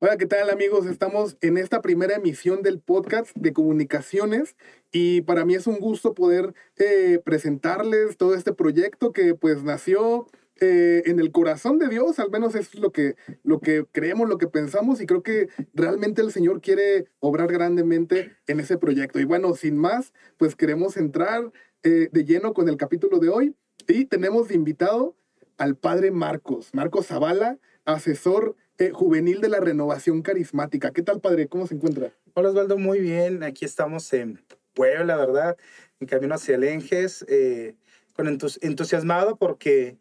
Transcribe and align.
Hola, 0.00 0.16
¿qué 0.16 0.26
tal 0.26 0.48
amigos? 0.48 0.86
Estamos 0.86 1.36
en 1.40 1.58
esta 1.58 1.82
primera 1.82 2.14
emisión 2.14 2.62
del 2.62 2.78
podcast 2.78 3.34
de 3.34 3.52
comunicaciones 3.52 4.54
y 4.92 5.22
para 5.22 5.44
mí 5.44 5.56
es 5.56 5.66
un 5.66 5.80
gusto 5.80 6.14
poder 6.14 6.54
eh, 6.76 7.20
presentarles 7.24 8.16
todo 8.16 8.36
este 8.36 8.52
proyecto 8.52 9.12
que 9.12 9.34
pues 9.34 9.64
nació 9.64 10.28
eh, 10.60 11.02
en 11.06 11.18
el 11.18 11.32
corazón 11.32 11.80
de 11.80 11.88
Dios, 11.88 12.20
al 12.20 12.30
menos 12.30 12.54
es 12.54 12.76
lo 12.76 12.92
que, 12.92 13.16
lo 13.42 13.58
que 13.58 13.86
creemos, 13.90 14.28
lo 14.28 14.38
que 14.38 14.46
pensamos 14.46 15.00
y 15.00 15.06
creo 15.06 15.24
que 15.24 15.48
realmente 15.74 16.22
el 16.22 16.30
Señor 16.30 16.60
quiere 16.60 17.06
obrar 17.18 17.50
grandemente 17.50 18.36
en 18.46 18.60
ese 18.60 18.78
proyecto. 18.78 19.18
Y 19.18 19.24
bueno, 19.24 19.52
sin 19.56 19.76
más, 19.76 20.12
pues 20.36 20.54
queremos 20.54 20.96
entrar 20.96 21.50
eh, 21.82 22.08
de 22.12 22.24
lleno 22.24 22.54
con 22.54 22.68
el 22.68 22.76
capítulo 22.76 23.18
de 23.18 23.30
hoy 23.30 23.56
y 23.88 24.04
tenemos 24.04 24.46
de 24.46 24.54
invitado 24.54 25.16
al 25.56 25.74
padre 25.74 26.12
Marcos, 26.12 26.70
Marcos 26.72 27.08
Zavala, 27.08 27.58
asesor 27.84 28.54
eh, 28.78 28.90
juvenil 28.92 29.40
de 29.40 29.48
la 29.48 29.58
renovación 29.58 30.22
carismática. 30.22 30.92
¿Qué 30.92 31.02
tal, 31.02 31.20
padre? 31.20 31.48
¿Cómo 31.48 31.66
se 31.66 31.74
encuentra? 31.74 32.12
Hola, 32.34 32.50
Osvaldo, 32.50 32.78
muy 32.78 33.00
bien. 33.00 33.42
Aquí 33.42 33.64
estamos 33.64 34.12
en 34.12 34.40
Puebla, 34.72 35.16
¿verdad? 35.16 35.56
En 35.98 36.06
camino 36.06 36.36
hacia 36.36 36.54
el 36.54 36.62
Enges, 36.62 37.24
eh, 37.28 37.74
con 38.12 38.28
entusiasmado 38.28 39.36
porque 39.36 39.98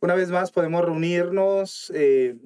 una 0.00 0.14
vez 0.14 0.30
más 0.30 0.50
podemos 0.50 0.84
reunirnos. 0.84 1.92
Eh, 1.94 2.36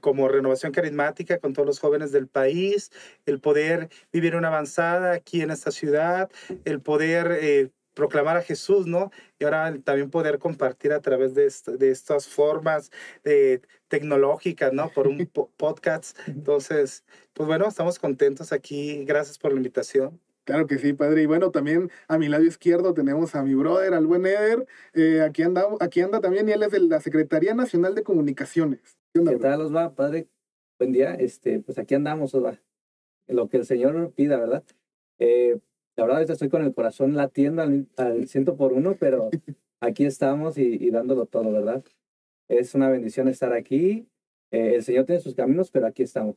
como 0.00 0.28
renovación 0.28 0.72
carismática 0.72 1.38
con 1.40 1.52
todos 1.52 1.66
los 1.66 1.78
jóvenes 1.78 2.10
del 2.10 2.26
país, 2.26 2.90
el 3.26 3.38
poder 3.38 3.90
vivir 4.14 4.34
una 4.34 4.48
avanzada 4.48 5.12
aquí 5.12 5.42
en 5.42 5.50
esta 5.50 5.70
ciudad, 5.70 6.30
el 6.64 6.80
poder 6.80 7.70
proclamar 7.94 8.36
a 8.36 8.42
Jesús, 8.42 8.86
¿no? 8.86 9.10
Y 9.38 9.44
ahora 9.44 9.74
también 9.82 10.10
poder 10.10 10.38
compartir 10.38 10.92
a 10.92 11.00
través 11.00 11.34
de, 11.34 11.50
de 11.78 11.90
estas 11.90 12.28
formas 12.28 12.90
eh, 13.24 13.60
tecnológicas, 13.88 14.72
¿no? 14.72 14.90
Por 14.90 15.08
un 15.08 15.26
podcast. 15.56 16.18
Entonces, 16.26 17.04
pues 17.32 17.46
bueno, 17.46 17.66
estamos 17.66 17.98
contentos 17.98 18.52
aquí. 18.52 19.04
Gracias 19.04 19.38
por 19.38 19.52
la 19.52 19.56
invitación. 19.58 20.20
Claro 20.44 20.66
que 20.66 20.78
sí, 20.78 20.92
padre. 20.92 21.22
Y 21.22 21.26
bueno, 21.26 21.50
también 21.50 21.90
a 22.06 22.18
mi 22.18 22.28
lado 22.28 22.44
izquierdo 22.44 22.92
tenemos 22.92 23.34
a 23.34 23.42
mi 23.42 23.54
brother, 23.54 23.94
al 23.94 24.06
buen 24.06 24.26
Eder. 24.26 24.66
Eh, 24.92 25.22
aquí, 25.22 25.42
anda, 25.42 25.66
aquí 25.80 26.02
anda 26.02 26.20
también 26.20 26.48
y 26.48 26.52
él 26.52 26.62
es 26.62 26.70
de 26.70 26.80
la 26.80 27.00
Secretaría 27.00 27.54
Nacional 27.54 27.94
de 27.94 28.02
Comunicaciones. 28.02 28.98
¿Qué, 29.14 29.36
tal, 29.38 29.62
Osva, 29.62 29.94
padre? 29.94 30.28
Buen 30.78 30.92
día. 30.92 31.14
Este, 31.14 31.60
pues 31.60 31.78
aquí 31.78 31.94
andamos, 31.94 32.34
Osva. 32.34 32.60
Lo 33.26 33.48
que 33.48 33.56
el 33.56 33.64
Señor 33.64 34.12
pida, 34.12 34.36
¿verdad? 34.36 34.64
Eh, 35.18 35.60
la 35.96 36.04
verdad, 36.04 36.30
estoy 36.30 36.48
con 36.48 36.62
el 36.62 36.74
corazón 36.74 37.14
latiendo 37.14 37.62
al, 37.62 37.86
al 37.96 38.28
ciento 38.28 38.56
por 38.56 38.72
uno, 38.72 38.96
pero 38.98 39.30
aquí 39.80 40.04
estamos 40.04 40.58
y, 40.58 40.90
dándolo 40.90 41.26
todo, 41.26 41.52
¿verdad? 41.52 41.84
Es 42.48 42.74
una 42.74 42.88
bendición 42.88 43.28
estar 43.28 43.52
aquí. 43.52 44.08
Eh, 44.50 44.76
el 44.76 44.82
Señor 44.82 45.04
tiene 45.04 45.20
sus 45.20 45.34
caminos, 45.34 45.70
pero 45.70 45.86
aquí 45.86 46.02
estamos. 46.02 46.36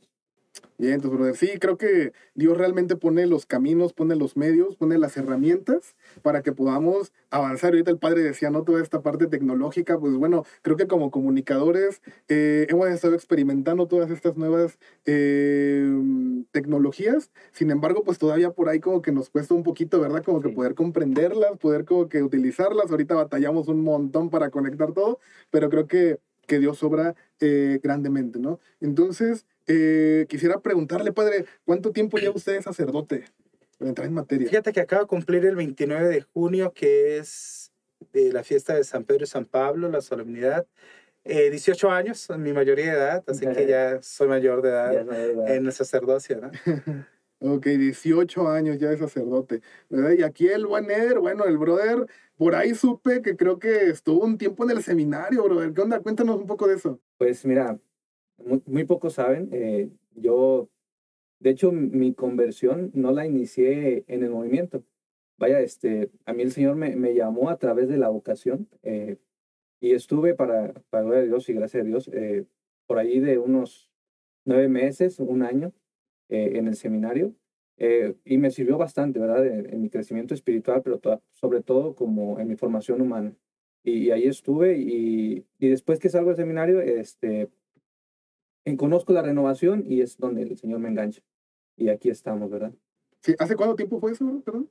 Bien, 0.77 0.93
entonces, 0.93 1.17
brother, 1.17 1.35
sí, 1.35 1.57
creo 1.59 1.77
que 1.77 2.13
Dios 2.35 2.57
realmente 2.57 2.95
pone 2.95 3.25
los 3.25 3.45
caminos, 3.45 3.93
pone 3.93 4.15
los 4.15 4.37
medios, 4.37 4.75
pone 4.75 4.97
las 4.97 5.17
herramientas 5.17 5.95
para 6.21 6.43
que 6.43 6.51
podamos 6.51 7.13
avanzar. 7.31 7.71
Ahorita 7.71 7.89
el 7.91 7.97
padre 7.97 8.21
decía, 8.21 8.51
¿no? 8.51 8.63
Toda 8.63 8.83
esta 8.83 9.01
parte 9.01 9.27
tecnológica, 9.27 9.99
pues 9.99 10.13
bueno, 10.13 10.45
creo 10.61 10.77
que 10.77 10.87
como 10.87 11.09
comunicadores 11.09 12.01
eh, 12.27 12.67
hemos 12.69 12.89
estado 12.89 13.15
experimentando 13.15 13.87
todas 13.87 14.11
estas 14.11 14.37
nuevas 14.37 14.77
eh, 15.05 15.87
tecnologías. 16.51 17.31
Sin 17.51 17.71
embargo, 17.71 18.03
pues 18.03 18.17
todavía 18.19 18.51
por 18.51 18.69
ahí 18.69 18.79
como 18.79 19.01
que 19.01 19.11
nos 19.11 19.29
cuesta 19.29 19.53
un 19.53 19.63
poquito, 19.63 19.99
¿verdad? 19.99 20.23
Como 20.23 20.41
que 20.41 20.49
poder 20.49 20.75
comprenderlas, 20.75 21.57
poder 21.57 21.85
como 21.85 22.07
que 22.09 22.21
utilizarlas. 22.21 22.91
Ahorita 22.91 23.15
batallamos 23.15 23.67
un 23.67 23.83
montón 23.83 24.29
para 24.29 24.49
conectar 24.51 24.93
todo, 24.93 25.19
pero 25.49 25.69
creo 25.69 25.87
que, 25.87 26.19
que 26.45 26.59
Dios 26.59 26.83
obra 26.83 27.15
eh, 27.39 27.79
grandemente, 27.83 28.39
¿no? 28.39 28.59
Entonces, 28.79 29.45
eh, 29.67 30.25
quisiera 30.29 30.59
preguntarle, 30.59 31.11
padre, 31.11 31.45
¿cuánto 31.65 31.91
tiempo 31.91 32.17
lleva 32.17 32.35
usted 32.35 32.53
de 32.53 32.61
sacerdote? 32.61 33.25
Para 33.77 33.89
entrar 33.89 34.07
en 34.07 34.13
materia. 34.13 34.47
Fíjate 34.47 34.71
que 34.71 34.79
acaba 34.79 35.03
de 35.03 35.07
cumplir 35.07 35.45
el 35.45 35.55
29 35.55 36.07
de 36.07 36.21
junio, 36.21 36.73
que 36.73 37.17
es 37.17 37.71
de 38.13 38.31
la 38.31 38.43
fiesta 38.43 38.73
de 38.75 38.83
San 38.83 39.03
Pedro 39.03 39.25
y 39.25 39.27
San 39.27 39.45
Pablo, 39.45 39.89
la 39.89 40.01
solemnidad. 40.01 40.65
18 41.25 41.87
eh, 41.87 41.91
años, 41.91 42.29
mi 42.37 42.53
mayoría 42.53 42.85
de 42.85 42.91
edad, 42.91 43.23
así 43.27 43.45
que 43.45 43.67
ya 43.67 44.01
soy 44.01 44.29
mayor 44.29 44.61
de 44.61 44.69
edad, 44.69 45.49
en 45.49 45.65
el 45.65 45.73
sacerdocio, 45.73 46.39
¿no? 46.39 46.51
ok, 47.39 47.65
18 47.65 48.47
años 48.47 48.77
ya 48.79 48.89
de 48.89 48.97
sacerdote, 48.97 49.61
¿verdad? 49.89 50.11
Y 50.17 50.23
aquí 50.23 50.47
el 50.47 50.65
buen 50.65 50.89
Eder, 50.89 51.19
bueno, 51.19 51.43
el 51.43 51.57
brother, 51.57 52.07
por 52.37 52.55
ahí 52.55 52.73
supe 52.75 53.21
que 53.21 53.35
creo 53.35 53.59
que 53.59 53.89
estuvo 53.89 54.23
un 54.23 54.37
tiempo 54.37 54.63
en 54.63 54.77
el 54.77 54.83
seminario, 54.83 55.43
brother. 55.43 55.73
¿Qué 55.73 55.81
onda? 55.81 55.99
Cuéntanos 55.99 56.37
un 56.37 56.47
poco 56.47 56.67
de 56.67 56.75
eso. 56.75 56.99
Pues 57.17 57.43
mira, 57.45 57.77
muy, 58.37 58.85
pocos 58.85 59.13
saben, 59.13 59.49
eh, 59.51 59.89
yo, 60.15 60.69
de 61.39 61.51
hecho, 61.51 61.71
mi 61.71 62.13
conversión 62.13 62.91
no 62.93 63.11
la 63.11 63.25
inicié 63.25 64.05
en 64.07 64.23
el 64.23 64.31
movimiento. 64.31 64.83
Vaya, 65.37 65.61
este, 65.61 66.11
a 66.25 66.33
mí 66.33 66.43
el 66.43 66.51
Señor 66.51 66.75
me, 66.75 66.95
me 66.95 67.13
llamó 67.13 67.49
a 67.49 67.57
través 67.57 67.87
de 67.89 67.97
la 67.97 68.09
vocación 68.09 68.67
eh, 68.83 69.17
y 69.79 69.93
estuve 69.93 70.33
para, 70.33 70.73
para 70.89 71.03
gloria 71.03 71.21
de 71.21 71.27
Dios 71.27 71.47
y 71.49 71.53
gracias 71.53 71.83
a 71.83 71.85
Dios, 71.85 72.09
eh, 72.13 72.45
por 72.87 72.97
ahí 72.97 73.19
de 73.19 73.37
unos 73.37 73.91
nueve 74.45 74.69
meses, 74.69 75.19
un 75.19 75.43
año 75.43 75.73
en 76.29 76.67
el 76.67 76.75
seminario. 76.75 77.33
y 78.25 78.37
me 78.37 78.51
sirvió 78.51 78.77
bastante, 78.77 79.19
¿verdad? 79.19 79.45
En, 79.45 79.81
mi 79.81 79.89
crecimiento 79.89 80.33
espiritual, 80.33 80.81
pero 80.83 80.99
sobre 81.31 81.61
todo 81.61 81.95
como 81.95 82.39
en 82.39 82.47
mi 82.47 82.55
formación 82.55 83.01
humana. 83.01 83.33
Y, 83.83 84.11
ahí 84.11 84.25
estuve 84.27 84.77
y, 84.77 85.45
y, 85.59 85.69
después 85.69 85.99
que 85.99 86.09
salgo 86.09 86.29
del 86.29 86.37
seminario, 86.37 86.81
este, 86.81 87.49
conozco 88.75 89.13
la 89.13 89.21
renovación 89.21 89.83
y 89.87 90.01
es 90.01 90.17
donde 90.17 90.41
el 90.41 90.57
Señor 90.57 90.79
me 90.79 90.89
engancha. 90.89 91.21
Y 91.77 91.89
aquí 91.89 92.09
estamos, 92.09 92.49
¿verdad? 92.49 92.73
Sí, 93.21 93.35
¿hace 93.39 93.55
cuánto 93.55 93.75
tiempo 93.75 93.99
fue 93.99 94.11
eso, 94.11 94.41
perdón? 94.43 94.69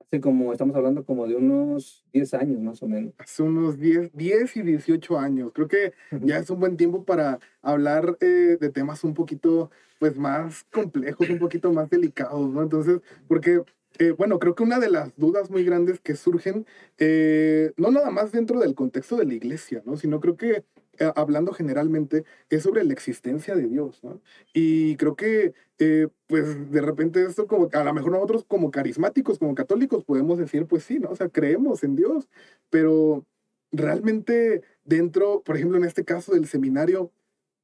Hace 0.00 0.20
como, 0.20 0.52
estamos 0.52 0.76
hablando 0.76 1.04
como 1.04 1.26
de 1.26 1.36
unos 1.36 2.04
10 2.12 2.34
años 2.34 2.60
más 2.60 2.82
o 2.82 2.88
menos. 2.88 3.14
Hace 3.18 3.42
unos 3.42 3.78
10, 3.78 4.12
10 4.12 4.56
y 4.56 4.62
18 4.62 5.18
años. 5.18 5.52
Creo 5.54 5.68
que 5.68 5.92
ya 6.20 6.38
es 6.38 6.50
un 6.50 6.60
buen 6.60 6.76
tiempo 6.76 7.04
para 7.04 7.38
hablar 7.62 8.18
eh, 8.20 8.58
de 8.60 8.70
temas 8.70 9.04
un 9.04 9.14
poquito, 9.14 9.70
pues, 9.98 10.16
más 10.16 10.64
complejos, 10.72 11.30
un 11.30 11.38
poquito 11.38 11.72
más 11.72 11.88
delicados, 11.88 12.50
¿no? 12.50 12.62
Entonces, 12.62 13.00
porque 13.28 13.62
eh, 13.98 14.10
bueno, 14.12 14.38
creo 14.38 14.54
que 14.54 14.62
una 14.62 14.78
de 14.78 14.90
las 14.90 15.14
dudas 15.16 15.50
muy 15.50 15.64
grandes 15.64 16.00
que 16.00 16.16
surgen, 16.16 16.66
eh, 16.98 17.72
no 17.76 17.90
nada 17.90 18.10
más 18.10 18.32
dentro 18.32 18.58
del 18.58 18.74
contexto 18.74 19.16
de 19.16 19.26
la 19.26 19.34
iglesia, 19.34 19.82
¿no? 19.84 19.96
sino 19.96 20.20
creo 20.20 20.36
que 20.36 20.64
eh, 20.98 21.10
hablando 21.16 21.52
generalmente, 21.52 22.24
es 22.50 22.64
sobre 22.64 22.84
la 22.84 22.92
existencia 22.92 23.54
de 23.54 23.66
Dios, 23.66 24.04
¿no? 24.04 24.20
Y 24.52 24.96
creo 24.96 25.16
que, 25.16 25.54
eh, 25.78 26.08
pues, 26.26 26.70
de 26.70 26.80
repente 26.82 27.24
esto 27.24 27.46
como, 27.46 27.68
a 27.72 27.84
lo 27.84 27.94
mejor 27.94 28.12
nosotros 28.12 28.44
como 28.46 28.70
carismáticos, 28.70 29.38
como 29.38 29.54
católicos, 29.54 30.04
podemos 30.04 30.38
decir, 30.38 30.66
pues 30.66 30.84
sí, 30.84 30.98
¿no? 30.98 31.10
O 31.10 31.16
sea, 31.16 31.28
creemos 31.28 31.82
en 31.82 31.96
Dios, 31.96 32.28
pero 32.68 33.24
realmente 33.70 34.62
dentro, 34.84 35.42
por 35.42 35.56
ejemplo, 35.56 35.78
en 35.78 35.84
este 35.84 36.04
caso 36.04 36.32
del 36.32 36.46
seminario, 36.46 37.10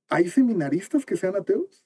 ¿hay 0.09 0.29
seminaristas 0.31 1.05
que 1.05 1.17
sean 1.17 1.37
ateos? 1.37 1.85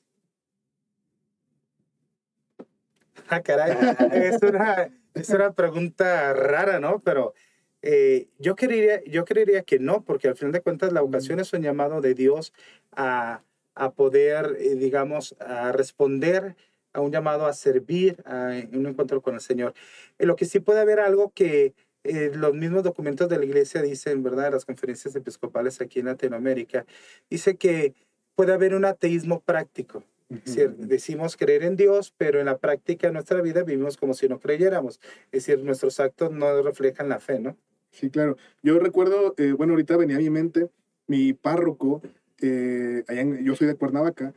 Ah, 3.29 3.41
caray, 3.41 3.77
es 4.13 4.43
una, 4.43 4.91
es 5.15 5.29
una 5.31 5.53
pregunta 5.53 6.33
rara, 6.35 6.79
¿no? 6.79 7.01
Pero 7.01 7.35
eh, 7.83 8.29
yo, 8.39 8.57
creería, 8.57 9.03
yo 9.05 9.25
creería 9.25 9.63
que 9.63 9.79
no, 9.79 10.05
porque 10.05 10.29
al 10.29 10.37
final 10.37 10.53
de 10.53 10.63
cuentas 10.63 10.93
la 10.93 11.01
vocación 11.01 11.41
es 11.41 11.53
un 11.53 11.63
llamado 11.63 12.01
de 12.01 12.15
Dios 12.15 12.53
a, 12.93 13.43
a 13.75 13.93
poder, 13.93 14.57
eh, 14.59 14.77
digamos, 14.77 15.35
a 15.41 15.73
responder 15.73 16.57
a 16.93 17.01
un 17.01 17.11
llamado 17.11 17.47
a 17.47 17.53
servir 17.55 18.23
en 18.27 18.77
un 18.77 18.87
encuentro 18.87 19.23
con 19.23 19.35
el 19.35 19.41
Señor. 19.41 19.73
En 20.19 20.29
lo 20.29 20.37
que 20.37 20.45
sí 20.45 20.61
puede 20.61 20.81
haber 20.81 21.01
algo 21.01 21.33
que 21.35 21.75
eh, 22.05 22.33
los 22.35 22.55
mismos 22.55 22.83
documentos 22.83 23.29
de 23.29 23.39
la 23.39 23.45
iglesia 23.45 23.81
dicen, 23.81 24.23
¿verdad? 24.23 24.53
Las 24.53 24.65
conferencias 24.65 25.15
episcopales 25.15 25.81
aquí 25.81 26.01
en 26.01 26.07
Latinoamérica, 26.07 26.85
dice 27.31 27.57
que 27.57 27.95
puede 28.35 28.53
haber 28.53 28.75
un 28.75 28.85
ateísmo 28.85 29.41
práctico. 29.41 30.05
Es 30.29 30.45
decir, 30.45 30.71
decimos 30.77 31.37
creer 31.37 31.63
en 31.63 31.77
Dios, 31.77 32.15
pero 32.17 32.41
en 32.41 32.47
la 32.47 32.57
práctica 32.57 33.07
de 33.07 33.13
nuestra 33.13 33.43
vida 33.43 33.65
vivimos 33.65 33.99
como 33.99 34.15
si 34.15 34.29
no 34.29 34.41
creyéramos. 34.41 34.99
Es 35.31 35.47
decir, 35.47 35.63
nuestros 35.63 36.01
actos 36.01 36.33
no 36.33 36.63
reflejan 36.63 37.11
la 37.11 37.21
fe, 37.21 37.39
¿no? 37.39 37.57
Sí, 37.93 38.11
claro. 38.11 38.37
Yo 38.63 38.79
recuerdo, 38.79 39.35
eh, 39.39 39.53
bueno, 39.53 39.75
ahorita 39.75 39.97
venía 39.97 40.17
a 40.17 40.21
mi 40.21 40.31
mente 40.31 40.71
mi 41.07 41.33
párroco, 41.35 42.01
eh, 42.41 43.05
allá 43.09 43.25
yo 43.43 43.55
soy 43.55 43.67
de 43.67 43.75
Cuernavaca, 43.75 44.35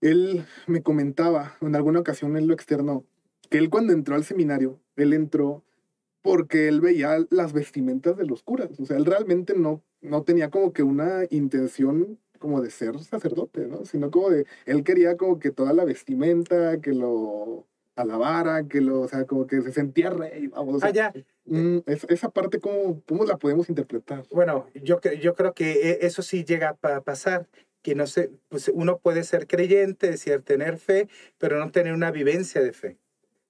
él 0.00 0.44
me 0.66 0.82
comentaba, 0.82 1.56
en 1.60 1.74
alguna 1.74 2.00
ocasión 2.00 2.36
él 2.36 2.46
lo 2.46 2.54
externó, 2.54 3.04
que 3.48 3.58
él 3.58 3.70
cuando 3.70 3.92
entró 3.92 4.14
al 4.14 4.24
seminario, 4.24 4.80
él 4.96 5.12
entró 5.12 5.64
porque 6.22 6.68
él 6.68 6.80
veía 6.80 7.26
las 7.30 7.52
vestimentas 7.52 8.16
de 8.16 8.26
los 8.26 8.42
curas. 8.42 8.78
O 8.78 8.86
sea, 8.86 8.96
él 8.96 9.04
realmente 9.06 9.54
no, 9.54 9.82
no 10.00 10.22
tenía 10.22 10.50
como 10.50 10.72
que 10.72 10.82
una 10.82 11.24
intención 11.30 12.18
como 12.38 12.60
de 12.60 12.70
ser 12.70 12.98
sacerdote, 13.00 13.66
¿no? 13.66 13.84
Sino 13.84 14.10
como 14.10 14.30
de, 14.30 14.46
él 14.66 14.84
quería 14.84 15.16
como 15.16 15.38
que 15.38 15.50
toda 15.50 15.72
la 15.72 15.84
vestimenta, 15.84 16.80
que 16.80 16.92
lo 16.92 17.66
alabara, 17.96 18.66
que 18.68 18.80
lo, 18.80 19.00
o 19.00 19.08
sea, 19.08 19.24
como 19.24 19.46
que 19.46 19.60
se 19.62 19.72
sentía 19.72 20.10
rey, 20.10 20.48
vamos. 20.48 20.82
ah, 20.82 20.90
ya. 20.90 21.12
Mm, 21.44 21.78
esa 21.86 22.30
parte, 22.30 22.60
¿cómo, 22.60 23.02
¿cómo 23.06 23.24
la 23.24 23.36
podemos 23.36 23.68
interpretar? 23.68 24.24
Bueno, 24.30 24.66
yo, 24.74 25.00
yo 25.00 25.34
creo 25.34 25.54
que 25.54 25.90
e, 25.90 26.06
eso 26.06 26.22
sí 26.22 26.44
llega 26.44 26.76
a 26.82 27.00
pasar. 27.00 27.48
que 27.82 27.96
no 27.96 28.06
se, 28.06 28.30
pues 28.48 28.70
uno 28.72 28.98
puede 28.98 29.24
ser 29.24 29.48
creyente, 29.48 30.08
decir, 30.10 30.42
tener 30.42 30.78
fe, 30.78 31.08
pero 31.38 31.58
no 31.58 31.72
tener 31.72 31.92
una 31.94 32.12
vivencia 32.12 32.62
de 32.62 32.72
fe. 32.72 32.98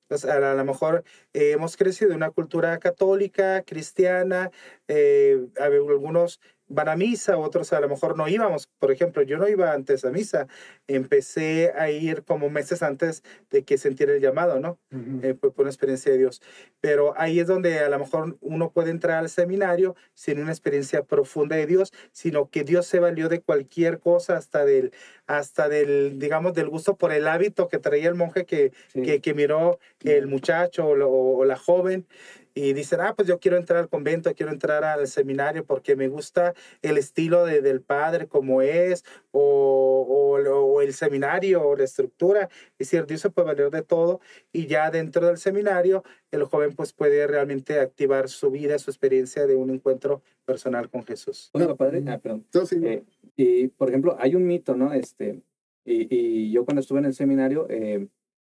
Entonces, 0.04 0.30
a, 0.30 0.54
lo 0.54 0.64
mejor 0.64 1.04
eh, 1.32 1.52
hemos 1.52 1.76
crecido 1.76 2.10
en 2.10 2.18
una 2.18 2.30
cultura 2.30 2.78
católica, 2.78 3.62
cristiana, 3.62 4.50
eh, 4.88 5.46
algunos 5.58 6.40
van 6.72 6.88
a 6.88 6.96
misa, 6.96 7.36
otros 7.36 7.72
a 7.72 7.80
lo 7.80 7.88
mejor 7.88 8.16
no 8.16 8.28
íbamos. 8.28 8.66
Por 8.78 8.90
ejemplo, 8.90 9.22
yo 9.22 9.38
no 9.38 9.48
iba 9.48 9.72
antes 9.72 10.04
a 10.04 10.10
misa, 10.10 10.46
empecé 10.86 11.72
a 11.76 11.90
ir 11.90 12.24
como 12.24 12.50
meses 12.50 12.82
antes 12.82 13.22
de 13.50 13.62
que 13.64 13.78
sentiera 13.78 14.12
el 14.12 14.20
llamado, 14.20 14.60
¿no? 14.60 14.78
Eh, 15.22 15.34
por, 15.34 15.52
una 15.56 15.70
experiencia 15.70 16.12
de 16.12 16.18
Dios. 16.18 16.42
Pero 16.80 17.14
ahí 17.16 17.40
es 17.40 17.46
donde 17.46 17.80
a 17.80 17.88
lo 17.88 17.98
mejor 17.98 18.36
uno 18.40 18.70
puede 18.70 18.90
entrar 18.90 19.18
al 19.18 19.28
seminario 19.28 19.94
sin 20.14 20.40
una 20.40 20.50
experiencia 20.50 21.04
profunda 21.04 21.56
de 21.56 21.66
Dios, 21.66 21.92
sino 22.12 22.50
que 22.50 22.64
Dios 22.64 22.86
se 22.86 22.98
valió 22.98 23.28
de 23.28 23.40
cualquier 23.40 24.00
cosa, 24.00 24.36
hasta 24.36 24.64
del, 24.64 24.92
hasta 25.26 25.68
del 25.68 26.18
digamos, 26.18 26.54
del 26.54 26.68
gusto 26.68 26.96
por 26.96 27.12
el 27.12 27.28
hábito 27.28 27.68
que 27.68 27.78
traía 27.78 28.08
el 28.08 28.14
monje 28.14 28.44
que, 28.44 28.72
que, 28.92 29.20
que, 29.20 29.34
miró 29.34 29.78
el 30.00 30.26
muchacho 30.26 30.86
o, 30.86 31.38
o 31.38 31.44
la 31.44 31.56
joven 31.56 32.06
y 32.54 32.72
dicen, 32.72 33.00
ah, 33.00 33.14
pues 33.14 33.28
yo 33.28 33.38
quiero 33.38 33.56
entrar 33.56 33.80
al 33.80 33.88
convento, 33.88 34.32
quiero 34.34 34.52
entrar 34.52 34.84
al 34.84 35.06
seminario 35.06 35.64
porque 35.64 35.96
me 35.96 36.08
gusta 36.08 36.54
el 36.82 36.98
estilo 36.98 37.44
de, 37.44 37.62
del 37.62 37.80
padre 37.80 38.26
como 38.28 38.62
es, 38.62 39.04
o, 39.30 40.38
o, 40.38 40.82
el 40.82 40.92
seminario, 40.92 41.62
o 41.62 41.76
la 41.76 41.84
estructura. 41.84 42.48
Es 42.78 42.90
decir, 42.90 43.06
Dios 43.06 43.20
se 43.20 43.30
puede 43.30 43.48
valer 43.48 43.70
de 43.70 43.82
todo 43.82 44.20
y 44.52 44.66
ya 44.66 44.90
dentro 44.90 45.26
del 45.26 45.38
seminario 45.38 46.02
el 46.30 46.44
joven 46.44 46.74
pues 46.74 46.92
puede 46.92 47.26
realmente 47.26 47.78
activar 47.80 48.28
su 48.28 48.50
vida, 48.50 48.78
su 48.78 48.90
experiencia 48.90 49.46
de 49.46 49.54
un 49.54 49.70
encuentro 49.70 50.22
personal 50.44 50.90
con 50.90 51.04
Jesús. 51.04 51.50
Bueno, 51.52 51.76
padre, 51.76 52.02
ah, 52.08 52.18
perdón. 52.18 52.46
Eh, 52.82 53.04
y, 53.36 53.68
por 53.68 53.88
ejemplo, 53.88 54.16
hay 54.18 54.34
un 54.34 54.46
mito, 54.46 54.74
¿no? 54.74 54.92
Este, 54.92 55.42
y, 55.84 56.06
y 56.10 56.52
yo 56.52 56.64
cuando 56.64 56.80
estuve 56.80 56.98
en 56.98 57.06
el 57.06 57.14
seminario, 57.14 57.66
eh, 57.70 58.08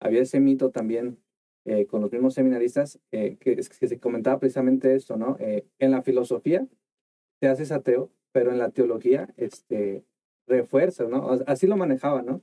había 0.01 0.23
ese 0.23 0.41
mito 0.41 0.71
también 0.71 1.19
eh, 1.65 1.87
con 1.87 2.01
los 2.01 2.11
mismos 2.11 2.35
seminaristas, 2.35 2.99
eh, 3.13 3.37
que, 3.39 3.63
se 3.63 4.01
comentaba 4.01 4.39
precisamente 4.41 4.95
esto, 4.95 5.17
¿no? 5.17 5.37
Eh, 5.39 5.65
en 5.79 5.93
la 5.93 6.03
filosofía 6.03 6.67
te 7.41 7.49
haces 7.49 7.73
ateo, 7.73 8.11
pero 8.33 8.51
en 8.51 8.59
la 8.59 8.71
teología 8.71 9.33
este, 9.37 10.05
refuerzas, 10.47 11.09
¿no? 11.09 11.31
Así 11.47 11.67
lo 11.67 11.77
manejaba, 11.77 12.23
¿no? 12.23 12.43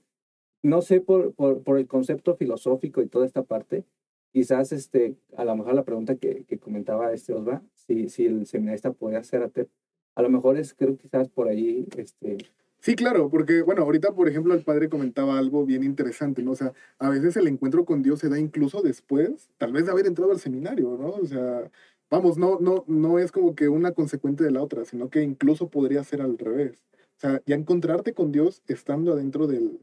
No 0.63 0.81
sé 0.81 1.01
por, 1.01 1.33
por, 1.33 1.63
por, 1.63 1.77
el 1.79 1.87
concepto 1.87 2.35
filosófico 2.35 3.01
y 3.01 3.07
toda 3.07 3.25
esta 3.25 3.43
parte, 3.43 3.85
quizás 4.31 4.71
este, 4.71 5.15
a 5.35 5.45
lo 5.45 5.55
mejor 5.55 5.73
la 5.73 5.83
pregunta 5.83 6.15
que, 6.15 6.45
que 6.45 6.59
comentaba 6.59 7.13
este 7.13 7.33
Osva, 7.33 7.61
si, 7.75 8.09
si 8.09 8.25
el 8.25 8.45
seminarista 8.45 8.93
podía 8.93 9.23
ser 9.23 9.43
ateo, 9.43 9.67
a 10.15 10.21
lo 10.21 10.29
mejor 10.29 10.57
es, 10.57 10.73
creo 10.73 10.97
quizás 10.97 11.29
por 11.29 11.47
ahí, 11.47 11.87
este, 11.97 12.37
Sí, 12.81 12.95
claro, 12.95 13.29
porque, 13.29 13.61
bueno, 13.61 13.81
ahorita, 13.83 14.13
por 14.13 14.29
ejemplo, 14.29 14.53
el 14.53 14.63
padre 14.63 14.87
comentaba 14.87 15.37
algo 15.37 15.65
bien 15.65 15.83
interesante, 15.83 16.41
¿no? 16.43 16.51
O 16.51 16.55
sea, 16.55 16.71
a 16.97 17.09
veces 17.09 17.35
el 17.35 17.47
encuentro 17.47 17.83
con 17.83 18.01
Dios 18.01 18.19
se 18.19 18.29
da 18.29 18.39
incluso 18.39 18.81
después, 18.81 19.49
tal 19.57 19.73
vez 19.73 19.85
de 19.85 19.91
haber 19.91 20.07
entrado 20.07 20.31
al 20.31 20.39
seminario, 20.39 20.97
¿no? 20.97 21.09
O 21.09 21.25
sea, 21.25 21.69
vamos, 22.09 22.37
no, 22.37 22.57
no, 22.61 22.85
no 22.87 23.19
es 23.19 23.33
como 23.33 23.53
que 23.53 23.67
una 23.67 23.91
consecuente 23.91 24.45
de 24.45 24.51
la 24.51 24.63
otra, 24.63 24.85
sino 24.85 25.09
que 25.09 25.21
incluso 25.23 25.69
podría 25.69 26.03
ser 26.05 26.21
al 26.21 26.37
revés. 26.37 26.81
O 27.17 27.19
sea, 27.19 27.41
ya 27.45 27.55
encontrarte 27.55 28.13
con 28.13 28.31
Dios 28.31 28.63
estando 28.67 29.11
adentro 29.11 29.45
del, 29.45 29.81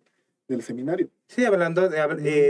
del 0.48 0.62
seminario. 0.62 1.10
Sí, 1.28 1.44
hablando, 1.44 1.88
de, 1.90 1.98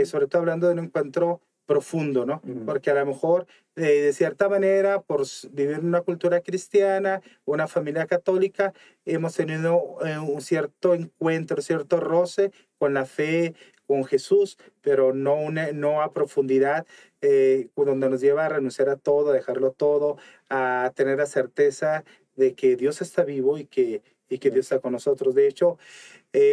eh, 0.01 0.05
sobre 0.05 0.27
todo 0.27 0.39
hablando 0.41 0.67
de 0.67 0.73
un 0.73 0.79
encuentro 0.79 1.41
profundo, 1.67 2.25
¿no? 2.25 2.41
Porque 2.65 2.89
a 2.89 2.95
lo 2.95 3.05
mejor, 3.05 3.45
eh, 3.75 4.01
de 4.01 4.13
cierta 4.13 4.47
manera, 4.49 5.01
por 5.01 5.23
vivir 5.51 5.75
en 5.75 5.85
una 5.85 6.01
cultura 6.01 6.39
cristiana, 6.41 7.21
una 7.45 7.67
familia 7.67 8.07
católica, 8.07 8.73
hemos 9.05 9.35
tenido 9.35 9.97
eh, 10.03 10.17
un 10.17 10.41
cierto 10.41 10.95
encuentro, 10.95 11.61
cierto 11.61 11.99
roce 11.99 12.51
con 12.79 12.93
la 12.93 13.05
fe, 13.05 13.53
con 13.85 14.05
Jesús, 14.05 14.57
pero 14.81 15.13
no, 15.13 15.35
una, 15.35 15.71
no 15.73 16.01
a 16.01 16.13
profundidad, 16.13 16.87
eh, 17.21 17.67
donde 17.75 18.09
nos 18.09 18.21
lleva 18.21 18.45
a 18.45 18.49
renunciar 18.49 18.89
a 18.89 18.95
todo, 18.95 19.31
a 19.31 19.33
dejarlo 19.33 19.71
todo, 19.71 20.17
a 20.49 20.93
tener 20.95 21.17
la 21.17 21.25
certeza 21.25 22.05
de 22.37 22.55
que 22.55 22.77
Dios 22.77 23.01
está 23.01 23.25
vivo 23.25 23.57
y 23.57 23.65
que, 23.65 24.03
y 24.29 24.39
que 24.39 24.51
Dios 24.51 24.67
está 24.67 24.79
con 24.79 24.93
nosotros. 24.93 25.35
De 25.35 25.47
hecho, 25.47 25.77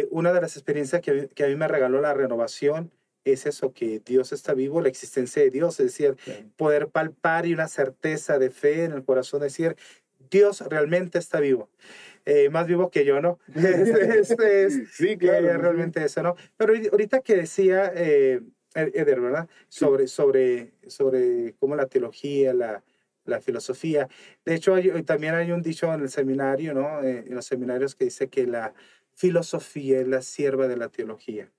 una 0.09 0.33
de 0.33 0.41
las 0.41 0.57
experiencias 0.57 1.01
que, 1.01 1.29
que 1.33 1.43
a 1.45 1.47
mí 1.47 1.55
me 1.55 1.67
regaló 1.67 2.01
la 2.01 2.13
renovación, 2.13 2.91
es 3.25 3.45
eso, 3.45 3.73
que 3.73 3.99
Dios 4.05 4.31
está 4.31 4.53
vivo, 4.53 4.81
la 4.81 4.89
existencia 4.89 5.41
de 5.41 5.49
Dios, 5.49 5.79
es 5.79 5.87
decir, 5.87 6.15
poder 6.55 6.87
palpar 6.89 7.45
y 7.45 7.53
una 7.53 7.67
certeza 7.67 8.39
de 8.39 8.51
fe 8.51 8.85
en 8.85 8.93
el 8.93 9.03
corazón, 9.03 9.41
decir, 9.41 9.75
Dios 10.29 10.61
realmente 10.61 11.17
está 11.17 11.39
vivo. 11.39 11.69
Eh, 12.25 12.49
más 12.49 12.65
vivo 12.65 12.89
que 12.89 13.05
yo, 13.05 13.21
¿no? 13.21 13.39
Este, 13.55 14.65
es, 14.65 14.81
sí, 14.91 15.17
claro. 15.17 15.57
realmente 15.57 16.03
eso, 16.03 16.23
¿no? 16.23 16.35
Pero 16.57 16.73
ahorita 16.91 17.21
que 17.21 17.35
decía 17.35 17.91
eh, 17.95 18.41
Eder, 18.73 19.21
¿verdad? 19.21 19.47
Sobre, 19.69 20.07
sobre, 20.07 20.73
sobre 20.87 21.55
cómo 21.59 21.75
la 21.75 21.85
teología, 21.85 22.53
la, 22.53 22.83
la 23.25 23.41
filosofía. 23.41 24.07
De 24.43 24.55
hecho, 24.55 24.75
también 25.05 25.35
hay 25.35 25.51
un 25.51 25.61
dicho 25.61 25.93
en 25.93 26.01
el 26.01 26.09
seminario, 26.09 26.73
¿no? 26.73 27.03
Eh, 27.03 27.25
en 27.27 27.35
los 27.35 27.45
seminarios 27.45 27.95
que 27.95 28.05
dice 28.05 28.27
que 28.27 28.45
la, 28.47 28.73
filosofía 29.15 30.01
es 30.01 30.07
la 30.07 30.21
sierva 30.21 30.67
de 30.67 30.77
la 30.77 30.89
teología. 30.89 31.51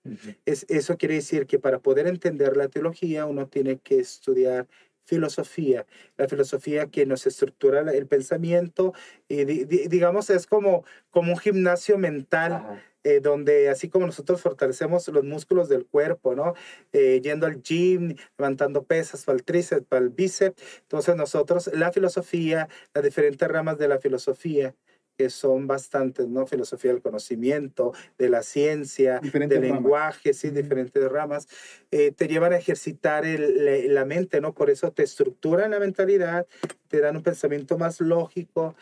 es, 0.44 0.66
eso 0.68 0.96
quiere 0.96 1.14
decir 1.14 1.46
que 1.46 1.58
para 1.58 1.80
poder 1.80 2.06
entender 2.06 2.56
la 2.56 2.68
teología 2.68 3.26
uno 3.26 3.48
tiene 3.48 3.78
que 3.78 3.98
estudiar 3.98 4.68
filosofía, 5.04 5.86
la 6.16 6.28
filosofía 6.28 6.88
que 6.88 7.06
nos 7.06 7.26
estructura 7.26 7.80
el 7.92 8.06
pensamiento 8.06 8.92
y 9.28 9.44
digamos 9.44 10.30
es 10.30 10.46
como, 10.46 10.84
como 11.10 11.32
un 11.32 11.38
gimnasio 11.38 11.98
mental. 11.98 12.82
Eh, 13.08 13.20
donde 13.20 13.68
así 13.68 13.88
como 13.88 14.04
nosotros 14.04 14.40
fortalecemos 14.40 15.06
los 15.06 15.22
músculos 15.22 15.68
del 15.68 15.86
cuerpo, 15.86 16.34
¿no? 16.34 16.54
Eh, 16.92 17.20
yendo 17.22 17.46
al 17.46 17.62
gym, 17.62 18.16
levantando 18.36 18.82
pesas 18.82 19.24
para 19.24 19.38
el 19.38 19.44
tríceps, 19.44 19.86
para 19.86 20.02
el 20.02 20.10
bíceps, 20.10 20.60
entonces 20.80 21.14
nosotros, 21.14 21.70
la 21.72 21.92
filosofía, 21.92 22.68
las 22.94 23.04
diferentes 23.04 23.46
ramas 23.46 23.78
de 23.78 23.86
la 23.86 24.00
filosofía, 24.00 24.74
que 25.16 25.30
son 25.30 25.66
bastantes, 25.66 26.28
¿no? 26.28 26.46
Filosofía 26.46 26.92
del 26.92 27.02
conocimiento, 27.02 27.92
de 28.18 28.28
la 28.28 28.42
ciencia, 28.42 29.20
del 29.20 29.60
lenguaje, 29.60 30.34
sí, 30.34 30.50
diferentes 30.50 31.02
ramas, 31.10 31.48
eh, 31.90 32.12
te 32.12 32.28
llevan 32.28 32.52
a 32.52 32.58
ejercitar 32.58 33.24
el, 33.24 33.94
la 33.94 34.04
mente, 34.04 34.40
¿no? 34.40 34.52
Por 34.52 34.70
eso 34.70 34.92
te 34.92 35.02
estructuran 35.02 35.70
la 35.70 35.80
mentalidad, 35.80 36.46
te 36.88 37.00
dan 37.00 37.16
un 37.16 37.22
pensamiento 37.22 37.78
más 37.78 38.00
lógico, 38.00 38.76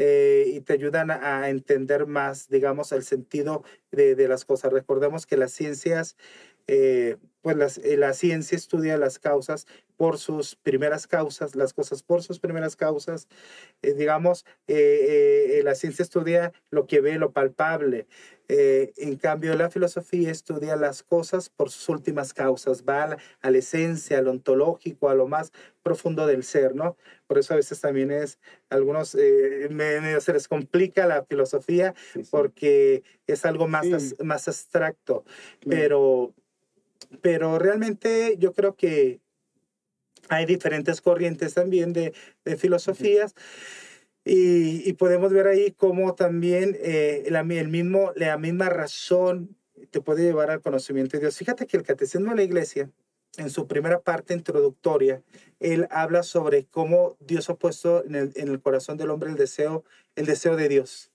eh, 0.00 0.44
y 0.46 0.60
te 0.60 0.74
ayudan 0.74 1.10
a, 1.10 1.48
entender 1.48 2.06
más, 2.06 2.48
digamos, 2.48 2.92
el 2.92 3.02
sentido 3.02 3.64
de, 3.90 4.14
de, 4.14 4.28
las 4.28 4.44
cosas. 4.44 4.72
Recordemos 4.72 5.26
que 5.26 5.36
las 5.36 5.50
ciencias 5.50 6.16
eh, 6.68 7.16
pues 7.42 7.78
eh, 7.78 7.96
la 7.96 8.14
ciencia 8.14 8.56
estudia 8.56 8.96
las 8.98 9.18
causas 9.18 9.66
por 9.96 10.18
sus 10.18 10.54
primeras 10.56 11.06
causas, 11.06 11.56
las 11.56 11.72
cosas 11.72 12.02
por 12.02 12.22
sus 12.22 12.38
primeras 12.38 12.76
causas. 12.76 13.28
Eh, 13.82 13.94
digamos, 13.94 14.44
la 14.66 15.74
ciencia 15.74 16.02
estudia 16.02 16.52
lo 16.70 16.86
que 16.86 17.00
ve, 17.00 17.18
lo 17.18 17.32
palpable. 17.32 18.06
en 18.48 19.16
cambio, 19.16 19.54
la 19.56 19.70
filosofía 19.70 20.30
estudia 20.30 20.76
las 20.76 21.02
cosas 21.02 21.50
por 21.50 21.70
sus 21.70 21.88
últimas 21.88 22.32
causas, 22.32 22.84
va 22.88 23.18
a 23.40 23.50
la, 23.50 23.58
esencia, 23.58 24.18
a 24.18 24.22
lo 24.22 24.30
ontológico, 24.30 25.10
a 25.10 25.14
lo 25.14 25.26
más 25.26 25.52
profundo 25.82 26.26
del 26.26 26.44
ser, 26.44 26.74
¿no? 26.74 26.96
Por 27.26 27.38
eso 27.38 27.54
a 27.54 27.56
veces 27.56 27.80
también 27.80 28.10
es, 28.10 28.38
algunos 28.70 29.10
se 29.10 30.32
les 30.32 30.48
complica 30.48 31.06
la 31.06 31.24
filosofía 31.24 31.94
porque 32.30 33.02
es 33.26 33.44
algo 33.44 33.66
más, 33.66 34.14
más 34.20 34.48
abstracto, 34.48 35.24
pero 35.66 36.34
pero 37.20 37.58
realmente 37.58 38.36
yo 38.38 38.52
creo 38.52 38.74
que 38.74 39.20
hay 40.28 40.46
diferentes 40.46 41.00
corrientes 41.00 41.54
también 41.54 41.92
de, 41.92 42.12
de 42.44 42.56
filosofías. 42.56 43.34
Y, 44.24 44.86
y, 44.88 44.92
podemos 44.92 45.32
ver 45.32 45.46
ahí 45.46 45.72
cómo 45.72 46.14
también 46.14 46.76
eh, 46.80 47.26
la, 47.30 47.40
el 47.40 47.68
mismo, 47.68 48.12
la 48.14 48.36
misma 48.36 48.68
razón 48.68 49.56
te 49.90 50.02
puede 50.02 50.24
llevar 50.24 50.50
al 50.50 50.60
conocimiento 50.60 51.16
de 51.16 51.22
Dios. 51.22 51.38
Fíjate 51.38 51.66
que 51.66 51.78
el 51.78 51.82
Catecismo 51.82 52.30
de 52.30 52.36
la 52.36 52.42
Iglesia, 52.42 52.90
en 53.38 53.48
su 53.48 53.66
primera 53.66 54.00
parte 54.00 54.34
introductoria, 54.34 55.22
él 55.60 55.86
habla 55.90 56.22
sobre 56.22 56.66
cómo 56.66 57.16
Dios 57.20 57.48
ha 57.48 57.54
puesto 57.54 58.04
en 58.04 58.16
el, 58.16 58.32
en 58.34 58.48
el 58.48 58.60
corazón 58.60 58.98
del 58.98 59.10
hombre 59.10 59.30
el 59.30 59.36
deseo, 59.36 59.84
el 60.14 60.26
deseo 60.26 60.56
de 60.56 60.68
Dios. 60.68 61.10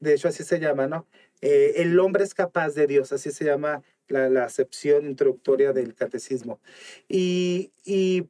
De 0.00 0.14
hecho, 0.14 0.28
así 0.28 0.42
se 0.42 0.58
llama, 0.58 0.86
¿no? 0.86 1.06
Eh, 1.42 1.82
el 1.82 1.98
hombre 1.98 2.24
es 2.24 2.32
capaz 2.32 2.70
de 2.70 2.86
Dios, 2.86 3.12
así 3.12 3.30
se 3.30 3.44
llama 3.44 3.82
la, 4.08 4.44
acepción 4.44 5.06
introductoria 5.06 5.72
del 5.72 5.94
catecismo. 5.94 6.60
Y, 7.08 7.70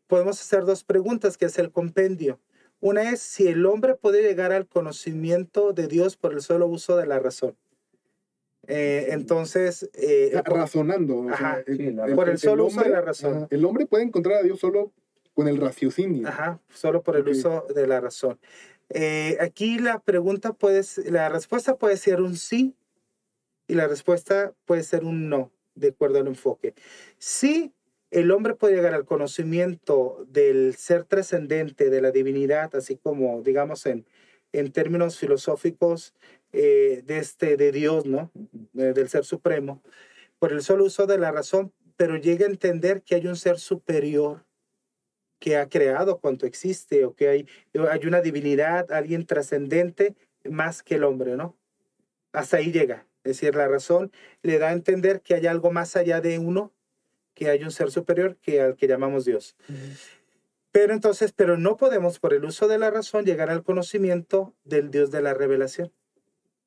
podemos 0.07 0.41
hacer 0.41 0.65
dos 0.65 0.85
preguntas, 0.85 1.37
que 1.37 1.47
es 1.47 1.59
el 1.59 1.71
compendio. 1.71 2.41
Una 2.81 3.11
es 3.11 3.21
si 3.21 3.49
el 3.49 3.65
hombre 3.67 3.95
puede 3.95 4.23
llegar 4.23 4.53
al 4.53 4.67
conocimiento 4.67 5.73
de 5.73 5.87
Dios 5.87 6.17
por 6.17 6.35
el 6.35 6.43
solo 6.43 6.67
uso 6.67 6.97
de 6.97 7.07
la 7.07 7.19
razón. 7.19 7.57
Eh, 8.67 9.09
entonces... 9.11 9.89
Eh, 9.95 10.41
razonando. 10.45 11.27
por 12.15 12.29
el, 12.29 12.39
solo 12.39 12.67
uso 12.67 12.83
de 12.83 12.91
la 12.91 13.01
razón. 13.01 13.47
el 13.51 13.65
hombre 13.65 13.87
puede 13.87 14.05
encontrar 14.05 14.37
a 14.37 14.43
Dios 14.43 14.61
solo 14.61 14.93
con 15.35 15.49
el 15.49 15.59
raciocinio. 15.59 16.29
Ajá, 16.29 16.61
solo 16.73 17.03
por 17.03 17.17
el 17.17 17.29
uso 17.29 17.67
de 17.75 17.87
la 17.87 18.01
razón. 18.01 18.39
Eh, 18.91 19.37
aquí 19.41 19.79
la 19.79 19.99
pregunta 19.99 20.53
puede, 20.53 20.83
la 21.07 21.29
respuesta 21.29 21.77
puede 21.77 21.97
ser 21.97 22.21
un 22.21 22.37
sí 22.37 22.75
Y 23.67 23.75
la 23.75 23.89
respuesta 23.89 24.53
puede 24.67 24.83
ser 24.83 25.05
un 25.05 25.29
no, 25.29 25.51
de 25.75 25.89
acuerdo 25.89 26.19
al 26.19 26.27
enfoque. 26.27 26.75
Sí, 27.19 27.73
el 28.11 28.31
hombre 28.31 28.55
puede 28.55 28.77
llegar 28.77 28.95
al 28.95 29.05
conocimiento 29.05 30.25
del 30.29 30.77
ser 30.77 31.05
trascendente, 31.05 31.91
de 31.91 32.01
la 32.01 32.11
divinidad, 32.11 32.75
así 32.77 32.97
como, 32.97 33.43
digamos, 33.43 33.87
en, 33.87 34.07
en 34.53 34.71
términos 34.71 35.19
filosóficos 35.19 36.15
eh, 36.53 37.03
de, 37.05 37.19
este, 37.19 37.57
de 37.57 37.73
Dios, 37.73 38.07
¿no? 38.07 38.31
del 38.73 39.09
ser 39.09 39.25
supremo, 39.25 39.83
por 40.39 40.53
el 40.53 40.63
solo 40.63 40.85
uso 40.85 41.07
de 41.07 41.19
la 41.19 41.33
razón, 41.33 41.73
pero 41.97 42.17
llega 42.17 42.47
a 42.47 42.51
entender 42.51 43.03
que 43.03 43.17
hay 43.17 43.27
un 43.27 43.37
ser 43.37 43.59
superior 43.59 44.45
que 45.41 45.57
ha 45.57 45.69
creado 45.69 46.21
cuanto 46.21 46.47
existe 46.47 47.05
o 47.05 47.15
que 47.15 47.29
hay, 47.29 47.49
hay 47.91 48.07
una 48.07 48.21
divinidad, 48.21 48.93
alguien 48.93 49.27
trascendente 49.27 50.15
más 50.49 50.83
que 50.83 50.95
el 50.95 51.05
hombre, 51.05 51.37
¿no? 51.37 51.59
Hasta 52.33 52.59
ahí 52.59 52.73
llega. 52.73 53.07
Es 53.25 53.41
decir, 53.41 53.55
la 53.55 53.69
razón 53.69 54.13
le 54.43 54.59
da 54.59 54.69
a 54.69 54.73
entender 54.73 55.23
que 55.23 55.35
hay 55.35 55.47
algo 55.47 55.73
más 55.73 55.97
allá 55.97 56.21
de 56.21 56.39
uno, 56.39 56.73
que 57.35 57.49
hay 57.49 57.65
un 57.65 57.71
ser 57.71 57.91
superior 57.91 58.37
que 58.37 58.61
al 58.61 58.77
que 58.77 58.87
llamamos 58.87 59.25
Dios. 59.25 59.57
Pero 60.71 60.93
entonces, 60.93 61.33
pero 61.33 61.57
no 61.57 61.77
podemos 61.77 62.19
por 62.19 62.35
el 62.35 62.45
uso 62.45 62.69
de 62.69 62.79
la 62.79 62.91
razón 62.91 63.25
llegar 63.25 63.51
al 63.51 63.63
conocimiento 63.63 64.55
del 64.65 64.91
Dios 64.91 65.11
de 65.11 65.23
la 65.23 65.33
revelación. 65.33 65.93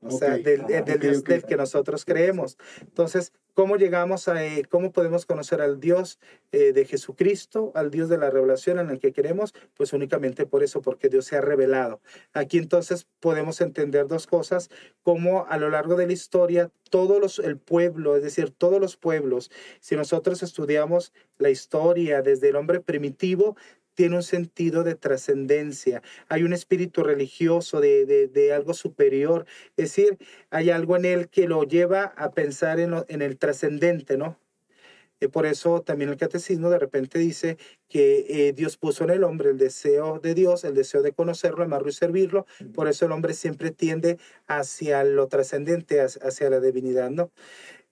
O 0.02 0.12
sea, 0.12 0.38
del, 0.38 0.62
ah, 0.62 0.82
del 0.82 1.00
Dios 1.00 1.24
del 1.24 1.44
que 1.44 1.58
nosotros 1.58 2.06
creemos. 2.06 2.58
Entonces, 2.82 3.34
¿cómo 3.56 3.78
llegamos 3.78 4.28
a, 4.28 4.46
eh, 4.46 4.64
cómo 4.70 4.92
podemos 4.92 5.26
conocer 5.26 5.60
al 5.60 5.80
Dios 5.80 6.20
eh, 6.52 6.72
de 6.72 6.86
Jesucristo, 6.86 7.72
al 7.74 7.90
Dios 7.90 8.08
de 8.08 8.20
la 8.20 8.30
revelación 8.30 8.78
en 8.78 8.92
el 8.92 9.00
que 9.00 9.12
queremos? 9.12 9.56
Pues 9.76 9.94
únicamente 9.94 10.46
por 10.46 10.62
eso, 10.62 10.82
porque 10.82 11.10
Dios 11.10 11.26
se 11.26 11.38
ha 11.38 11.42
revelado. 11.42 12.00
Aquí 12.34 12.60
entonces 12.60 13.08
podemos 13.20 13.60
entender 13.60 14.08
dos 14.08 14.28
cosas, 14.28 14.70
como 15.02 15.48
a 15.48 15.58
lo 15.58 15.70
largo 15.70 15.96
de 15.96 16.06
la 16.06 16.14
historia, 16.14 16.72
todos 16.92 17.20
los, 17.20 17.40
el 17.40 17.58
pueblo, 17.58 18.16
es 18.16 18.24
decir, 18.24 18.52
todos 18.52 18.80
los 18.80 18.98
pueblos, 18.98 19.52
si 19.80 19.96
nosotros 19.96 20.44
estudiamos 20.44 21.12
la 21.38 21.50
historia 21.50 22.22
desde 22.22 22.50
el 22.50 22.56
hombre 22.56 22.80
primitivo, 22.82 23.58
tiene 23.98 24.16
un 24.16 24.24
sentido 24.24 24.84
de 24.84 24.94
trascendencia, 24.94 26.04
hay 26.30 26.44
un 26.44 26.54
espíritu 26.54 27.04
religioso 27.04 27.82
de, 27.82 28.52
algo 28.56 28.76
superior, 28.76 29.48
es 29.76 29.96
decir, 29.96 30.20
hay 30.52 30.70
algo 30.70 30.96
en 30.98 31.06
él 31.06 31.30
que 31.30 31.48
lo 31.48 31.64
lleva 31.64 32.04
a 32.16 32.30
pensar 32.30 32.80
en, 32.80 32.94
en 33.08 33.24
el 33.24 33.40
trascendente, 33.40 34.16
¿no? 34.16 34.38
Eh, 35.20 35.30
por 35.30 35.48
eso 35.48 35.82
también 35.82 36.12
el 36.12 36.18
catecismo 36.18 36.70
de 36.70 36.78
repente 36.78 37.18
dice 37.18 37.58
que 37.90 38.50
eh, 38.50 38.54
Dios 38.54 38.78
puso 38.78 39.04
en 39.04 39.10
el 39.10 39.24
hombre 39.24 39.50
el 39.50 39.58
deseo 39.58 40.20
de 40.20 40.36
Dios, 40.36 40.64
el 40.64 40.76
deseo 40.76 41.02
de 41.02 41.12
conocerlo, 41.12 41.64
amarlo 41.64 41.90
y 41.90 41.94
servirlo. 41.94 42.46
Por 42.76 42.88
eso 42.88 43.08
el 43.08 43.12
hombre 43.12 43.34
siempre 43.34 43.72
tiende 43.72 44.20
hacia 44.46 45.04
lo 45.04 45.28
trascendente, 45.28 46.02
hacia 46.02 46.50
la 46.52 46.60
divinidad, 46.60 47.10
¿no? 47.10 47.32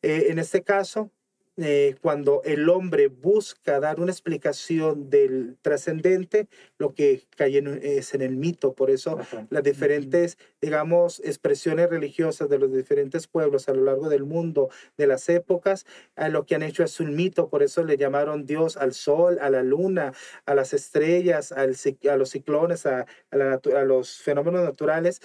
Eh, 0.03 0.27
en 0.29 0.37
este 0.37 0.61
caso, 0.61 1.09
eh, 1.57 1.95
cuando 2.01 2.41
el 2.43 2.67
hombre 2.69 3.07
busca 3.07 3.79
dar 3.79 3.99
una 3.99 4.11
explicación 4.11 5.09
del 5.09 5.57
trascendente, 5.61 6.47
lo 6.77 6.93
que 6.93 7.23
cae 7.37 7.57
en, 7.57 7.79
es 7.81 8.13
en 8.13 8.21
el 8.21 8.35
mito. 8.35 8.73
Por 8.73 8.89
eso 8.91 9.17
las 9.49 9.63
diferentes, 9.63 10.37
digamos, 10.61 11.21
expresiones 11.21 11.89
religiosas 11.89 12.49
de 12.49 12.59
los 12.59 12.73
diferentes 12.73 13.27
pueblos 13.27 13.69
a 13.69 13.73
lo 13.73 13.83
largo 13.83 14.09
del 14.09 14.25
mundo, 14.25 14.69
de 14.97 15.07
las 15.07 15.29
épocas, 15.29 15.85
a 16.15 16.29
lo 16.29 16.45
que 16.45 16.55
han 16.55 16.63
hecho 16.63 16.83
es 16.83 16.99
un 16.99 17.15
mito. 17.15 17.49
Por 17.49 17.63
eso 17.63 17.83
le 17.83 17.97
llamaron 17.97 18.45
Dios 18.45 18.77
al 18.77 18.93
sol, 18.93 19.39
a 19.41 19.49
la 19.49 19.63
luna, 19.63 20.13
a 20.45 20.55
las 20.55 20.73
estrellas, 20.73 21.51
al, 21.51 21.75
a 22.09 22.15
los 22.17 22.29
ciclones, 22.29 22.85
a, 22.85 23.05
a 23.31 23.83
los 23.83 24.17
fenómenos 24.17 24.63
naturales. 24.63 25.21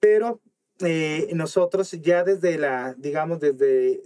Pero 0.00 0.40
eh, 0.80 1.30
nosotros 1.34 1.90
ya 1.90 2.22
desde 2.22 2.56
la, 2.56 2.94
digamos, 2.96 3.40
desde, 3.40 4.00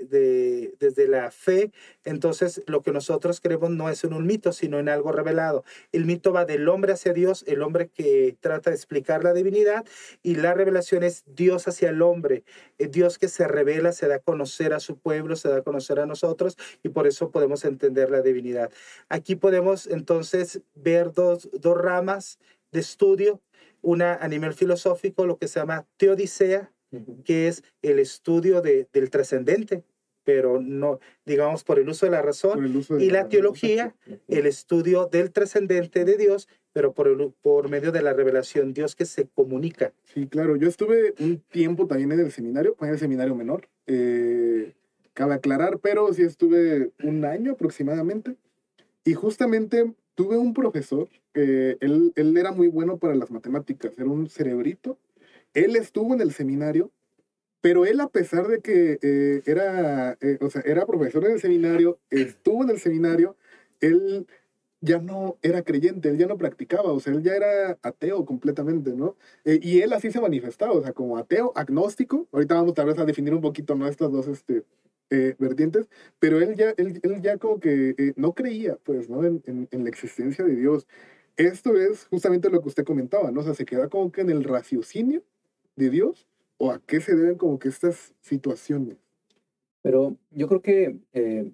desde 0.79 1.09
la 1.09 1.31
fe, 1.31 1.71
entonces 2.05 2.63
lo 2.67 2.83
que 2.83 2.93
nosotros 2.93 3.41
creemos 3.41 3.71
no 3.71 3.91
es 3.91 4.05
en 4.05 4.15
un 4.15 4.27
mito, 4.27 4.53
sino 4.53 4.79
en 4.79 4.89
algo 4.89 5.13
revelado. 5.13 5.65
El 5.93 6.07
mito 6.07 6.33
va 6.33 6.45
del 6.45 6.69
hombre 6.69 6.95
hacia 6.95 7.13
Dios, 7.13 7.45
el 7.47 7.63
hombre 7.63 7.89
que 7.89 8.37
trata 8.41 8.71
de 8.71 8.77
explicar 8.77 9.23
la 9.23 9.35
divinidad, 9.35 9.85
y 10.23 10.37
la 10.37 10.55
revelación 10.55 11.03
es 11.03 11.25
Dios 11.27 11.69
hacia 11.69 11.91
el 11.91 12.01
hombre, 12.01 12.45
eh, 12.79 12.89
Dios 12.89 13.19
que 13.19 13.29
se 13.29 13.47
revela, 13.47 13.93
se 13.93 14.09
da 14.09 14.17
a 14.17 14.21
conocer 14.21 14.73
a 14.73 14.81
su 14.81 14.97
pueblo, 14.99 15.37
se 15.37 15.49
da 15.49 15.59
a 15.59 15.63
conocer 15.63 16.01
a 16.01 16.07
nosotros, 16.07 16.57
y 16.83 16.89
por 16.89 17.07
eso 17.07 17.31
podemos 17.31 17.65
entender 17.65 18.11
la 18.11 18.23
divinidad. 18.23 18.71
Aquí 19.09 19.37
podemos 19.37 19.87
entonces 19.87 20.63
ver 20.75 21.13
dos, 21.13 21.51
dos 21.53 21.77
ramas 21.77 22.39
de 22.71 22.81
estudio 22.81 23.41
una 23.83 24.15
a 24.15 24.29
nivel 24.29 24.55
filosófico, 24.55 25.27
lo 25.27 25.37
que 25.37 25.49
se 25.49 25.61
llama 25.61 25.87
teodicea, 25.97 26.73
que 27.25 27.49
es 27.49 27.63
el 27.83 27.99
estudio 27.99 28.61
de, 28.61 28.87
del 28.93 29.11
trascendente, 29.11 29.85
pero 30.25 30.61
no, 30.61 31.01
digamos, 31.27 31.65
por 31.65 31.79
el 31.79 31.89
uso 31.89 32.07
de 32.07 32.13
la 32.13 32.23
razón, 32.23 32.65
y 33.01 33.11
la, 33.11 33.29
teología, 33.29 33.95
el 34.29 34.47
estudio 34.47 35.07
del 35.07 35.33
trascendente 35.33 36.05
de 36.05 36.17
Dios, 36.17 36.49
pero 36.73 36.93
por, 36.93 37.33
por 37.43 37.69
medio 37.69 37.93
de 37.93 38.03
la 38.03 38.13
revelación, 38.13 38.73
Dios 38.73 38.95
que 38.95 39.05
se 39.05 39.27
comunica. 39.27 39.93
Sí, 40.05 40.27
claro, 40.27 40.57
yo 40.57 40.69
estuve 40.69 41.15
un 41.19 41.41
tiempo 41.41 41.87
también 41.87 42.13
en 42.13 42.21
el 42.21 42.31
seminario, 42.31 42.77
en 42.81 42.89
el 42.89 42.99
seminario 42.99 43.35
menor, 43.35 43.69
eh, 43.87 44.73
cabe 45.13 45.35
aclarar, 45.35 45.79
pero 45.81 46.13
sí 46.13 46.23
estuve 46.23 46.93
un 47.03 47.25
año 47.25 47.53
aproximadamente, 47.53 48.37
y 49.05 49.15
justamente 49.15 49.93
tuve 50.15 50.37
un 50.37 50.55
profesor, 50.55 51.09
que 51.33 51.79
él, 51.81 52.13
él 52.17 52.37
era 52.37 52.53
muy 52.53 52.69
bueno 52.69 52.99
para 52.99 53.15
las 53.15 53.31
matemáticas, 53.31 53.93
era 53.99 54.09
un 54.09 54.29
cerebrito. 54.29 54.99
Él 55.55 55.77
estuvo 55.77 56.15
en 56.15 56.21
el 56.21 56.33
seminario, 56.33 56.91
pero 57.63 57.87
él 57.87 58.01
a 58.01 58.09
pesar 58.09 58.49
de 58.49 58.61
que 58.61 58.99
eh, 59.03 59.43
era, 59.47 60.19
eh, 60.21 60.39
o 60.41 60.51
sea, 60.51 60.63
era 60.63 60.85
profesor 60.85 61.25
en 61.25 61.33
el 61.33 61.41
seminario, 61.41 61.99
estuvo 62.11 62.65
en 62.65 62.71
el 62.71 62.81
seminario, 62.81 63.37
él 63.81 64.27
ya 64.81 64.99
no 64.99 65.39
era 65.43 65.63
creyente, 65.63 66.09
él 66.09 66.19
ya 66.19 66.27
no 66.27 66.37
practicaba, 66.37 66.93
o 66.93 66.99
sea, 66.99 67.13
él 67.15 67.23
ya 67.23 67.37
era 67.37 67.79
ateo 67.83 68.25
completamente, 68.27 68.93
¿no? 68.95 69.17
Eh, 69.45 69.61
y 69.63 69.81
él 69.81 69.93
así 69.93 70.11
se 70.11 70.21
manifestaba, 70.21 70.73
o 70.73 70.83
sea, 70.83 70.93
como 70.93 71.17
ateo, 71.19 71.53
agnóstico, 71.55 72.27
ahorita 72.33 72.57
vamos 72.57 72.75
tal 72.75 72.87
vez 72.87 72.99
a 72.99 73.05
definir 73.05 73.33
un 73.33 73.41
poquito, 73.41 73.77
¿no? 73.77 73.87
Estas 73.87 74.11
dos, 74.11 74.27
este, 74.27 74.65
eh, 75.13 75.37
pero 76.19 76.41
él 76.41 76.55
ya, 76.57 76.71
él, 76.79 76.99
él 77.03 77.21
ya 77.21 77.37
como 77.37 77.61
que 77.61 77.95
eh, 77.99 78.13
no 78.17 78.33
creía, 78.33 78.79
pues, 78.83 79.11
¿no? 79.11 79.25
En, 79.25 79.43
en, 79.71 79.85
la 79.85 79.91
existencia 79.91 80.43
de 80.43 80.57
Dios. 80.57 80.87
Esto 81.37 81.77
es 81.77 82.07
justamente 82.07 82.49
lo 82.49 82.63
que 82.63 82.69
usted 82.69 82.85
comentaba, 82.85 83.31
¿no? 83.31 83.41
O 83.41 83.43
sea, 83.43 83.55
se 83.55 83.67
queda 83.67 83.89
como 83.89 84.11
que 84.11 84.23
en 84.23 84.31
el 84.31 84.43
raciocinio 84.43 85.23
de 85.77 85.91
Dios, 85.91 86.27
o 86.57 86.71
a 86.71 86.81
qué 86.87 87.01
se 87.01 87.15
deben 87.15 87.37
como 87.37 87.59
que 87.59 87.69
estas 87.69 88.15
situaciones. 88.21 88.97
Pero 89.83 90.17
yo 90.31 90.49
creo 90.49 90.63
que 90.63 90.97
eh, 91.13 91.53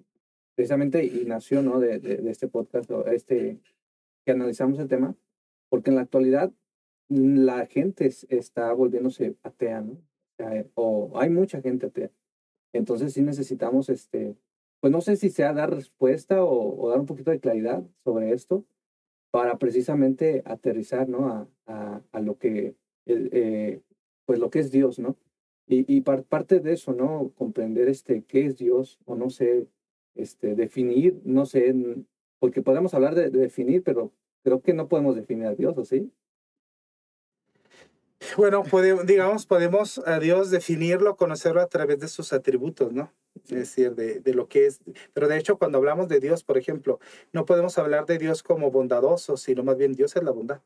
precisamente 0.55 1.03
y 1.03 1.25
nació, 1.25 1.61
¿no? 1.61 1.79
De, 1.79 1.99
de, 1.99 2.31
este 2.31 2.47
podcast, 2.47 2.89
este, 3.11 3.59
que 4.25 4.31
analizamos 4.31 4.79
el 4.79 4.87
tema, 4.87 5.15
porque 5.67 5.89
en 5.89 5.97
la 5.97 6.03
actualidad 6.03 6.51
la 7.09 7.65
gente 7.65 8.09
está 8.29 8.71
volviéndose 8.71 9.35
atea, 9.43 9.81
¿no? 9.81 9.97
o 10.75 11.19
hay 11.19 11.29
mucha 11.29 11.61
gente 11.61 11.87
atea. 11.87 12.09
Entonces 12.73 13.13
sí 13.13 13.21
necesitamos, 13.21 13.89
este, 13.89 14.35
pues 14.79 14.91
no 14.91 15.01
sé 15.01 15.15
si 15.15 15.29
sea 15.29 15.53
dar 15.53 15.73
respuesta 15.73 16.43
o, 16.43 16.89
dar 16.89 16.99
un 16.99 17.05
poquito 17.05 17.31
de 17.31 17.39
claridad 17.39 17.83
sobre 18.03 18.31
esto 18.31 18.65
para 19.31 19.57
precisamente 19.57 20.41
aterrizar, 20.45 21.07
¿no? 21.09 21.47
A, 21.67 22.01
a, 22.11 22.21
lo 22.21 22.37
que, 22.37 22.75
eh, 23.05 23.81
pues 24.25 24.39
lo 24.39 24.49
que 24.49 24.59
es 24.59 24.71
Dios, 24.71 24.99
¿no? 24.99 25.17
Y, 25.67 25.85
y 25.93 26.01
parte 26.01 26.59
de 26.59 26.73
eso, 26.73 26.93
¿no? 26.93 27.31
Comprender 27.35 27.89
este, 27.89 28.23
qué 28.23 28.45
es 28.45 28.57
Dios 28.57 28.99
o 29.05 29.15
no 29.15 29.29
sé, 29.29 29.67
este, 30.15 30.55
definir, 30.55 31.21
no 31.23 31.45
sé, 31.45 31.75
porque 32.39 32.61
podemos 32.61 32.93
hablar 32.93 33.15
de, 33.15 33.29
de 33.29 33.39
definir, 33.39 33.83
pero 33.83 34.11
creo 34.43 34.61
que 34.61 34.73
no 34.73 34.87
podemos 34.87 35.15
definir 35.15 35.45
a 35.45 35.55
Dios, 35.55 35.77
¿o 35.77 35.85
sí? 35.85 36.11
Bueno, 38.39 38.63
digamos, 39.03 39.45
podemos 39.45 39.97
a 40.05 40.17
Dios 40.17 40.49
definirlo, 40.49 41.17
conocerlo 41.17 41.59
a 41.59 41.67
través 41.67 41.99
de 41.99 42.07
sus 42.07 42.31
atributos, 42.31 42.93
¿no? 42.93 43.11
Es 43.35 43.49
decir, 43.49 43.95
de, 43.95 44.21
de, 44.21 44.33
lo 44.33 44.47
que 44.47 44.65
es. 44.65 44.79
Pero 45.11 45.27
de 45.27 45.37
hecho, 45.37 45.57
cuando 45.57 45.77
hablamos 45.77 46.07
de 46.07 46.21
Dios, 46.21 46.45
por 46.45 46.57
ejemplo, 46.57 47.01
no 47.33 47.43
podemos 47.43 47.77
hablar 47.77 48.05
de 48.05 48.17
Dios 48.17 48.41
como 48.41 48.71
bondadoso, 48.71 49.35
sino 49.35 49.65
más 49.65 49.75
bien 49.75 49.91
Dios 49.91 50.15
es 50.15 50.23
la 50.23 50.31
bondad. 50.31 50.61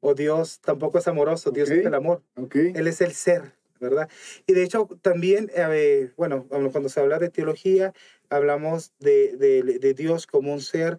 O 0.00 0.14
Dios 0.14 0.58
tampoco 0.58 0.98
es 0.98 1.06
amoroso, 1.06 1.52
Dios 1.52 1.70
es 1.70 1.86
el 1.86 1.94
amor. 1.94 2.24
Él 2.52 2.88
es 2.88 3.00
el 3.02 3.12
ser, 3.12 3.52
¿verdad? 3.78 4.10
Y 4.48 4.54
de 4.54 4.64
hecho, 4.64 4.88
también, 5.00 5.52
eh, 5.54 6.10
bueno, 6.16 6.48
cuando 6.48 6.88
se 6.88 6.98
habla 6.98 7.20
de 7.20 7.28
teología, 7.28 7.92
hablamos 8.30 8.92
de, 8.98 9.36
de, 9.36 9.78
de 9.78 9.94
Dios 9.94 10.26
como 10.26 10.54
un 10.54 10.60
ser 10.60 10.98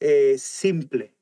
eh, 0.00 0.36
simple, 0.38 1.12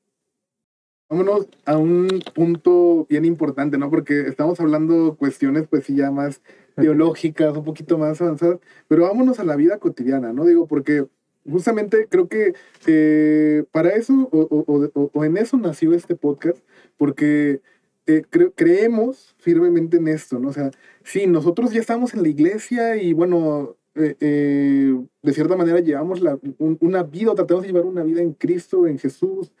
Vámonos 1.09 1.47
a 1.65 1.77
un 1.77 2.07
punto 2.33 3.05
bien 3.09 3.25
importante, 3.25 3.77
¿no? 3.77 3.89
Porque 3.89 4.21
estamos 4.21 4.59
hablando 4.59 5.15
cuestiones, 5.15 5.67
pues 5.69 5.85
sí, 5.85 5.95
ya 5.95 6.11
más 6.11 6.41
teológicas, 6.75 7.55
un 7.55 7.63
poquito 7.63 7.97
más 7.97 8.19
avanzadas, 8.21 8.59
pero 8.87 9.03
vámonos 9.03 9.39
a 9.39 9.43
la 9.43 9.55
vida 9.55 9.77
cotidiana, 9.77 10.33
¿no? 10.33 10.45
Digo, 10.45 10.67
porque 10.67 11.05
justamente 11.49 12.07
creo 12.09 12.27
que 12.27 12.53
eh, 12.87 13.63
para 13.71 13.89
eso, 13.89 14.29
o, 14.31 14.47
o, 14.49 15.09
o, 15.13 15.23
en 15.23 15.37
eso 15.37 15.57
nació 15.57 15.93
este 15.93 16.15
podcast, 16.15 16.63
porque 16.97 17.61
eh, 18.07 18.23
creemos 18.55 19.35
firmemente 19.37 19.97
en 19.97 20.07
esto, 20.07 20.39
¿no? 20.39 20.49
O 20.49 20.53
sea, 20.53 20.71
sí, 21.03 21.27
nosotros 21.27 21.71
ya 21.71 21.79
estamos 21.79 22.13
en 22.13 22.23
la 22.23 22.29
iglesia 22.29 22.95
y 22.95 23.13
bueno, 23.13 23.77
eh, 23.95 24.15
eh, 24.19 24.99
de 25.21 25.33
cierta 25.33 25.55
manera 25.55 25.79
llevamos 25.79 26.21
la, 26.21 26.39
una 26.57 27.03
vida, 27.03 27.31
o 27.31 27.35
tratamos 27.35 27.63
de 27.63 27.69
llevar 27.69 27.85
una 27.85 28.03
vida 28.03 28.21
en 28.21 28.33
Cristo, 28.33 28.87
en 28.87 28.97
Jesús, 28.97 29.51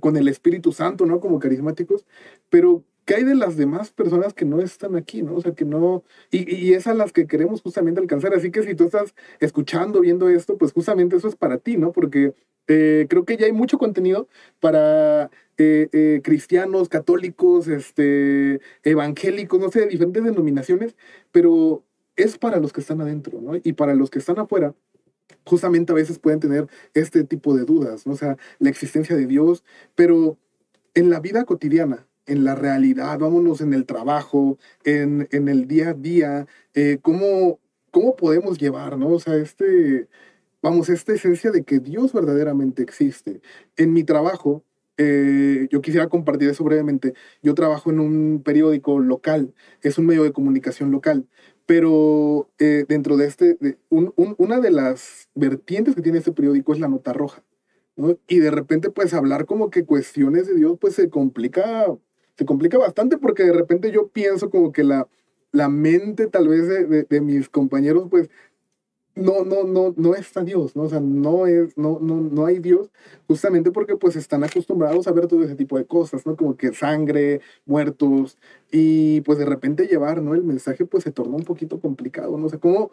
con 0.00 0.16
el 0.16 0.28
Espíritu 0.28 0.72
Santo, 0.72 1.06
¿no? 1.06 1.20
Como 1.20 1.38
carismáticos, 1.38 2.04
pero 2.50 2.84
¿qué 3.04 3.14
hay 3.16 3.24
de 3.24 3.36
las 3.36 3.56
demás 3.56 3.90
personas 3.92 4.34
que 4.34 4.44
no 4.44 4.60
están 4.60 4.96
aquí, 4.96 5.22
¿no? 5.22 5.36
O 5.36 5.40
sea, 5.40 5.54
que 5.54 5.64
no, 5.64 6.04
y, 6.30 6.52
y 6.54 6.74
es 6.74 6.86
a 6.86 6.94
las 6.94 7.12
que 7.12 7.26
queremos 7.26 7.62
justamente 7.62 8.00
alcanzar. 8.00 8.34
Así 8.34 8.50
que 8.50 8.62
si 8.62 8.74
tú 8.74 8.84
estás 8.84 9.14
escuchando, 9.40 10.00
viendo 10.00 10.28
esto, 10.28 10.58
pues 10.58 10.72
justamente 10.72 11.16
eso 11.16 11.28
es 11.28 11.36
para 11.36 11.58
ti, 11.58 11.76
¿no? 11.76 11.92
Porque 11.92 12.34
creo 12.66 13.24
que 13.24 13.36
ya 13.36 13.46
hay 13.46 13.52
mucho 13.52 13.78
contenido 13.78 14.28
para 14.60 15.30
eh, 15.58 15.88
eh, 15.92 16.20
cristianos, 16.24 16.88
católicos, 16.88 17.68
este, 17.68 18.60
evangélicos, 18.82 19.60
no 19.60 19.70
sé, 19.70 19.86
diferentes 19.86 20.24
denominaciones, 20.24 20.96
pero 21.30 21.84
es 22.16 22.38
para 22.38 22.58
los 22.58 22.72
que 22.72 22.80
están 22.80 23.00
adentro, 23.00 23.40
¿no? 23.40 23.52
Y 23.62 23.72
para 23.74 23.94
los 23.94 24.10
que 24.10 24.18
están 24.18 24.38
afuera, 24.38 24.74
justamente 25.44 25.92
a 25.92 25.94
veces 25.94 26.18
pueden 26.18 26.40
tener 26.40 26.68
este 26.94 27.24
tipo 27.24 27.54
de 27.54 27.64
dudas, 27.64 28.06
¿no? 28.06 28.14
O 28.14 28.16
sea, 28.16 28.36
la 28.58 28.70
existencia 28.70 29.16
de 29.16 29.26
Dios, 29.26 29.64
pero 29.94 30.38
en 30.94 31.10
la 31.10 31.20
vida 31.20 31.44
cotidiana, 31.44 32.06
en 32.26 32.44
la 32.44 32.54
realidad, 32.54 33.18
vámonos 33.18 33.60
en 33.60 33.74
el 33.74 33.86
trabajo, 33.86 34.58
en, 34.84 35.28
en 35.32 35.48
el 35.48 35.66
día 35.66 35.90
a 35.90 35.94
día, 35.94 36.46
eh, 36.74 36.98
¿cómo, 37.02 37.60
¿cómo 37.90 38.16
podemos 38.16 38.58
llevar, 38.58 38.98
¿no? 38.98 39.08
O 39.08 39.20
sea, 39.20 39.34
este, 39.36 40.08
vamos, 40.62 40.88
esta 40.88 41.12
esencia 41.12 41.50
de 41.50 41.64
que 41.64 41.80
Dios 41.80 42.12
verdaderamente 42.12 42.82
existe. 42.82 43.40
En 43.76 43.92
mi 43.92 44.04
trabajo, 44.04 44.64
eh, 44.98 45.68
yo 45.70 45.80
quisiera 45.80 46.08
compartir 46.08 46.48
eso 46.48 46.64
brevemente. 46.64 47.14
Yo 47.42 47.54
trabajo 47.54 47.90
en 47.90 48.00
un 48.00 48.42
periódico 48.44 49.00
local, 49.00 49.54
es 49.82 49.98
un 49.98 50.06
medio 50.06 50.22
de 50.22 50.32
comunicación 50.32 50.90
local, 50.90 51.26
pero 51.66 52.48
eh, 52.58 52.84
dentro 52.88 53.16
de 53.16 53.26
este, 53.26 53.56
una 53.90 54.60
de 54.60 54.70
las 54.70 55.28
vertientes 55.34 55.94
que 55.94 56.02
tiene 56.02 56.18
este 56.18 56.32
periódico 56.32 56.72
es 56.72 56.80
la 56.80 56.88
nota 56.88 57.12
roja. 57.12 57.42
Y 58.26 58.38
de 58.38 58.50
repente, 58.50 58.90
pues 58.90 59.14
hablar 59.14 59.46
como 59.46 59.70
que 59.70 59.84
cuestiones 59.84 60.46
de 60.46 60.54
Dios, 60.54 60.78
pues 60.80 60.94
se 60.94 61.10
complica, 61.10 61.86
se 62.36 62.44
complica 62.44 62.78
bastante 62.78 63.18
porque 63.18 63.44
de 63.44 63.52
repente 63.52 63.90
yo 63.92 64.08
pienso 64.08 64.50
como 64.50 64.72
que 64.72 64.82
la, 64.82 65.08
la 65.52 65.68
mente 65.68 66.26
tal 66.26 66.48
vez 66.48 66.66
de, 66.66 67.04
de 67.04 67.20
mis 67.20 67.48
compañeros, 67.48 68.08
pues 68.10 68.30
no, 69.14 69.44
no, 69.44 69.64
no, 69.64 69.94
no 69.96 70.14
está 70.14 70.42
Dios, 70.42 70.74
¿no? 70.74 70.84
O 70.84 70.88
sea, 70.88 71.00
no 71.00 71.46
es, 71.46 71.76
no, 71.76 71.98
no, 72.00 72.16
no 72.16 72.46
hay 72.46 72.58
Dios, 72.58 72.90
justamente 73.26 73.70
porque 73.70 73.96
pues 73.96 74.16
están 74.16 74.42
acostumbrados 74.44 75.06
a 75.06 75.12
ver 75.12 75.26
todo 75.26 75.42
ese 75.44 75.54
tipo 75.54 75.76
de 75.78 75.86
cosas, 75.86 76.26
¿no? 76.26 76.36
Como 76.36 76.56
que 76.56 76.72
sangre, 76.72 77.40
muertos, 77.66 78.38
y 78.70 79.20
pues 79.22 79.38
de 79.38 79.44
repente 79.44 79.86
llevar, 79.86 80.22
¿no? 80.22 80.34
El 80.34 80.44
mensaje 80.44 80.86
pues 80.86 81.04
se 81.04 81.12
torna 81.12 81.36
un 81.36 81.44
poquito 81.44 81.80
complicado, 81.80 82.38
¿no? 82.38 82.46
O 82.46 82.48
sea, 82.48 82.58
¿cómo, 82.58 82.92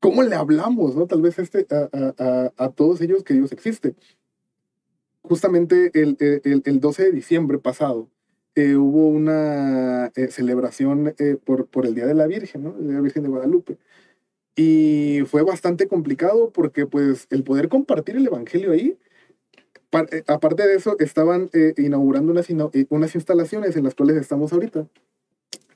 cómo 0.00 0.22
le 0.22 0.34
hablamos, 0.34 0.96
¿no? 0.96 1.06
Tal 1.06 1.22
vez 1.22 1.38
este, 1.38 1.66
a, 1.70 2.52
a, 2.56 2.68
todos 2.70 3.00
ellos 3.00 3.22
que 3.24 3.34
Dios 3.34 3.52
existe. 3.52 3.94
Justamente 5.22 5.92
el, 5.94 6.16
el, 6.20 6.62
el 6.64 6.80
12 6.80 7.04
de 7.04 7.12
diciembre 7.12 7.58
pasado, 7.58 8.08
eh, 8.54 8.76
hubo 8.76 9.08
una 9.08 10.12
eh, 10.14 10.28
celebración 10.28 11.14
eh, 11.18 11.38
por, 11.42 11.68
por 11.68 11.86
el 11.86 11.94
Día 11.94 12.06
de 12.06 12.14
la 12.14 12.26
Virgen, 12.26 12.64
¿no? 12.64 12.76
La 12.78 13.00
Virgen 13.00 13.22
de 13.22 13.30
Guadalupe. 13.30 13.78
Y 14.54 15.20
fue 15.26 15.42
bastante 15.42 15.88
complicado 15.88 16.50
porque 16.50 16.86
pues 16.86 17.26
el 17.30 17.42
poder 17.42 17.68
compartir 17.68 18.16
el 18.16 18.26
Evangelio 18.26 18.72
ahí, 18.72 18.98
eh, 20.10 20.24
aparte 20.26 20.66
de 20.66 20.74
eso, 20.74 20.96
estaban 20.98 21.50
eh, 21.52 21.74
inaugurando 21.76 22.32
unas, 22.32 22.48
eh, 22.50 22.86
unas 22.88 23.14
instalaciones 23.14 23.76
en 23.76 23.84
las 23.84 23.94
cuales 23.94 24.16
estamos 24.16 24.52
ahorita. 24.52 24.86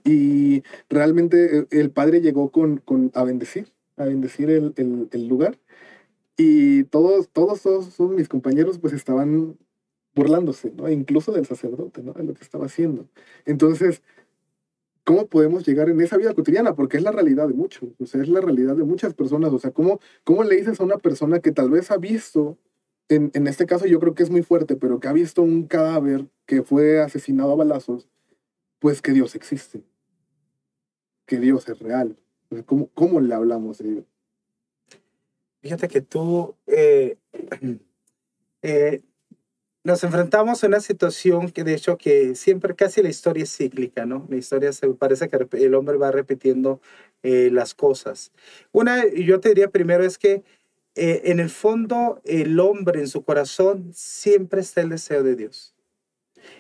Y 0.05 0.63
realmente 0.89 1.67
el 1.71 1.91
padre 1.91 2.21
llegó 2.21 2.51
con, 2.51 2.79
con, 2.79 3.11
a 3.15 3.25
bendecir, 3.25 3.73
a 3.97 4.05
bendecir 4.05 4.51
el, 4.51 4.73
el, 4.77 5.09
el 5.11 5.29
lugar. 5.29 5.59
Y 6.37 6.85
todos, 6.85 7.29
todos, 7.31 7.63
todos, 7.63 7.99
mis 8.11 8.29
compañeros 8.29 8.79
pues 8.79 8.93
estaban 8.93 9.57
burlándose, 10.15 10.71
¿no? 10.73 10.89
Incluso 10.91 11.33
del 11.33 11.47
sacerdote, 11.47 12.03
¿no? 12.03 12.13
De 12.13 12.25
lo 12.25 12.35
que 12.35 12.45
estaba 12.45 12.67
haciendo. 12.67 13.09
Entonces, 13.47 14.03
¿cómo 15.07 15.29
podemos 15.29 15.65
llegar 15.65 15.89
en 15.89 16.01
esa 16.01 16.17
vida 16.17 16.35
cotidiana? 16.35 16.75
Porque 16.75 16.97
es 16.97 17.05
la 17.05 17.13
realidad 17.13 17.47
de 17.47 17.55
muchos, 17.55 17.91
o 17.99 18.07
sea, 18.07 18.21
es 18.21 18.29
la 18.29 18.41
realidad 18.41 18.75
de 18.75 18.83
muchas 18.83 19.15
personas. 19.15 19.53
O 19.53 19.59
sea, 19.61 19.71
¿cómo, 19.71 20.01
cómo 20.25 20.43
le 20.43 20.57
dices 20.57 20.81
a 20.81 20.85
una 20.85 20.99
persona 20.99 21.39
que 21.39 21.53
tal 21.53 21.71
vez 21.71 21.93
ha 21.93 21.97
visto, 21.97 22.59
en, 23.09 23.31
en 23.35 23.47
este 23.47 23.67
caso 23.67 23.87
yo 23.87 24.01
creo 24.01 24.15
que 24.15 24.25
es 24.25 24.31
muy 24.31 24.43
fuerte, 24.43 24.75
pero 24.75 24.99
que 24.99 25.07
ha 25.07 25.13
visto 25.13 25.43
un 25.43 25.69
cadáver 25.69 26.27
que 26.45 26.63
fue 26.63 27.01
asesinado 27.01 27.53
a 27.53 27.57
balazos, 27.57 28.09
pues 28.81 29.01
que 29.01 29.13
Dios 29.13 29.37
existe, 29.37 29.85
que 31.25 31.39
Dios 31.39 31.69
es 31.69 31.79
real? 31.79 32.19
¿cómo, 32.67 32.89
¿Cómo 32.95 33.21
le 33.21 33.33
hablamos 33.33 33.79
de 33.79 33.91
Dios? 33.91 34.05
Fíjate 35.61 35.87
que 35.87 36.01
tú 36.01 36.57
eh, 36.67 37.17
eh, 38.63 39.03
nos 39.87 40.03
enfrentamos 40.03 40.65
a 40.65 40.67
una 40.67 40.81
situación 40.81 41.53
que 41.53 41.63
de 41.63 41.75
hecho 41.75 41.97
que 41.97 42.35
siempre 42.35 42.75
casi 42.75 43.03
la 43.03 43.09
historia 43.09 43.45
es 43.45 43.57
cíclica, 43.57 44.05
¿no? 44.05 44.27
La 44.29 44.37
historia 44.37 44.73
se 44.73 44.89
parece 44.89 45.29
que 45.29 45.47
el 45.53 45.75
hombre 45.77 45.97
va 45.97 46.11
repitiendo 46.11 46.81
eh, 47.23 47.51
las 47.53 47.73
cosas. 47.73 48.33
Una, 48.73 49.07
yo 49.07 49.39
te 49.39 49.51
diría 49.51 49.71
primero 49.71 50.03
es 50.03 50.19
que 50.19 50.43
eh, 50.97 51.23
en 51.27 51.39
el 51.39 51.51
fondo 51.51 52.21
el 52.25 52.59
hombre 52.59 52.99
en 52.99 53.07
su 53.07 53.23
corazón 53.23 53.93
siempre 53.95 54.61
está 54.61 54.81
el 54.81 54.89
deseo 54.89 55.23
de 55.23 55.37
Dios 55.37 55.76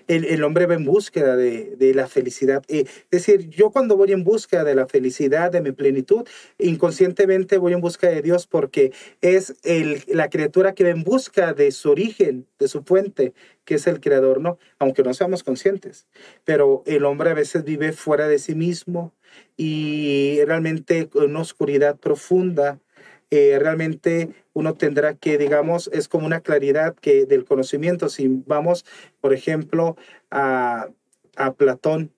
el, 0.07 0.45
hombre 0.45 0.67
va 0.67 0.75
en 0.75 0.85
búsqueda 0.85 1.37
de, 1.37 1.93
la 1.95 2.07
felicidad. 2.07 2.63
Eh, 2.69 2.85
es 3.11 3.27
decir, 3.27 3.49
yo 3.49 3.71
cuando 3.71 3.97
voy 3.97 4.13
en 4.13 4.25
búsqueda 4.25 4.65
de 4.65 4.75
la 4.75 4.87
felicidad, 4.87 5.51
de 5.51 5.61
mi 5.61 5.73
plenitud, 5.73 6.27
inconscientemente 6.59 7.59
voy 7.59 7.73
en 7.73 7.81
busca 7.81 8.09
de 8.09 8.23
Dios 8.23 8.47
porque 8.47 8.93
es 9.21 9.55
el, 9.65 10.03
la 10.09 10.29
criatura 10.29 10.75
que 10.75 10.85
va 10.85 10.91
en 10.91 11.05
busca 11.05 11.53
de 11.53 11.71
su 11.73 11.91
origen, 11.91 12.47
de 12.59 12.69
su 12.69 12.83
fuente, 12.83 13.33
que 13.65 13.77
es 13.77 13.87
el 13.87 14.01
creador, 14.01 14.41
¿no? 14.41 14.59
Aunque 14.79 15.03
no 15.03 15.15
seamos 15.15 15.43
conscientes. 15.43 16.07
Pero 16.45 16.83
el 16.87 17.05
hombre 17.05 17.31
a 17.31 17.35
veces 17.35 17.65
vive 17.65 17.93
fuera 17.93 18.29
de 18.29 18.39
sí 18.39 18.55
mismo 18.55 19.13
y 19.57 20.41
realmente 20.45 21.09
con 21.09 21.25
una 21.25 21.41
oscuridad 21.41 21.99
profunda 21.99 22.79
eh, 23.31 23.59
realmente 23.59 24.31
uno 24.57 24.73
tendrá 24.73 25.15
que, 25.15 25.37
digamos, 25.37 25.91
es 25.93 26.09
como 26.09 26.25
una 26.25 26.41
claridad 26.41 26.97
que 26.97 27.27
del 27.27 27.45
conocimiento. 27.45 28.09
Si 28.09 28.27
vamos, 28.27 28.87
por 29.21 29.35
ejemplo, 29.35 29.97
a, 30.31 30.89
a 31.37 31.53
Platón, 31.53 32.16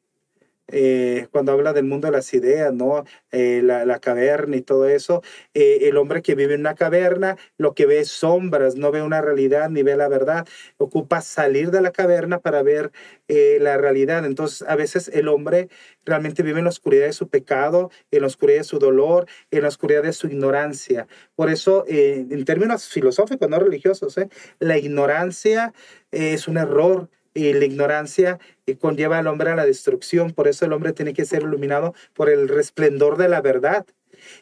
eh, 0.70 1.28
cuando 1.30 1.52
habla 1.52 1.72
del 1.72 1.86
mundo 1.86 2.08
de 2.08 2.12
las 2.12 2.32
ideas, 2.34 2.74
¿no? 2.74 3.04
Eh, 3.32 3.62
la, 3.64 3.98
caverna 4.00 4.56
y 4.56 4.62
todo 4.62 4.86
eso, 4.86 5.22
eh, 5.54 5.80
el 5.82 5.96
hombre 5.96 6.22
que 6.22 6.34
vive 6.34 6.54
en 6.54 6.60
una 6.60 6.74
caverna, 6.74 7.36
lo 7.56 7.74
que 7.74 7.86
ve 7.86 8.00
es 8.00 8.08
sombras, 8.10 8.76
no 8.76 8.90
ve 8.92 9.02
una 9.02 9.22
realidad 9.22 9.70
ni 9.70 9.82
ve 9.82 9.96
la 9.96 10.08
verdad, 10.08 10.46
ocupa 10.76 11.20
salir 11.22 11.70
de 11.70 11.80
la 11.80 11.90
caverna 11.90 12.38
para 12.40 12.62
ver 12.62 12.92
la 13.28 13.76
realidad. 13.76 14.24
Entonces, 14.24 14.66
a 14.66 14.74
veces 14.76 15.08
el 15.12 15.28
hombre 15.28 15.68
realmente 16.04 16.42
vive 16.42 16.58
en 16.58 16.64
la 16.64 16.70
oscuridad 16.70 17.06
de 17.06 17.12
su 17.12 17.28
pecado, 17.28 17.90
en 18.10 18.22
la 18.22 18.26
oscuridad 18.26 18.58
de 18.58 18.64
su 18.64 18.78
dolor, 18.78 19.26
en 19.50 19.62
la 19.62 19.68
oscuridad 19.68 20.02
de 20.02 20.12
su 20.14 20.28
ignorancia. 20.28 21.06
Por 21.34 21.50
eso, 21.50 21.84
en 21.88 22.44
términos 22.44 22.88
filosóficos, 22.88 23.48
no 23.48 23.58
religiosos, 23.58 24.16
la 24.60 24.78
ignorancia 24.78 25.74
es 26.10 26.48
un 26.48 26.56
error 26.56 27.10
y 27.38 27.52
la 27.52 27.64
ignorancia 27.64 28.38
conlleva 28.80 29.18
al 29.18 29.26
hombre 29.28 29.50
a 29.50 29.56
la 29.56 29.64
destrucción. 29.64 30.32
Por 30.32 30.48
eso 30.48 30.64
el 30.64 30.72
hombre 30.72 30.92
tiene 30.92 31.14
que 31.14 31.24
ser 31.24 31.42
iluminado 31.42 31.94
por 32.14 32.28
el 32.28 32.48
resplendor 32.48 33.16
de 33.16 33.28
la 33.28 33.40
verdad. 33.40 33.86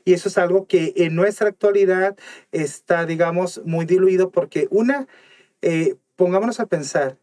Y 0.05 0.15
eso 0.15 0.29
es 0.29 0.39
algo 0.39 0.67
que 0.67 0.95
en 0.97 1.15
nuestra 1.15 1.49
actualidad 1.49 2.17
está, 2.53 3.05
digamos, 3.05 3.61
muy 3.65 3.85
diluido 3.85 4.31
porque 4.31 4.67
una, 4.71 5.07
eh, 5.63 5.97
pongámonos 6.17 6.61
a 6.61 6.67
pensar, 6.67 7.19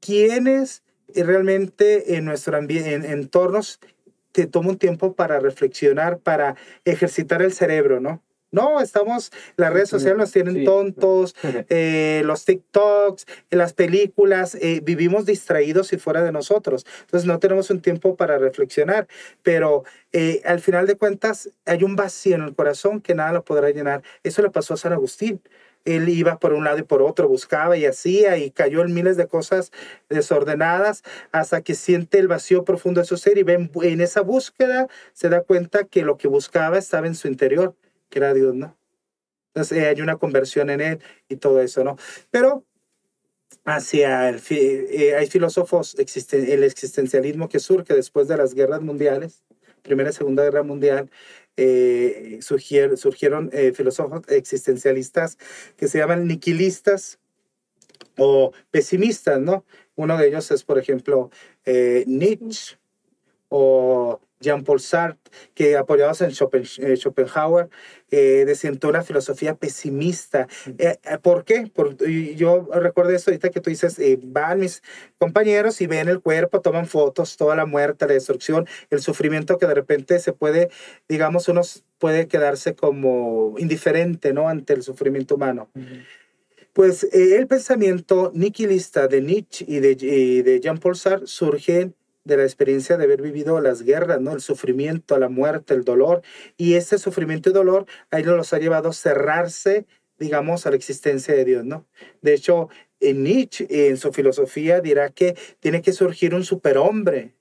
¿quiénes 0.00 0.82
realmente 1.14 2.16
en 2.16 2.24
nuestro 2.24 2.56
ambiente, 2.56 2.94
en 2.94 3.04
entornos, 3.04 3.80
te 4.32 4.46
toma 4.46 4.70
un 4.70 4.78
tiempo 4.78 5.14
para 5.14 5.40
reflexionar, 5.40 6.18
para 6.18 6.56
ejercitar 6.84 7.42
el 7.42 7.52
cerebro, 7.52 8.00
¿no? 8.00 8.22
No, 8.50 8.80
estamos, 8.80 9.30
las 9.56 9.72
redes 9.72 9.90
sociales 9.90 10.16
nos 10.16 10.32
tienen 10.32 10.64
tontos, 10.64 11.34
eh, 11.68 12.22
los 12.24 12.46
TikToks, 12.46 13.26
las 13.50 13.74
películas, 13.74 14.54
eh, 14.54 14.80
vivimos 14.82 15.26
distraídos 15.26 15.92
y 15.92 15.98
fuera 15.98 16.22
de 16.22 16.32
nosotros. 16.32 16.86
Entonces 17.02 17.26
no 17.26 17.38
tenemos 17.38 17.68
un 17.70 17.82
tiempo 17.82 18.16
para 18.16 18.38
reflexionar, 18.38 19.06
pero 19.42 19.84
eh, 20.12 20.40
al 20.44 20.60
final 20.60 20.86
de 20.86 20.96
cuentas 20.96 21.50
hay 21.66 21.84
un 21.84 21.94
vacío 21.94 22.36
en 22.36 22.42
el 22.42 22.54
corazón 22.54 23.02
que 23.02 23.14
nada 23.14 23.32
lo 23.32 23.44
podrá 23.44 23.70
llenar. 23.70 24.02
Eso 24.22 24.40
le 24.40 24.50
pasó 24.50 24.74
a 24.74 24.76
San 24.78 24.94
Agustín. 24.94 25.42
Él 25.84 26.08
iba 26.08 26.38
por 26.38 26.52
un 26.52 26.64
lado 26.64 26.78
y 26.78 26.82
por 26.82 27.02
otro, 27.02 27.28
buscaba 27.28 27.76
y 27.76 27.86
hacía 27.86 28.36
y 28.36 28.50
cayó 28.50 28.82
en 28.82 28.92
miles 28.92 29.16
de 29.16 29.26
cosas 29.26 29.72
desordenadas 30.08 31.02
hasta 31.32 31.62
que 31.62 31.74
siente 31.74 32.18
el 32.18 32.28
vacío 32.28 32.64
profundo 32.64 33.00
de 33.00 33.06
su 33.06 33.16
ser 33.16 33.38
y 33.38 33.44
en 33.48 34.00
esa 34.00 34.20
búsqueda 34.20 34.88
se 35.12 35.28
da 35.28 35.42
cuenta 35.42 35.84
que 35.84 36.02
lo 36.02 36.18
que 36.18 36.28
buscaba 36.28 36.78
estaba 36.78 37.06
en 37.06 37.14
su 37.14 37.28
interior 37.28 37.74
que 38.08 38.18
era 38.18 38.34
Dios, 38.34 38.54
¿no? 38.54 38.76
Entonces 39.48 39.78
eh, 39.78 39.88
hay 39.88 40.00
una 40.00 40.16
conversión 40.16 40.70
en 40.70 40.80
él 40.80 41.00
y 41.28 41.36
todo 41.36 41.60
eso, 41.60 41.84
¿no? 41.84 41.96
Pero 42.30 42.64
hacia 43.64 44.28
el... 44.28 44.40
Eh, 44.50 45.14
hay 45.16 45.26
filósofos, 45.26 45.98
existen, 45.98 46.50
el 46.50 46.64
existencialismo 46.64 47.48
que 47.48 47.58
surge 47.58 47.94
después 47.94 48.28
de 48.28 48.36
las 48.36 48.54
guerras 48.54 48.80
mundiales, 48.82 49.44
Primera 49.82 50.10
y 50.10 50.12
Segunda 50.12 50.44
Guerra 50.44 50.62
Mundial, 50.62 51.10
eh, 51.56 52.38
surgieron 52.40 53.50
eh, 53.52 53.72
filósofos 53.72 54.22
existencialistas 54.28 55.38
que 55.76 55.88
se 55.88 55.98
llaman 55.98 56.26
niquilistas 56.26 57.18
o 58.16 58.52
pesimistas, 58.70 59.40
¿no? 59.40 59.64
Uno 59.96 60.16
de 60.16 60.28
ellos 60.28 60.50
es, 60.50 60.62
por 60.62 60.78
ejemplo, 60.78 61.30
Nietzsche 62.06 62.76
o 63.48 64.20
Jean-Paul 64.40 64.80
Sartre, 64.80 65.30
que 65.54 65.76
apoyados 65.76 66.20
en 66.20 66.30
eh, 66.30 66.96
Schopenhauer, 66.96 67.68
eh, 68.10 68.46
una 68.84 69.02
filosofía 69.02 69.54
pesimista. 69.54 70.46
Eh, 70.78 70.96
eh, 71.02 71.18
¿Por 71.20 71.44
qué? 71.44 71.70
yo 72.36 72.68
recuerdo 72.72 73.12
eso 73.12 73.30
ahorita 73.30 73.50
que 73.50 73.60
tú 73.60 73.70
dices, 73.70 74.00
van 74.22 74.60
mis 74.60 74.82
compañeros 75.18 75.80
y 75.80 75.86
ven 75.86 76.08
el 76.08 76.20
cuerpo, 76.20 76.60
toman 76.60 76.86
fotos, 76.86 77.36
toda 77.36 77.56
la 77.56 77.66
muerte, 77.66 78.06
la 78.06 78.14
destrucción, 78.14 78.66
el 78.90 79.00
sufrimiento 79.00 79.58
que 79.58 79.66
de 79.66 79.74
repente 79.74 80.18
se 80.20 80.32
puede, 80.32 80.70
digamos, 81.08 81.48
uno 81.48 81.62
puede 81.98 82.28
quedarse 82.28 82.74
como 82.74 83.54
indiferente, 83.58 84.32
¿no? 84.32 84.48
Ante 84.48 84.72
el 84.72 84.82
sufrimiento 84.82 85.34
humano. 85.34 85.68
Pues 86.72 87.08
el 87.12 87.46
pensamiento 87.48 88.30
niquilista 88.34 89.08
de 89.08 89.20
Nietzsche 89.20 89.64
y 89.66 89.80
de, 89.80 89.96
de 89.96 90.60
Jean-Paul 90.60 90.96
Sartre 90.96 91.26
surge 91.26 91.92
de 92.28 92.36
la 92.36 92.44
experiencia 92.44 92.96
de 92.96 93.04
haber 93.04 93.22
vivido 93.22 93.60
las 93.60 93.82
guerras, 93.82 94.20
¿no? 94.20 94.32
El 94.32 94.40
sufrimiento, 94.40 95.18
la 95.18 95.28
muerte, 95.28 95.74
el 95.74 95.82
dolor. 95.82 96.22
Y 96.56 96.74
ese 96.74 96.98
sufrimiento 96.98 97.50
y 97.50 97.52
dolor 97.52 97.86
ahí 98.10 98.22
los 98.22 98.52
ha 98.52 98.58
llevado 98.58 98.90
a 98.90 98.92
cerrarse, 98.92 99.86
digamos, 100.18 100.66
a 100.66 100.70
la 100.70 100.76
existencia 100.76 101.34
de 101.34 101.44
Dios, 101.44 101.64
¿no? 101.64 101.86
De 102.22 102.34
hecho, 102.34 102.68
en 103.00 103.24
Nietzsche, 103.24 103.66
en 103.88 103.96
su 103.96 104.12
filosofía, 104.12 104.80
dirá 104.80 105.08
que 105.08 105.36
tiene 105.58 105.82
que 105.82 105.92
surgir 105.92 106.34
un 106.34 106.44
superhombre. 106.44 107.34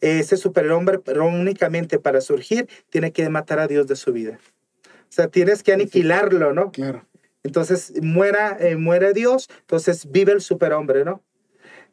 Ese 0.00 0.36
superhombre, 0.36 0.98
pero 0.98 1.26
únicamente 1.26 1.98
para 1.98 2.20
surgir, 2.20 2.68
tiene 2.90 3.12
que 3.12 3.28
matar 3.28 3.58
a 3.58 3.66
Dios 3.66 3.86
de 3.86 3.96
su 3.96 4.12
vida. 4.12 4.38
O 4.84 5.12
sea, 5.12 5.28
tienes 5.28 5.62
que 5.62 5.72
aniquilarlo, 5.72 6.52
¿no? 6.52 6.70
Claro. 6.70 7.04
Entonces, 7.42 7.94
muera, 8.02 8.56
eh, 8.60 8.76
muere 8.76 9.12
Dios, 9.12 9.48
entonces 9.60 10.10
vive 10.10 10.32
el 10.32 10.40
superhombre, 10.40 11.04
¿no? 11.04 11.22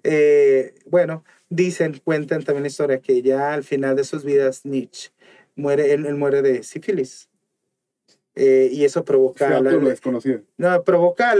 Eh, 0.03 0.75
bueno, 0.85 1.23
dicen, 1.49 2.01
cuentan 2.03 2.43
también 2.43 2.63
la 2.63 2.69
historia 2.69 2.99
que 2.99 3.21
ya 3.21 3.53
al 3.53 3.63
final 3.63 3.95
de 3.95 4.03
sus 4.03 4.23
vidas 4.23 4.65
Nietzsche 4.65 5.11
muere, 5.55 5.93
él, 5.93 6.15
muere 6.15 6.41
de 6.41 6.63
sífilis. 6.63 7.29
Eh, 8.35 8.69
y 8.71 8.85
eso 8.85 9.03
provoca 9.03 9.49
la, 9.59 9.71
no 10.57 10.83
provoca 10.83 11.33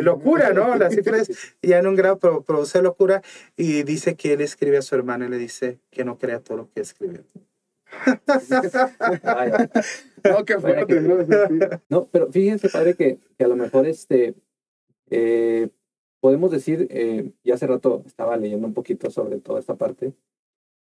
locura 0.00 0.52
no 0.52 0.76
la 0.76 0.88
sífilis 0.88 1.56
ya 1.60 1.78
en 1.78 1.88
un 1.88 1.96
grado 1.96 2.44
produce 2.44 2.80
locura 2.80 3.22
y 3.56 3.82
dice 3.82 4.14
que 4.14 4.34
él 4.34 4.40
escribe 4.40 4.76
a 4.76 4.82
su 4.82 4.94
hermana 4.94 5.26
y 5.26 5.30
le 5.30 5.38
dice 5.38 5.80
que 5.90 6.04
no 6.04 6.16
crea 6.16 6.38
todo 6.38 6.58
lo 6.58 6.70
que 6.72 6.82
escribe 6.82 7.24
no, 10.24 10.44
qué 10.44 10.58
fuerte, 10.58 11.00
no, 11.88 12.08
pero 12.10 12.30
fíjense, 12.30 12.68
padre, 12.68 12.94
que, 12.94 13.18
que 13.36 13.44
a 13.44 13.48
lo 13.48 13.56
mejor 13.56 13.86
este, 13.86 14.34
eh, 15.10 15.68
podemos 16.24 16.50
decir, 16.50 16.88
eh, 16.88 17.32
y 17.42 17.50
hace 17.50 17.66
rato 17.66 18.02
estaba 18.06 18.38
leyendo 18.38 18.66
un 18.66 18.72
poquito 18.72 19.10
sobre 19.10 19.40
toda 19.40 19.60
esta 19.60 19.76
parte, 19.76 20.14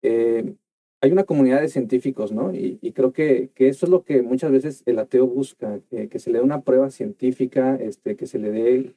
eh, 0.02 0.56
hay 1.02 1.12
una 1.12 1.26
comunidad 1.26 1.60
de 1.60 1.68
científicos, 1.68 2.32
¿no? 2.32 2.56
Y, 2.56 2.78
creo 2.94 3.12
que, 3.12 3.50
que, 3.54 3.68
eso 3.68 3.86
es 3.86 3.90
lo 3.90 4.06
que 4.06 4.22
muchas 4.22 4.54
veces 4.54 4.84
el 4.86 5.00
ateo 5.00 5.28
busca, 5.28 5.82
que, 5.90 6.18
se 6.18 6.32
le 6.32 6.38
dé 6.38 6.46
una 6.46 6.62
prueba 6.62 6.90
científica, 6.92 7.76
este, 7.76 8.16
que 8.16 8.26
se 8.26 8.40
le 8.40 8.52
dé 8.52 8.96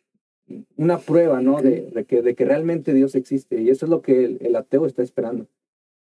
una 0.76 0.98
prueba, 0.98 1.40
¿no? 1.40 1.60
De, 1.60 2.04
que, 2.06 2.22
de 2.22 2.36
que 2.36 2.44
realmente 2.44 2.94
Dios 2.94 3.16
existe. 3.16 3.60
Y 3.60 3.70
eso 3.70 3.86
es 3.86 3.90
lo 3.90 4.00
que 4.00 4.38
el, 4.40 4.54
ateo 4.54 4.86
está 4.86 5.02
esperando. 5.02 5.48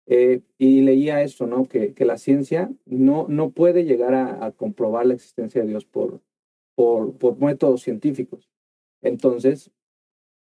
Eh, 0.07 0.41
y 0.59 0.81
leía 0.81 1.23
eso, 1.23 1.47
¿no? 1.47 1.69
Que, 1.69 1.95
que, 1.95 2.05
la 2.05 2.19
ciencia 2.19 2.69
no, 2.85 3.27
no 3.29 3.51
puede 3.51 3.85
llegar 3.85 4.15
a, 4.15 4.45
a, 4.45 4.51
comprobar 4.51 5.07
la 5.07 5.15
existencia 5.15 5.63
de 5.63 5.69
Dios 5.69 5.85
por, 5.85 6.21
por, 6.75 7.17
por 7.17 7.39
métodos 7.39 7.83
científicos. 7.83 8.51
Entonces, 9.03 9.71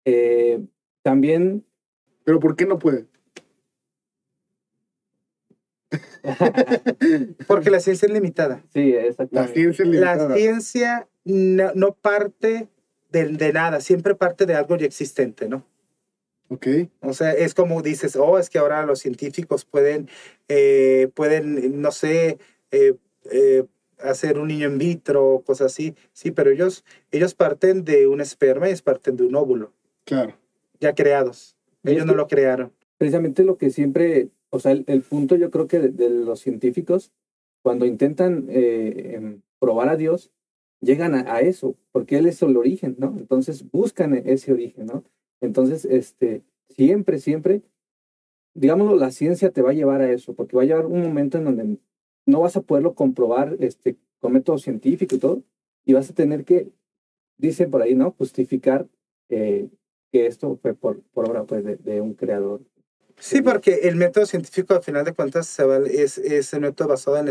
eh, 0.05 0.59
también... 1.01 1.65
¿Pero 2.23 2.39
por 2.39 2.55
qué 2.55 2.65
no 2.65 2.77
puede? 2.77 3.07
Porque 7.47 7.69
la 7.69 7.79
ciencia 7.79 8.05
es 8.05 8.13
limitada. 8.13 8.63
Sí, 8.73 8.93
exactamente. 8.93 9.35
La 9.35 9.47
ciencia 9.47 9.83
es 9.83 9.89
limitada. 9.89 10.29
La 10.29 10.35
ciencia 10.35 11.07
no, 11.23 11.95
parte 11.95 12.69
de, 13.11 13.53
nada, 13.53 13.81
siempre 13.81 14.15
parte 14.15 14.45
de 14.45 14.55
algo 14.55 14.77
ya 14.77 14.85
existente, 14.85 15.49
¿no? 15.49 15.65
Ok. 16.49 16.67
O 17.01 17.13
sea, 17.13 17.31
es 17.31 17.53
como 17.53 17.81
dices, 17.81 18.15
oh, 18.15 18.37
es 18.37 18.49
que 18.49 18.59
ahora 18.59 18.85
los 18.85 18.99
científicos 18.99 19.65
pueden, 19.65 20.09
eh, 20.47 21.09
pueden 21.13 21.81
no 21.81 21.91
sé, 21.91 22.39
eh, 22.71 22.95
hacer 23.99 24.37
un 24.37 24.47
niño 24.47 24.67
en 24.67 24.77
vitro, 24.77 25.43
cosas 25.45 25.73
así. 25.73 25.95
Sí, 26.13 26.31
pero 26.31 26.51
ellos, 26.51 26.83
ellos 27.11 27.33
parten 27.33 27.83
de 27.83 28.07
un 28.07 28.21
esperma 28.21 28.69
y 28.69 28.75
parten 28.75 29.15
de 29.15 29.23
un 29.23 29.35
óvulo. 29.35 29.73
Claro. 30.11 30.37
Ya 30.81 30.93
creados. 30.93 31.55
Ellos 31.83 32.05
no 32.05 32.13
lo 32.13 32.27
crearon. 32.27 32.73
Precisamente 32.97 33.45
lo 33.45 33.57
que 33.57 33.69
siempre, 33.69 34.29
o 34.49 34.59
sea, 34.59 34.73
el, 34.73 35.01
punto 35.03 35.37
yo 35.37 35.49
creo 35.49 35.67
que 35.67 35.79
de, 35.79 36.09
los 36.09 36.41
científicos, 36.41 37.13
cuando 37.61 37.85
intentan 37.85 38.47
eh, 38.49 39.13
em, 39.15 39.41
probar 39.57 39.87
a 39.87 39.95
Dios, 39.95 40.29
llegan 40.81 41.15
a, 41.15 41.39
eso, 41.39 41.77
porque 41.93 42.17
Él 42.17 42.25
es 42.25 42.41
el 42.41 42.57
origen, 42.57 42.97
¿no? 42.99 43.15
Entonces 43.17 43.71
buscan 43.71 44.13
ese 44.13 44.51
origen, 44.51 44.87
¿no? 44.87 45.05
Entonces, 45.39 45.85
este, 45.85 46.43
siempre, 46.67 47.17
siempre, 47.17 47.61
digámoslo, 48.53 48.97
la 48.97 49.11
ciencia 49.11 49.51
te 49.51 49.61
va 49.61 49.69
a 49.69 49.75
llevar 49.75 50.01
a 50.01 50.11
eso, 50.11 50.33
porque 50.33 50.57
va 50.57 50.63
a 50.63 50.65
llegar 50.65 50.87
un 50.87 51.03
momento 51.03 51.37
en 51.37 51.45
donde 51.45 51.77
no 52.25 52.41
vas 52.41 52.57
a 52.57 52.61
poderlo 52.61 52.95
comprobar 52.95 53.55
este, 53.61 53.95
con 54.19 54.33
método 54.33 54.57
científico 54.57 55.15
y 55.15 55.19
todo, 55.19 55.43
y 55.85 55.93
vas 55.93 56.09
a 56.09 56.13
tener 56.13 56.43
que, 56.43 56.67
dicen 57.37 57.71
por 57.71 57.81
ahí, 57.81 57.95
¿no? 57.95 58.11
Justificar 58.11 58.89
eh, 59.29 59.69
que 60.11 60.27
esto 60.27 60.57
fue 60.61 60.73
por, 60.73 61.01
por 61.13 61.29
obra 61.29 61.43
pues, 61.43 61.63
de, 61.63 62.01
un 62.01 62.13
creador. 62.13 62.61
Sí, 63.17 63.43
porque 63.43 63.81
el 63.83 63.97
método 63.97 64.25
científico, 64.25 64.73
al 64.73 64.81
final 64.81 65.05
de 65.05 65.13
cuentas, 65.13 65.59
es, 65.91 66.17
es 66.17 66.53
el 66.53 66.61
método 66.61 66.87
basado 66.87 67.17
en, 67.17 67.29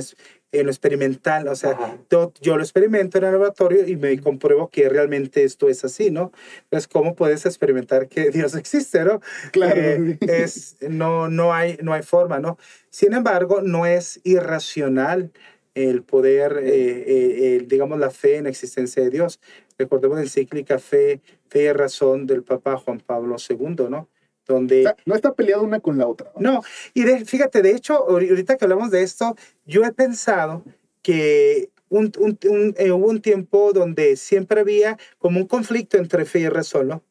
en 0.52 0.66
lo 0.66 0.70
experimental. 0.70 1.48
O 1.48 1.56
sea, 1.56 1.98
yo, 2.08 2.32
yo, 2.40 2.56
lo 2.56 2.62
experimento 2.62 3.18
en 3.18 3.24
el 3.24 3.32
laboratorio 3.32 3.84
y 3.84 3.96
me 3.96 4.16
compruebo 4.20 4.68
que 4.68 4.88
realmente 4.88 5.42
esto 5.42 5.68
es 5.68 5.84
así, 5.84 6.12
¿no? 6.12 6.30
Entonces, 6.62 6.86
¿cómo 6.86 7.16
puedes 7.16 7.44
experimentar 7.44 8.08
que 8.08 8.30
Dios 8.30 8.54
existe, 8.54 9.04
no? 9.04 9.20
Claro. 9.50 9.80
Eh, 9.80 10.18
es, 10.20 10.76
no, 10.88 11.28
no, 11.28 11.52
hay, 11.52 11.76
no 11.82 11.92
hay 11.92 12.02
forma, 12.02 12.38
¿no? 12.38 12.56
Sin 12.90 13.12
embargo, 13.12 13.60
no 13.60 13.84
es 13.84 14.20
irracional 14.22 15.32
el 15.74 16.02
poder, 16.02 16.58
eh, 16.62 17.04
eh, 17.06 17.64
digamos, 17.66 17.98
la 17.98 18.10
fe 18.10 18.36
en 18.36 18.44
la 18.44 18.50
existencia 18.50 19.02
de 19.02 19.10
Dios. 19.10 19.40
Recordemos 19.80 20.18
la 20.18 20.24
encíclica 20.24 20.78
Fe, 20.78 21.22
Fe 21.48 21.62
y 21.62 21.72
Razón 21.72 22.26
del 22.26 22.42
Papa 22.42 22.76
Juan 22.76 23.00
Pablo 23.00 23.36
II, 23.48 23.86
¿no? 23.88 24.08
Donde, 24.46 24.94
no 25.06 25.14
está 25.14 25.32
peleada 25.32 25.62
una 25.62 25.80
con 25.80 25.96
la 25.96 26.06
otra. 26.06 26.32
No, 26.38 26.62
y 26.92 27.02
fíjate, 27.02 27.62
de 27.62 27.70
hecho, 27.70 27.94
ahorita 27.94 28.58
que 28.58 28.64
hablamos 28.66 28.90
de 28.90 29.02
esto, 29.02 29.36
yo 29.64 29.84
he 29.84 29.92
pensado 29.92 30.64
que 31.00 31.70
un, 31.88 32.12
un, 32.18 32.74
eh, 32.76 32.90
hubo 32.90 33.08
un 33.08 33.22
tiempo 33.22 33.72
donde 33.72 34.16
siempre 34.16 34.60
había 34.60 34.98
como 35.18 35.40
un 35.40 35.46
conflicto 35.46 35.96
entre 35.96 36.26
fe 36.26 36.40
y 36.40 36.48
razón, 36.48 36.88
¿no? 36.88 37.02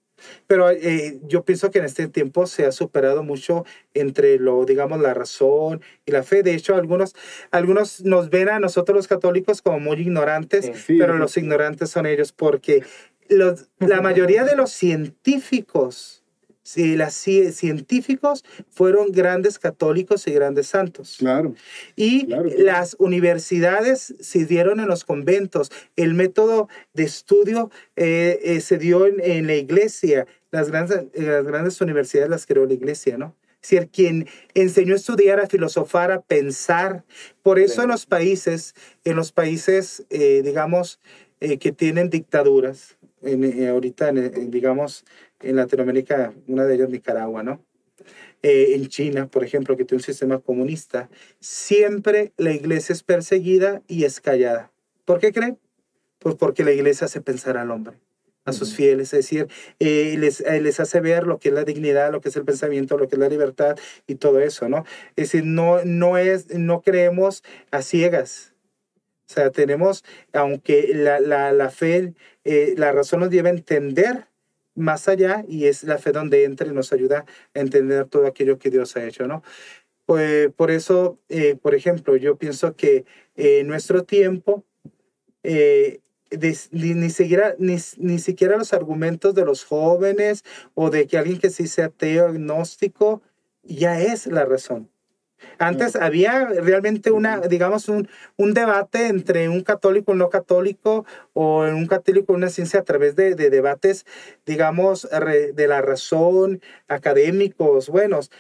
Pero 0.48 0.70
eh, 0.70 1.20
yo 1.28 1.44
pienso 1.44 1.72
que 1.72 1.80
en 1.80 1.86
este 1.86 2.08
tiempo 2.08 2.48
se 2.48 2.66
ha 2.66 2.72
superado 2.72 3.24
mucho 3.24 3.66
entre 3.94 4.40
lo, 4.40 4.66
digamos, 4.66 5.00
la 5.00 5.14
razón 5.14 5.82
y 6.06 6.12
la 6.12 6.24
fe. 6.24 6.44
De 6.44 6.54
hecho, 6.54 6.76
algunos, 6.76 7.16
algunos 7.52 8.02
nos 8.02 8.30
ven 8.30 8.50
a 8.50 8.60
nosotros 8.60 8.96
los 8.96 9.08
católicos 9.08 9.62
como 9.62 9.80
muy 9.80 10.00
ignorantes, 10.02 10.72
pero 10.88 11.18
los 11.18 11.38
ignorantes 11.38 11.90
son 11.90 12.06
ellos 12.06 12.32
porque 12.32 12.84
los, 13.30 13.70
la 13.80 14.02
mayoría 14.02 14.44
de 14.44 14.56
los 14.56 14.72
científicos 14.72 16.24
Sí, 16.70 16.96
los 16.96 17.16
científicos 17.16 18.46
fueron 18.70 19.12
grandes 19.12 19.58
católicos 19.58 20.28
y 20.28 20.34
grandes 20.34 20.68
santos. 20.68 21.16
Claro. 21.18 21.56
Y 21.96 22.28
las 22.28 22.96
universidades 23.00 24.14
se 24.20 24.46
dieron 24.46 24.80
en 24.80 24.88
los 24.88 25.04
conventos. 25.04 25.72
El 25.96 26.14
método 26.14 26.70
de 26.94 27.06
estudio 27.06 27.72
eh, 27.96 28.40
eh, 28.44 28.62
se 28.62 28.78
dio 28.78 29.08
en, 29.08 29.48
la 29.48 29.56
iglesia. 29.56 30.28
Las 30.52 30.70
grandes, 30.70 31.06
las 31.16 31.44
grandes 31.44 31.82
universidades 31.82 32.30
las 32.30 32.46
creó 32.46 32.68
la 32.68 32.76
iglesia, 32.76 33.18
¿no? 33.18 33.36
Es 33.64 33.72
decir, 33.72 33.90
quien 33.92 34.28
enseñó 34.54 34.94
a 34.94 34.98
estudiar, 34.98 35.40
a 35.40 35.48
filosofar, 35.48 36.12
a 36.12 36.22
pensar. 36.22 37.04
Por 37.42 37.58
eso 37.58 37.82
en 37.82 37.88
los 37.88 38.06
países, 38.06 38.76
en 39.06 39.16
los 39.16 39.32
países, 39.32 40.06
eh, 40.12 40.44
digamos, 40.46 41.00
que 41.40 41.72
tienen 41.72 42.12
dictaduras, 42.12 42.98
en, 43.24 43.68
ahorita, 43.68 44.12
digamos, 44.12 45.06
en 45.42 45.56
Latinoamérica, 45.56 46.34
una 46.48 46.66
de 46.66 46.76
ellas 46.76 46.90
Nicaragua, 46.90 47.44
¿no? 47.44 47.64
Eh, 48.42 48.76
en 48.76 48.88
China, 48.88 49.28
por 49.28 49.44
ejemplo, 49.44 49.76
que 49.76 49.84
tiene 49.84 50.00
un 50.00 50.04
sistema 50.04 50.40
comunista, 50.40 51.10
siempre 51.40 52.32
la 52.38 52.54
iglesia 52.54 52.94
es 52.94 53.04
perseguida 53.04 53.82
y 53.88 54.06
es 54.06 54.22
callada. 54.22 54.72
¿Por 55.04 55.20
qué 55.20 55.34
creen? 55.34 55.60
Pues 56.20 56.36
porque 56.36 56.64
la 56.64 56.72
iglesia 56.72 57.06
hace 57.06 57.20
pensar 57.20 57.58
al 57.58 57.72
hombre, 57.72 57.98
a 58.46 58.54
sus 58.54 58.76
fieles, 58.76 59.14
es 59.14 59.26
decir, 59.26 59.48
eh, 59.80 60.16
les, 60.18 60.40
eh, 60.42 60.62
les 60.62 60.80
hace 60.80 61.02
ver 61.02 61.28
lo 61.28 61.38
que 61.38 61.50
es 61.50 61.56
la 61.56 61.66
dignidad, 61.66 62.12
lo 62.12 62.22
que 62.22 62.30
es 62.30 62.36
el 62.38 62.46
pensamiento, 62.46 62.98
lo 62.98 63.10
que 63.10 63.16
es 63.16 63.20
la 63.20 63.28
libertad 63.28 63.78
y 64.08 64.16
todo 64.16 64.40
eso, 64.40 64.70
¿no? 64.70 64.86
Es 65.18 65.32
decir, 65.32 65.46
no, 65.46 65.84
no, 65.84 66.18
es, 66.18 66.54
no 66.56 66.82
creemos 66.82 67.44
a 67.72 67.82
ciegas. 67.82 68.54
O 69.30 69.34
sea, 69.34 69.52
tenemos, 69.52 70.06
aunque 70.34 70.92
la, 70.96 71.20
la, 71.20 71.52
la 71.52 71.70
fe, 71.70 72.14
eh, 72.46 72.74
la 72.78 72.92
razón 72.94 73.20
nos 73.20 73.30
lleva 73.30 73.50
a 73.50 73.54
entender 73.54 74.29
más 74.80 75.08
allá 75.08 75.46
y 75.48 75.66
es 75.66 75.84
la 75.84 75.98
fe 75.98 76.12
donde 76.12 76.44
entra 76.46 76.68
y 76.68 76.72
nos 76.72 76.94
ayuda 76.94 77.26
a 77.54 77.60
entender 77.60 78.06
todo 78.06 78.28
aquello 78.28 78.58
que 78.58 78.70
Dios 78.70 78.96
ha 78.96 79.06
hecho, 79.06 79.28
¿no? 79.28 79.44
Pues, 80.06 80.52
por 80.54 80.72
eso, 80.72 81.20
por 81.62 81.76
ejemplo, 81.76 82.16
yo 82.16 82.36
pienso 82.38 82.76
que 82.76 83.06
en 83.36 83.68
nuestro 83.68 84.04
tiempo, 84.06 84.64
eh, 85.44 86.00
ni, 86.72 87.10
siquiera, 87.10 87.56
ni, 87.60 87.78
ni, 87.98 88.20
siquiera 88.20 88.58
los 88.58 88.74
argumentos 88.74 89.36
de 89.36 89.46
los 89.46 89.64
jóvenes 89.64 90.44
o 90.74 90.90
de 90.90 91.08
que 91.08 91.18
alguien 91.18 91.40
que 91.40 91.50
sí 91.50 91.68
sea 91.68 91.86
ateo, 91.86 92.28
agnóstico, 92.28 93.22
ya 93.64 94.02
es 94.02 94.28
la 94.28 94.46
razón. 94.46 94.90
Antes 95.60 95.98
había 95.98 96.46
realmente 96.46 97.12
una, 97.12 97.42
digamos, 97.42 97.90
un, 97.90 98.08
un, 98.38 98.54
debate 98.54 99.08
entre 99.08 99.50
un 99.50 99.62
católico 99.62 100.12
y 100.12 100.14
un 100.14 100.20
no 100.20 100.30
católico 100.30 101.06
o 101.34 101.60
un 101.64 101.86
católico 101.86 102.32
y 102.32 102.36
una 102.38 102.50
ciencia 102.50 102.80
a 102.80 102.84
través 102.84 103.16
de, 103.18 103.36
de 103.36 103.50
debates, 103.50 104.06
digamos, 104.46 105.08
de 105.12 105.68
la 105.68 105.82
razón, 105.82 106.62
académicos, 106.88 107.90
buenos. 107.90 108.32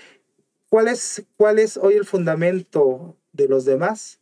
¿Cuál 0.69 0.87
es, 0.87 1.25
¿Cuál 1.35 1.59
es 1.59 1.75
hoy 1.75 1.95
el 1.95 2.05
fundamento 2.05 3.17
de 3.33 3.49
los 3.49 3.65
demás? 3.65 4.21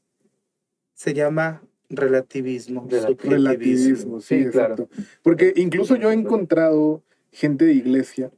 Se 0.95 1.13
llama 1.13 1.62
relativismo. 1.89 2.88
Relativismo, 3.19 4.21
sí, 4.21 4.36
exacto. 4.36 4.89
Porque 5.21 5.53
incluso 5.55 5.95
yo 5.95 6.10
he 6.10 6.13
encontrado 6.13 7.03
gente 7.31 7.65
de 7.65 7.73
iglesia 7.73 8.31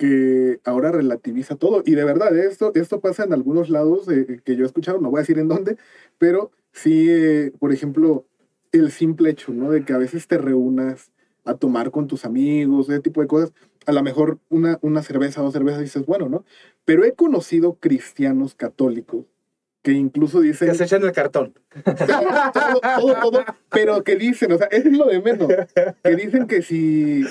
que 0.00 0.60
ahora 0.64 0.90
relativiza 0.90 1.56
todo. 1.56 1.82
Y 1.84 1.94
de 1.94 2.04
verdad, 2.04 2.34
esto, 2.34 2.72
esto 2.74 3.00
pasa 3.00 3.24
en 3.24 3.34
algunos 3.34 3.68
lados 3.68 4.06
que 4.06 4.56
yo 4.56 4.64
he 4.64 4.66
escuchado, 4.66 4.98
no 4.98 5.10
voy 5.10 5.18
a 5.18 5.20
decir 5.20 5.38
en 5.38 5.46
dónde, 5.46 5.76
pero 6.16 6.52
sí, 6.72 7.04
eh, 7.10 7.52
por 7.58 7.70
ejemplo, 7.70 8.24
el 8.72 8.92
simple 8.92 9.28
hecho, 9.28 9.52
¿no? 9.52 9.70
De 9.70 9.84
que 9.84 9.92
a 9.92 9.98
veces 9.98 10.26
te 10.26 10.38
reúnas 10.38 11.12
a 11.44 11.52
tomar 11.52 11.90
con 11.90 12.06
tus 12.06 12.24
amigos, 12.24 12.88
ese 12.88 13.00
tipo 13.00 13.20
de 13.20 13.26
cosas. 13.26 13.52
A 13.84 13.92
lo 13.92 14.02
mejor 14.02 14.38
una, 14.48 14.78
una 14.80 15.02
cerveza, 15.02 15.42
dos 15.42 15.52
cervezas, 15.52 15.82
dices, 15.82 16.06
bueno, 16.06 16.30
¿no? 16.30 16.46
Pero 16.86 17.04
he 17.04 17.12
conocido 17.12 17.74
cristianos 17.74 18.54
católicos 18.54 19.26
que 19.82 19.92
incluso 19.92 20.40
dicen... 20.40 20.70
Que 20.70 20.76
se 20.76 20.84
echan 20.84 21.02
el 21.02 21.12
cartón. 21.12 21.52
todo, 21.84 22.80
todo, 23.00 23.14
todo, 23.20 23.44
pero 23.70 24.02
que 24.02 24.16
dicen, 24.16 24.50
o 24.52 24.56
sea, 24.56 24.68
es 24.68 24.86
lo 24.86 25.08
de 25.08 25.20
menos, 25.20 25.48
que 26.02 26.16
dicen 26.16 26.46
que 26.46 26.62
si 26.62 27.22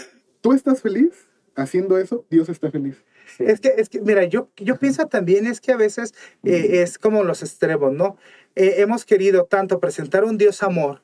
tú 0.42 0.54
estás 0.54 0.84
feliz 0.84 1.29
haciendo 1.60 1.98
eso, 1.98 2.26
Dios 2.30 2.50
está 2.50 2.72
feliz. 2.72 3.04
Es 3.38 3.60
que, 3.60 3.74
es 3.78 3.90
que, 3.90 4.02
mira, 4.02 4.24
yo, 4.26 4.50
yo 4.58 4.78
pienso 4.78 5.06
también 5.08 5.46
es 5.46 5.62
que 5.62 5.72
a 5.72 5.78
veces 5.78 6.14
eh, 6.44 6.82
es 6.82 6.98
como 6.98 7.24
los 7.24 7.44
extremos, 7.44 7.94
¿no? 7.94 8.18
Eh, 8.56 8.76
hemos 8.78 9.06
querido 9.06 9.46
tanto 9.46 9.80
presentar 9.80 10.24
un 10.24 10.38
Dios 10.38 10.64
amor, 10.64 11.04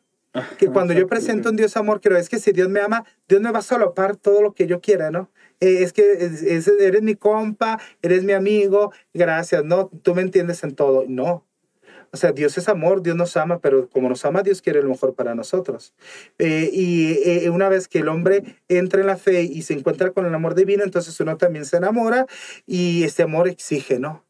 que 0.57 0.67
cuando 0.67 0.93
yo 0.93 1.07
presento 1.07 1.49
un 1.49 1.55
Dios 1.55 1.77
amor, 1.77 2.01
creo, 2.01 2.17
es 2.17 2.27
que 2.27 2.39
si 2.39 2.51
Dios 2.51 2.67
me 2.67 2.81
ama, 2.81 3.05
Dios 3.27 3.41
me 3.41 3.51
va 3.51 3.59
a 3.59 3.61
solopar 3.61 4.17
todo 4.17 4.41
lo 4.41 4.53
que 4.53 4.67
yo 4.67 4.81
quiera, 4.81 5.09
¿no? 5.11 5.29
Eh, 5.61 5.83
es 5.83 5.93
que 5.93 6.03
eres 6.79 7.01
mi 7.01 7.15
compa, 7.15 7.79
eres 8.01 8.23
mi 8.23 8.33
amigo, 8.33 8.91
gracias, 9.13 9.63
¿no? 9.63 9.89
Tú 10.03 10.13
me 10.13 10.21
entiendes 10.21 10.63
en 10.63 10.75
todo. 10.75 11.05
No. 11.07 11.45
O 12.15 12.17
sea, 12.17 12.31
Dios 12.31 12.57
es 12.57 12.69
amor, 12.69 13.01
Dios 13.01 13.17
nos 13.17 13.35
ama, 13.35 13.59
pero 13.59 13.89
como 13.89 14.07
nos 14.07 14.23
ama, 14.23 14.41
Dios 14.41 14.61
quiere 14.61 14.81
lo 14.81 14.87
mejor 14.87 15.15
para 15.15 15.35
nosotros. 15.35 15.93
Eh, 16.39 16.69
y 16.71 17.19
eh, 17.25 17.49
una 17.49 17.67
vez 17.67 17.89
que 17.89 17.99
el 17.99 18.07
hombre 18.07 18.41
entra 18.69 19.01
en 19.01 19.07
la 19.07 19.17
fe 19.17 19.41
y 19.41 19.63
se 19.63 19.73
encuentra 19.73 20.11
con 20.11 20.25
el 20.25 20.33
amor 20.33 20.55
divino, 20.55 20.85
entonces 20.85 21.19
uno 21.19 21.35
también 21.35 21.65
se 21.65 21.75
enamora 21.75 22.25
y 22.65 23.03
este 23.03 23.23
amor 23.23 23.49
exige, 23.49 23.99
¿no? 23.99 24.23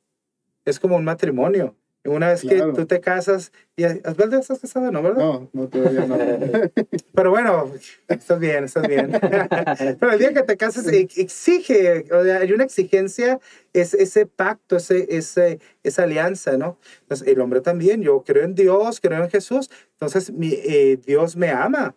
Es 0.65 0.79
como 0.79 0.95
un 0.95 1.03
matrimonio. 1.03 1.75
Una 2.05 2.29
vez 2.29 2.41
que 2.41 2.61
tú 2.75 2.85
te 2.85 2.99
casas, 2.99 3.51
y 3.75 3.83
Osvaldo, 3.83 4.37
¿estás 4.37 4.59
casado, 4.59 4.91
no, 4.91 5.01
verdad? 5.01 5.23
No, 5.23 5.49
no, 5.53 5.67
todavía 5.67 6.05
no. 6.05 6.17
Pero 7.13 7.29
bueno, 7.31 7.71
estás 8.07 8.39
bien, 8.39 8.63
estás 8.65 8.87
bien. 8.87 9.11
Pero 9.99 10.11
el 10.11 10.19
día 10.19 10.33
que 10.33 10.43
te 10.43 10.55
casas 10.55 10.87
exige, 10.87 12.05
o 12.11 12.23
sea, 12.23 12.37
hay 12.37 12.51
una 12.51 12.63
exigencia, 12.63 13.39
es 13.73 13.93
ese 13.93 14.27
pacto, 14.27 14.77
ese, 14.77 15.07
ese, 15.09 15.59
esa 15.83 16.03
alianza, 16.03 16.57
¿no? 16.57 16.77
Entonces, 17.01 17.27
el 17.27 17.41
hombre 17.41 17.61
también, 17.61 18.01
yo 18.01 18.23
creo 18.23 18.43
en 18.43 18.53
Dios, 18.53 19.01
creo 19.01 19.23
en 19.23 19.29
Jesús, 19.29 19.69
entonces 19.93 20.31
mi, 20.31 20.53
eh, 20.53 20.99
Dios 21.05 21.35
me 21.35 21.49
ama. 21.49 21.95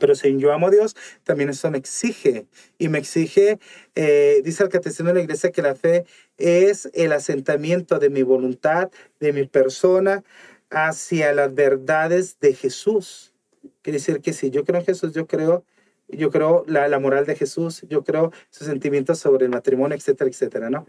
Pero 0.00 0.14
si 0.14 0.36
yo 0.38 0.52
amo 0.52 0.68
a 0.68 0.70
Dios, 0.70 0.96
también 1.24 1.50
eso 1.50 1.70
me 1.70 1.78
exige. 1.78 2.46
Y 2.78 2.88
me 2.88 2.98
exige, 2.98 3.58
eh, 3.94 4.40
dice 4.44 4.62
el 4.62 4.68
catecismo 4.68 5.08
de 5.08 5.14
la 5.14 5.20
iglesia, 5.22 5.50
que 5.50 5.62
la 5.62 5.74
fe 5.74 6.04
es 6.38 6.90
el 6.94 7.12
asentamiento 7.12 7.98
de 7.98 8.10
mi 8.10 8.22
voluntad, 8.22 8.90
de 9.20 9.32
mi 9.32 9.46
persona, 9.46 10.24
hacia 10.70 11.32
las 11.32 11.54
verdades 11.54 12.38
de 12.40 12.54
Jesús. 12.54 13.34
Quiere 13.82 13.98
decir 13.98 14.20
que 14.20 14.32
si 14.32 14.50
yo 14.50 14.64
creo 14.64 14.80
en 14.80 14.86
Jesús, 14.86 15.12
yo 15.12 15.26
creo 15.26 15.64
yo 16.08 16.30
creo 16.30 16.64
la, 16.66 16.88
la, 16.88 16.98
moral 16.98 17.24
de 17.24 17.34
Jesús, 17.34 17.86
yo 17.88 18.04
creo 18.04 18.32
sus 18.50 18.66
sentimientos 18.66 19.18
sobre 19.18 19.46
el 19.46 19.50
matrimonio, 19.50 19.96
etcétera, 19.96 20.28
etcétera, 20.28 20.68
¿no? 20.68 20.86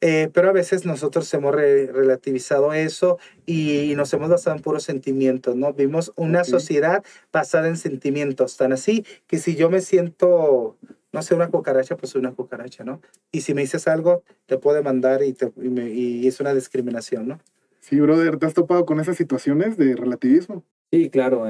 Eh, 0.00 0.30
pero 0.32 0.48
a 0.48 0.52
veces 0.52 0.86
nosotros 0.86 1.32
hemos 1.34 1.52
relativizado 1.52 2.72
eso 2.72 3.18
y, 3.46 3.94
nos 3.96 4.12
hemos 4.12 4.28
basado 4.28 4.54
en 4.54 4.62
puros 4.62 4.84
sentimientos, 4.84 5.56
¿no? 5.56 5.72
Vimos 5.72 6.12
una 6.14 6.44
sociedad 6.44 7.04
basada 7.32 7.66
en 7.66 7.76
sentimientos, 7.76 8.56
tan 8.56 8.72
así 8.72 9.04
que 9.26 9.38
si 9.38 9.56
yo 9.56 9.70
me 9.70 9.80
siento, 9.80 10.76
no 11.12 11.22
sé, 11.22 11.34
una 11.34 11.48
cucaracha, 11.48 11.96
pues 11.96 12.12
soy 12.12 12.20
una 12.20 12.32
cucaracha, 12.32 12.84
¿no? 12.84 13.00
Y 13.32 13.40
si 13.40 13.54
me 13.54 13.62
dices 13.62 13.88
algo, 13.88 14.22
te 14.46 14.56
puedo 14.56 14.76
demandar 14.76 15.22
y, 15.24 15.36
y, 15.56 16.28
es 16.28 16.38
una 16.38 16.54
discriminación, 16.54 17.26
¿no? 17.26 17.40
Sí, 17.80 17.98
brother, 17.98 18.38
¿te 18.38 18.46
has 18.46 18.54
topado 18.54 18.86
con 18.86 19.00
esas 19.00 19.16
situaciones 19.16 19.76
de 19.76 19.96
relativismo? 19.96 20.64
Sí, 20.92 21.10
claro. 21.10 21.44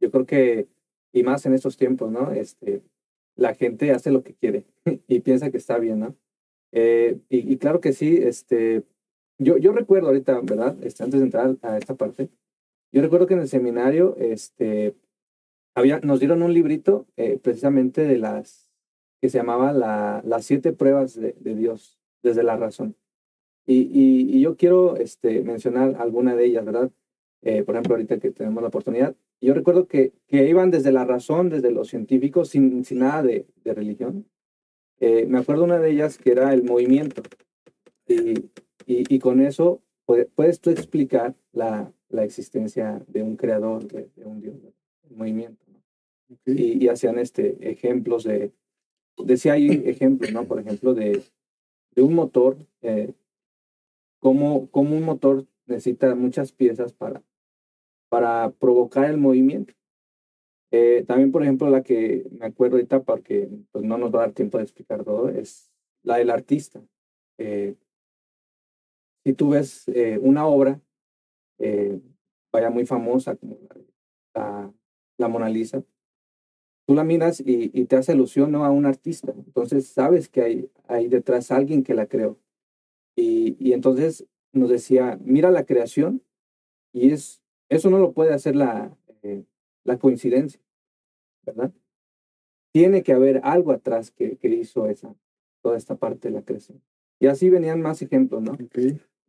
yo 0.00 0.10
creo 0.10 0.26
que, 0.26 0.68
y 1.12 1.22
más 1.22 1.46
en 1.46 1.54
estos 1.54 1.78
tiempos, 1.78 2.10
¿no? 2.10 2.32
Este, 2.32 2.82
la 3.34 3.54
gente 3.54 3.92
hace 3.92 4.10
lo 4.10 4.22
que 4.22 4.34
quiere 4.34 4.66
y 5.08 5.20
piensa 5.20 5.50
que 5.50 5.56
está 5.56 5.78
bien, 5.78 6.00
¿no? 6.00 6.16
Eh, 6.78 7.18
y, 7.30 7.56
claro 7.56 7.80
que 7.80 7.94
sí, 7.94 8.18
este, 8.18 8.82
yo, 9.38 9.56
yo 9.56 9.72
recuerdo 9.72 10.08
ahorita, 10.08 10.40
¿verdad? 10.42 10.76
Este, 10.82 11.02
antes 11.04 11.20
de 11.20 11.24
entrar 11.24 11.56
a 11.62 11.78
esta 11.78 11.94
parte, 11.94 12.28
yo 12.92 13.00
recuerdo 13.00 13.26
que 13.26 13.32
en 13.32 13.40
el 13.40 13.48
seminario 13.48 14.14
este, 14.18 14.94
había, 15.74 16.00
nos 16.00 16.20
dieron 16.20 16.42
un 16.42 16.52
librito 16.52 17.06
eh, 17.16 17.38
precisamente 17.42 18.02
de 18.02 18.18
las 18.18 18.70
que 19.22 19.30
se 19.30 19.38
llamaba 19.38 19.72
la, 19.72 20.20
las 20.26 20.44
siete 20.44 20.74
pruebas 20.74 21.14
de, 21.14 21.32
Dios 21.54 21.98
desde 22.22 22.42
la 22.42 22.58
razón. 22.58 22.94
Y, 23.64 23.88
y, 23.90 24.38
yo 24.42 24.58
quiero 24.58 24.96
este, 24.96 25.42
mencionar 25.44 25.96
alguna 25.98 26.36
de 26.36 26.44
ellas, 26.44 26.66
¿verdad? 26.66 26.90
Eh, 27.40 27.62
por 27.62 27.74
ejemplo, 27.74 27.94
ahorita 27.94 28.18
que 28.18 28.32
tenemos 28.32 28.62
la 28.62 28.68
oportunidad. 28.68 29.16
Yo 29.40 29.54
recuerdo 29.54 29.86
que, 29.88 30.12
que 30.26 30.46
iban 30.46 30.70
desde 30.70 30.92
la 30.92 31.06
razón, 31.06 31.48
desde 31.48 31.70
los 31.70 31.88
científicos, 31.88 32.50
sin, 32.50 32.84
sin 32.84 32.98
nada 32.98 33.22
de, 33.22 33.46
de 33.64 33.72
religión, 33.72 34.26
eh, 35.00 35.26
me 35.26 35.38
acuerdo 35.38 35.64
una 35.64 35.78
de 35.78 35.90
ellas 35.90 36.18
que 36.18 36.32
era 36.32 36.52
el 36.52 36.62
movimiento. 36.62 37.22
Y, 38.08 38.34
y, 38.86 39.18
con 39.18 39.40
eso 39.40 39.82
puedes 40.34 40.60
tú 40.60 40.70
explicar 40.70 41.34
la, 41.52 41.92
la, 42.08 42.24
existencia 42.24 43.02
de 43.08 43.22
un 43.22 43.36
creador, 43.36 43.84
de, 43.88 44.08
un 44.24 44.40
Dios, 44.40 44.54
el 45.10 45.16
movimiento. 45.16 45.64
Y, 46.44 46.86
hacían 46.88 47.18
este, 47.18 47.56
ejemplos 47.68 48.24
de, 48.24 48.52
decía 49.18 49.54
hay 49.54 49.68
ejemplos, 49.86 50.32
¿no? 50.32 50.44
Por 50.44 50.60
ejemplo, 50.60 50.94
de, 50.94 51.22
de 51.94 52.02
un 52.02 52.14
motor, 52.14 52.56
eh, 52.82 53.12
cómo, 54.20 54.68
cómo 54.70 54.96
un 54.96 55.02
motor 55.02 55.46
necesita 55.66 56.14
muchas 56.14 56.52
piezas 56.52 56.92
para, 56.92 57.22
para 58.08 58.50
provocar 58.50 59.10
el 59.10 59.16
movimiento. 59.16 59.74
Eh, 60.70 61.04
también, 61.06 61.30
por 61.30 61.42
ejemplo, 61.42 61.68
la 61.70 61.82
que 61.82 62.26
me 62.32 62.46
acuerdo 62.46 62.76
ahorita, 62.76 63.02
porque 63.02 63.48
pues, 63.70 63.84
no 63.84 63.98
nos 63.98 64.12
va 64.12 64.18
a 64.18 64.26
dar 64.26 64.32
tiempo 64.32 64.58
de 64.58 64.64
explicar 64.64 65.04
todo, 65.04 65.28
es 65.28 65.70
la 66.02 66.16
del 66.16 66.30
artista. 66.30 66.82
Eh, 67.38 67.76
si 69.24 69.32
tú 69.32 69.50
ves 69.50 69.88
eh, 69.88 70.18
una 70.20 70.46
obra, 70.46 70.80
vaya 72.52 72.70
muy 72.70 72.86
famosa 72.86 73.36
como 73.36 73.58
la, 74.34 74.72
la, 75.18 75.28
Mona 75.28 75.48
Lisa, 75.48 75.82
tú 76.86 76.94
la 76.94 77.04
miras 77.04 77.40
y, 77.40 77.70
y, 77.72 77.86
te 77.86 77.96
hace 77.96 78.12
alusión 78.12 78.52
¿no? 78.52 78.64
a 78.64 78.70
un 78.70 78.86
artista. 78.86 79.32
Entonces 79.32 79.88
sabes 79.88 80.28
que 80.28 80.42
hay, 80.42 80.70
hay 80.86 81.08
detrás 81.08 81.50
alguien 81.50 81.82
que 81.82 81.94
la 81.94 82.06
creó. 82.06 82.38
Y, 83.16 83.56
y 83.58 83.72
entonces 83.72 84.26
nos 84.52 84.68
decía, 84.68 85.18
mira 85.22 85.50
la 85.50 85.64
creación 85.64 86.22
y 86.92 87.10
es, 87.12 87.42
eso 87.68 87.90
no 87.90 87.98
lo 87.98 88.12
puede 88.12 88.32
hacer 88.32 88.56
la, 88.56 88.96
la 89.86 89.98
coincidencia, 89.98 90.60
¿verdad? 91.44 91.72
Tiene 92.72 93.02
que 93.02 93.12
haber 93.12 93.40
algo 93.44 93.72
atrás 93.72 94.10
que, 94.10 94.36
que 94.36 94.48
hizo 94.48 94.86
esa, 94.86 95.14
toda 95.62 95.76
esta 95.76 95.96
parte 95.96 96.28
de 96.28 96.34
la 96.34 96.42
creación. 96.42 96.82
Y 97.18 97.28
así 97.28 97.48
venían 97.48 97.80
más 97.80 98.02
ejemplos, 98.02 98.42
¿no? 98.42 98.56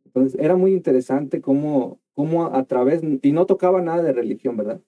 Entonces 0.04 0.38
era 0.40 0.56
muy 0.56 0.72
interesante 0.72 1.40
cómo, 1.40 2.00
cómo 2.12 2.46
a, 2.46 2.64
través, 2.64 3.02
y 3.22 3.32
no 3.32 3.46
tocaba 3.46 3.80
nada 3.80 4.02
de 4.02 4.12
religión, 4.12 4.56
¿verdad? 4.56 4.80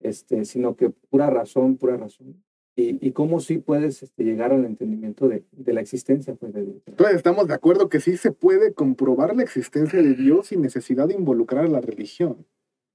Este, 0.00 0.44
sino 0.44 0.74
que 0.76 0.90
pura 0.90 1.30
razón, 1.30 1.76
pura 1.76 1.96
razón. 1.96 2.42
y, 2.78 3.04
y 3.04 3.10
cómo 3.10 3.40
sí 3.40 3.58
puedes 3.58 4.04
este, 4.04 4.22
llegar 4.22 4.52
al 4.52 4.64
entendimiento 4.64 5.28
de, 5.28 5.44
de 5.50 5.72
la 5.72 5.80
existencia 5.80 6.34
pues, 6.34 6.52
de 6.52 6.64
Dios. 6.64 6.82
Entonces 6.86 7.16
estamos 7.16 7.48
de 7.48 7.54
acuerdo 7.54 7.88
que 7.88 7.98
sí 7.98 8.16
se 8.16 8.30
puede 8.30 8.72
comprobar 8.72 9.34
la 9.34 9.42
existencia 9.42 10.00
de 10.00 10.14
Dios 10.14 10.48
sin 10.48 10.62
necesidad 10.62 11.08
de 11.08 11.14
involucrar 11.14 11.64
a 11.64 11.68
la 11.68 11.80
religión. 11.80 12.46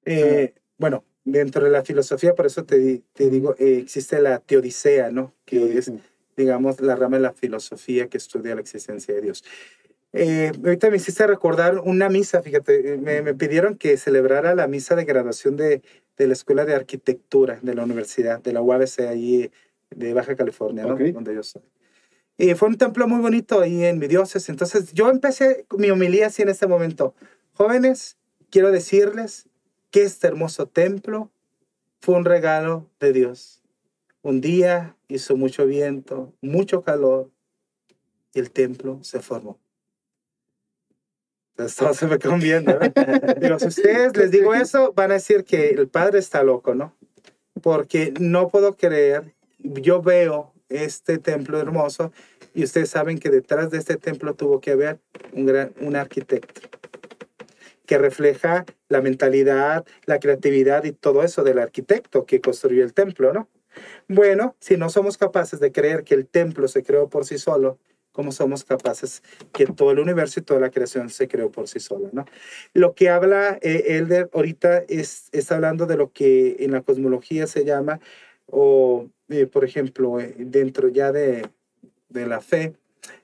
Eh, 0.06 0.54
bueno, 0.78 1.04
dentro 1.26 1.64
de 1.64 1.72
la 1.72 1.84
filosofía, 1.84 2.34
por 2.36 2.46
eso 2.46 2.66
te, 2.66 3.02
te 3.14 3.30
digo, 3.30 3.56
eh, 3.58 3.80
existe 3.82 4.20
la 4.22 4.40
teodicea, 4.40 5.12
¿no? 5.12 5.34
Que 5.46 5.78
es, 5.78 5.92
digamos, 6.36 6.82
la 6.82 6.96
rama 6.96 7.18
de 7.18 7.24
la 7.24 7.34
filosofía 7.34 8.08
que 8.08 8.18
estudia 8.18 8.56
la 8.56 8.62
existencia 8.62 9.14
de 9.14 9.22
Dios. 9.22 9.44
Eh, 10.12 10.52
ahorita 10.64 10.90
me 10.90 10.98
hiciste 10.98 11.26
recordar 11.26 11.80
una 11.80 12.08
misa, 12.10 12.42
fíjate, 12.42 12.94
eh, 12.94 12.98
me, 12.98 13.22
me 13.22 13.34
pidieron 13.34 13.78
que 13.78 13.98
celebrara 13.98 14.54
la 14.54 14.68
misa 14.68 14.96
de 14.96 15.06
graduación 15.06 15.58
de, 15.58 15.82
de 16.18 16.28
la 16.28 16.34
Escuela 16.34 16.66
de 16.66 16.76
Arquitectura 16.76 17.60
de 17.62 17.74
la 17.74 17.84
Universidad, 17.84 18.42
de 18.42 18.54
la 18.54 18.62
UABC, 18.62 19.00
ahí 19.02 19.52
de 19.90 20.14
Baja 20.14 20.36
California, 20.36 20.86
¿no? 20.86 20.94
Ok. 20.94 21.02
Donde 21.14 21.34
yo 21.34 21.44
soy. 21.44 21.64
Y 22.38 22.56
fue 22.56 22.68
un 22.68 22.78
templo 22.78 23.08
muy 23.08 23.22
bonito 23.22 23.62
ahí 23.62 23.86
en 23.86 24.00
mi 24.00 24.08
diócesis. 24.08 24.50
Entonces 24.50 24.92
yo 24.94 25.10
empecé 25.10 25.66
mi 25.78 25.90
homilía 25.92 26.28
así 26.28 26.42
en 26.42 26.50
este 26.50 26.68
momento. 26.68 27.14
Jóvenes, 27.54 28.18
quiero 28.50 28.72
decirles 28.72 29.48
que 29.94 30.02
este 30.02 30.26
hermoso 30.26 30.66
templo 30.66 31.32
fue 32.02 32.16
un 32.16 32.26
regalo 32.26 32.90
de 33.00 33.14
Dios. 33.14 33.62
Un 34.24 34.42
día 34.42 34.98
hizo 35.08 35.38
mucho 35.38 35.68
viento, 35.68 36.34
mucho 36.42 36.82
calor 36.82 37.30
y 38.34 38.40
el 38.40 38.50
templo 38.50 38.98
se 39.04 39.20
formó. 39.20 39.60
Entonces 41.52 41.96
se 41.98 42.08
me 42.08 42.18
quedan 42.18 42.40
viendo. 42.40 42.76
Digo, 43.40 43.60
si 43.60 43.68
ustedes 43.68 44.18
les 44.18 44.32
digo 44.32 44.56
eso, 44.56 44.94
van 44.94 45.12
a 45.12 45.16
decir 45.16 45.44
que 45.44 45.70
el 45.70 45.88
padre 45.88 46.18
está 46.18 46.42
loco, 46.42 46.74
¿no? 46.74 46.96
Porque 47.62 48.16
no 48.20 48.50
puedo 48.50 48.76
creer, 48.76 49.36
yo 49.60 50.02
veo 50.02 50.54
este 50.70 51.20
templo 51.20 51.60
hermoso 51.60 52.12
y 52.56 52.64
ustedes 52.64 52.90
saben 52.90 53.20
que 53.20 53.30
detrás 53.30 53.70
de 53.70 53.78
este 53.78 53.98
templo 53.98 54.34
tuvo 54.34 54.60
que 54.60 54.72
haber 54.72 55.00
un, 55.34 55.46
gran, 55.46 55.72
un 55.82 55.96
arquitecto 55.96 56.62
que 57.86 57.98
refleja 57.98 58.66
la 58.90 59.02
mentalidad, 59.02 59.86
la 60.06 60.20
creatividad 60.20 60.84
y 60.86 60.92
todo 60.92 61.24
eso 61.24 61.44
del 61.44 61.60
arquitecto 61.60 62.26
que 62.26 62.42
construyó 62.42 62.84
el 62.84 62.94
templo, 62.94 63.34
¿no? 63.34 63.50
Bueno, 64.08 64.56
si 64.60 64.78
no 64.78 64.90
somos 64.90 65.18
capaces 65.18 65.60
de 65.60 65.72
creer 65.72 66.04
que 66.04 66.14
el 66.14 66.28
templo 66.28 66.68
se 66.68 66.84
creó 66.84 67.10
por 67.10 67.26
sí 67.26 67.38
solo, 67.38 67.80
¿cómo 68.12 68.32
somos 68.32 68.64
capaces 68.64 69.24
que 69.52 69.66
todo 69.66 69.92
el 69.92 70.00
universo 70.00 70.40
y 70.40 70.44
toda 70.44 70.60
la 70.60 70.70
creación 70.70 71.10
se 71.10 71.28
creó 71.28 71.52
por 71.52 71.68
sí 71.68 71.80
sola, 71.80 72.10
¿no? 72.14 72.26
Lo 72.74 72.94
que 72.94 73.10
habla 73.10 73.58
eh, 73.62 73.98
Elder 73.98 74.30
ahorita 74.34 74.84
es, 74.88 75.30
está 75.32 75.56
hablando 75.56 75.88
de 75.88 75.98
lo 75.98 76.12
que 76.12 76.58
en 76.60 76.72
la 76.72 76.82
cosmología 76.82 77.48
se 77.48 77.66
llama, 77.66 78.00
o 78.46 79.10
eh, 79.30 79.48
por 79.48 79.66
ejemplo, 79.66 80.20
eh, 80.20 80.36
dentro 80.38 80.90
ya 80.90 81.12
de, 81.12 81.50
de 82.10 82.28
la 82.28 82.40
fe, 82.40 82.74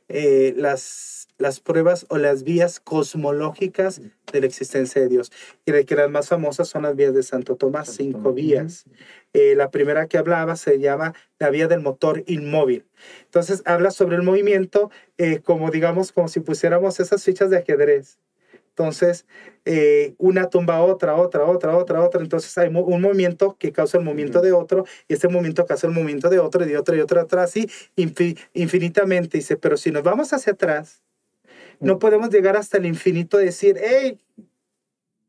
eh, 0.08 0.54
las, 0.58 1.28
las 1.38 1.60
pruebas 1.60 2.06
o 2.10 2.18
las 2.18 2.44
vías 2.44 2.80
cosmológicas 2.80 4.02
de 4.32 4.39
la 4.39 4.46
existencia 4.48 5.02
de 5.02 5.08
Dios. 5.08 5.32
Y 5.65 5.72
de 5.72 5.86
que 5.86 5.96
las 5.96 6.10
más 6.10 6.30
famosas 6.30 6.68
son 6.68 6.84
las 6.84 6.96
vías 6.96 7.13
de 7.13 7.24
Santo 7.24 7.56
Tomás, 7.56 7.88
Santo 7.88 8.04
cinco 8.04 8.20
Tomás. 8.20 8.36
vías. 8.36 8.86
Eh, 9.34 9.56
la 9.56 9.70
primera 9.70 10.08
que 10.08 10.18
hablaba 10.18 10.56
se 10.56 10.80
llama 10.80 11.13
la 11.38 11.50
vía 11.50 11.68
del 11.68 11.82
motor 11.82 12.24
inmóvil. 12.28 12.86
Entonces 13.26 13.62
habla 13.65 13.92
sobre 13.92 14.15
el 14.15 14.24
movimiento 14.24 14.89
eh, 15.18 15.39
como 15.39 15.70
digamos, 15.70 16.12
como 16.12 16.28
si 16.28 16.39
pusiéramos 16.39 17.00
esas 17.00 17.24
fichas 17.24 17.50
de 17.50 17.58
ajedrez. 17.58 18.18
Entonces, 18.80 19.26
eh, 19.65 20.15
una 20.20 20.50
tumba 20.50 20.78
a 20.78 20.82
otra, 20.84 21.15
otra, 21.18 21.44
otra, 21.44 21.76
otra, 21.76 22.02
otra. 22.02 22.22
Entonces 22.22 22.58
hay 22.58 22.70
un 22.70 23.02
movimiento 23.02 23.58
que 23.60 23.74
causa 23.74 23.98
el 23.98 24.06
movimiento 24.06 24.39
de 24.39 24.54
otro 24.54 24.86
y 25.10 25.15
este 25.15 25.28
movimiento 25.28 25.65
causa 25.65 25.86
el 25.88 25.92
movimiento 25.94 26.30
de 26.30 26.39
otro 26.39 26.63
y 26.63 26.70
de 26.70 26.78
otro 26.78 26.96
y 26.96 27.02
otro 27.02 27.20
atrás, 27.20 27.50
así 27.50 27.70
infi- 27.98 28.38
infinitamente. 28.54 29.38
Dice, 29.38 29.58
pero 29.58 29.76
si 29.76 29.92
nos 29.92 30.04
vamos 30.04 30.32
hacia 30.32 30.54
atrás, 30.54 31.04
no 31.82 32.00
podemos 32.00 32.30
llegar 32.30 32.56
hasta 32.56 32.78
el 32.78 32.86
infinito 32.86 33.42
y 33.42 33.46
decir, 33.46 33.78
hey, 33.84 34.18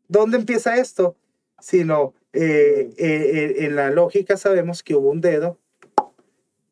¿dónde 0.06 0.36
empieza 0.36 0.76
esto? 0.76 1.16
Sino 1.58 2.14
eh, 2.32 2.90
eh, 2.98 3.56
eh, 3.58 3.64
en 3.64 3.74
la 3.74 3.90
lógica 3.90 4.36
sabemos 4.36 4.84
que 4.84 4.94
hubo 4.94 5.10
un 5.10 5.20
dedo, 5.20 5.58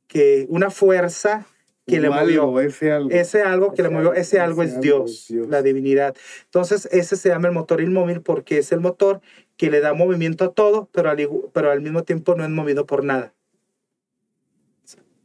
que 0.07 0.47
una 0.49 0.71
fuerza 0.71 1.45
que 1.89 2.01
le 2.01 2.11
movió. 2.11 2.61
ese 2.61 2.93
algo. 2.93 3.11
Ese 3.11 3.43
algo 3.43 3.73
que 3.73 3.83
le 3.83 3.89
movió, 3.89 4.11
algo- 4.11 4.21
ese 4.21 4.39
algo 4.41 4.63
ese 4.63 4.71
es 4.71 4.77
algo 4.77 4.83
Dios, 4.83 5.11
es 5.23 5.29
Dios. 5.29 5.49
la 5.49 5.63
divinidad. 5.63 6.15
Entonces, 6.45 6.89
ese 6.93 7.17
se 7.17 7.29
llama 7.31 7.49
el 7.49 7.55
motor 7.55 7.81
inmóvil 7.81 8.21
porque 8.21 8.59
es 8.59 8.71
el 8.73 8.81
motor 8.81 9.21
que 9.57 9.71
le 9.71 9.81
da 9.81 9.95
movimiento 9.95 10.45
a 10.45 10.53
todo, 10.53 10.89
pero 10.93 11.11
al, 11.11 11.29
pero 11.53 11.71
al 11.71 11.81
mismo 11.81 12.05
tiempo 12.05 12.35
no 12.35 12.45
es 12.45 12.51
movido 12.51 12.87
por 12.87 13.03
nada. 13.05 13.35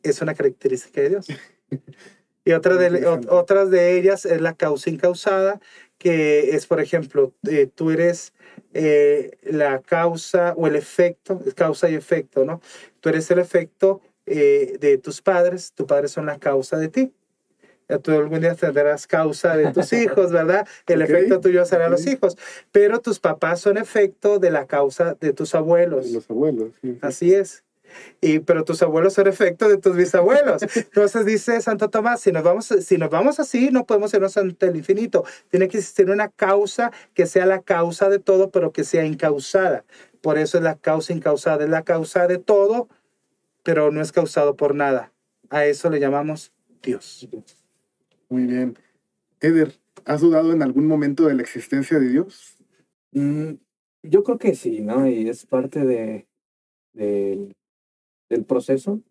Es 0.02 0.22
una 0.22 0.34
característica 0.34 1.02
de 1.02 1.10
Dios. 1.10 1.28
Y 2.46 2.52
otra 2.52 2.76
de, 2.76 3.08
otras 3.30 3.70
de 3.70 3.98
ellas 3.98 4.26
es 4.26 4.42
la 4.42 4.54
causa 4.54 4.90
incausada, 4.90 5.62
que 5.98 6.56
es, 6.56 6.68
por 6.68 6.82
ejemplo, 6.82 7.34
eh, 7.50 7.70
tú 7.74 7.92
eres 7.92 8.34
eh, 8.74 9.38
la 9.44 9.80
causa 9.82 10.54
o 10.58 10.68
el 10.68 10.76
efecto, 10.76 11.40
causa 11.56 11.90
y 11.90 11.96
efecto, 11.96 12.44
¿no? 12.44 12.60
Tú 13.00 13.10
eres 13.10 13.32
el 13.32 13.40
efecto 13.40 14.02
eh, 14.26 14.78
de 14.80 14.98
tus 14.98 15.22
padres, 15.22 15.74
tus 15.74 15.86
padres 15.86 16.12
son 16.12 16.26
la 16.26 16.40
causa 16.40 16.78
de 16.78 16.90
ti. 16.90 17.14
Ya 17.90 18.00
tú 18.00 18.12
algún 18.12 18.40
día 18.40 18.56
tendrás 18.56 19.08
causa 19.08 19.58
de 19.58 19.72
tus 19.74 19.92
hijos, 19.94 20.32
¿verdad? 20.32 20.66
El 20.88 21.02
Ok, 21.02 21.10
efecto 21.10 21.42
tuyo 21.42 21.66
será 21.66 21.90
los 21.90 22.02
ok. 22.04 22.08
hijos. 22.14 22.38
Pero 22.72 23.00
tus 23.02 23.20
papás 23.20 23.60
son 23.60 23.78
efecto 23.78 24.40
de 24.40 24.52
la 24.52 24.66
causa 24.68 25.16
de 25.20 25.34
tus 25.34 25.54
abuelos. 25.54 26.08
Los 26.12 26.30
abuelos. 26.30 26.72
sí, 26.82 26.94
sí. 26.94 27.00
Así 27.02 27.34
es. 27.34 27.64
Y, 28.22 28.40
pero 28.40 28.64
tus 28.64 28.82
abuelos 28.82 29.14
son 29.14 29.28
efecto 29.28 29.68
de 29.70 29.78
tus 29.78 29.96
bisabuelos. 29.96 30.64
Entonces 30.76 31.26
dice 31.26 31.62
Santo 31.62 31.90
Tomás, 31.90 32.22
si 32.22 32.32
nos 32.32 32.42
vamos, 32.42 32.66
si 32.66 32.98
nos 32.98 33.10
vamos 33.12 33.40
así, 33.40 33.70
no 33.70 33.86
podemos 33.86 34.14
irnos 34.14 34.36
ante 34.38 34.68
el 34.68 34.78
infinito. 34.78 35.26
Tiene 35.50 35.68
que 35.68 35.78
existir 35.78 36.10
una 36.10 36.30
causa 36.30 36.92
que 37.14 37.28
sea 37.28 37.46
la 37.46 37.62
causa 37.62 38.10
de 38.10 38.18
todo, 38.20 38.50
pero 38.50 38.72
que 38.72 38.84
sea 38.84 39.06
incausada. 39.06 39.84
Por 40.22 40.38
eso 40.40 40.58
es 40.58 40.64
la 40.64 40.76
causa 40.76 41.14
incausada. 41.14 41.66
Es 41.66 41.70
la 41.70 41.84
causa 41.84 42.26
de 42.28 42.38
todo, 42.40 42.88
pero 43.64 43.92
no 43.92 44.02
es 44.02 44.12
causado 44.12 44.56
por 44.56 44.76
nada. 44.76 45.14
A 45.50 45.66
eso 45.66 45.90
le 45.90 46.00
llamamos 46.00 46.52
Dios. 46.82 47.28
Muy 48.30 48.46
bien. 48.46 48.78
Eder, 49.40 49.74
¿has 50.06 50.22
dudado 50.22 50.54
en 50.54 50.62
algún 50.62 50.88
momento 50.88 51.26
de 51.28 51.36
la 51.36 51.42
existencia 51.42 52.00
de 52.00 52.10
Dios? 52.10 52.58
Mm, 53.12 53.54
yo 54.04 54.24
creo 54.24 54.38
que 54.38 54.56
sí, 54.56 54.82
¿no? 54.82 55.08
Y 55.08 55.28
es 55.30 55.46
parte 55.46 55.86
de, 55.86 56.28
del- 56.94 57.54
del 58.30 58.46
proceso. 58.46 59.02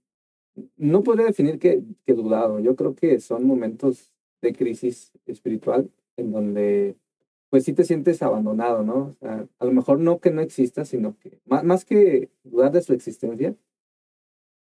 No 0.76 1.02
podría 1.02 1.26
definir 1.26 1.58
que, 1.58 1.82
que 2.04 2.12
dudado. 2.14 2.60
Yo 2.60 2.76
creo 2.76 2.94
que 2.94 3.20
son 3.20 3.46
momentos 3.46 4.12
de 4.42 4.52
crisis 4.54 5.12
espiritual 5.26 5.90
en 6.16 6.32
donde 6.32 6.96
pues 7.48 7.64
sí 7.64 7.74
te 7.74 7.84
sientes 7.84 8.22
abandonado, 8.22 8.82
¿no? 8.82 9.08
O 9.08 9.12
sea, 9.12 9.46
a 9.58 9.64
lo 9.66 9.72
mejor 9.72 9.98
no 10.00 10.20
que 10.20 10.30
no 10.30 10.40
exista, 10.40 10.84
sino 10.86 11.16
que 11.18 11.38
más, 11.44 11.62
más 11.64 11.84
que 11.84 12.30
dudar 12.44 12.72
de 12.72 12.80
su 12.82 12.94
existencia, 12.94 13.54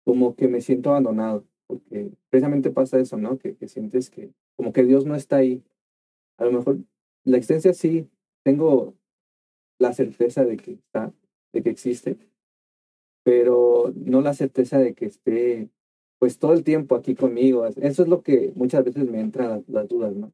como 0.07 0.37
que 0.37 0.47
me 0.47 0.61
siento 0.61 0.91
abandonado, 0.91 1.45
porque 1.67 2.09
precisamente 2.29 2.71
pasa 2.71 2.97
eso, 2.97 3.17
¿no? 3.17 3.37
Que, 3.37 3.57
que 3.57 3.67
sientes 3.67 4.09
que 4.09 4.31
como 4.55 4.71
que 4.71 4.85
Dios 4.85 5.05
no 5.05 5.15
está 5.15 5.35
ahí. 5.35 5.61
A 6.37 6.45
lo 6.45 6.53
mejor 6.53 6.77
la 7.25 7.35
existencia 7.35 7.73
sí, 7.73 8.07
tengo 8.41 8.93
la 9.79 9.91
certeza 9.91 10.45
de 10.45 10.55
que 10.55 10.71
está, 10.71 11.11
de 11.51 11.61
que 11.61 11.69
existe, 11.69 12.17
pero 13.25 13.91
no 13.97 14.21
la 14.21 14.33
certeza 14.33 14.79
de 14.79 14.93
que 14.93 15.07
esté 15.07 15.69
pues 16.19 16.39
todo 16.39 16.53
el 16.53 16.63
tiempo 16.63 16.95
aquí 16.95 17.13
conmigo. 17.13 17.65
Eso 17.65 18.03
es 18.03 18.07
lo 18.07 18.23
que 18.23 18.53
muchas 18.55 18.85
veces 18.85 19.09
me 19.09 19.19
entran 19.19 19.65
las, 19.67 19.89
dudas, 19.89 20.15
¿no? 20.15 20.31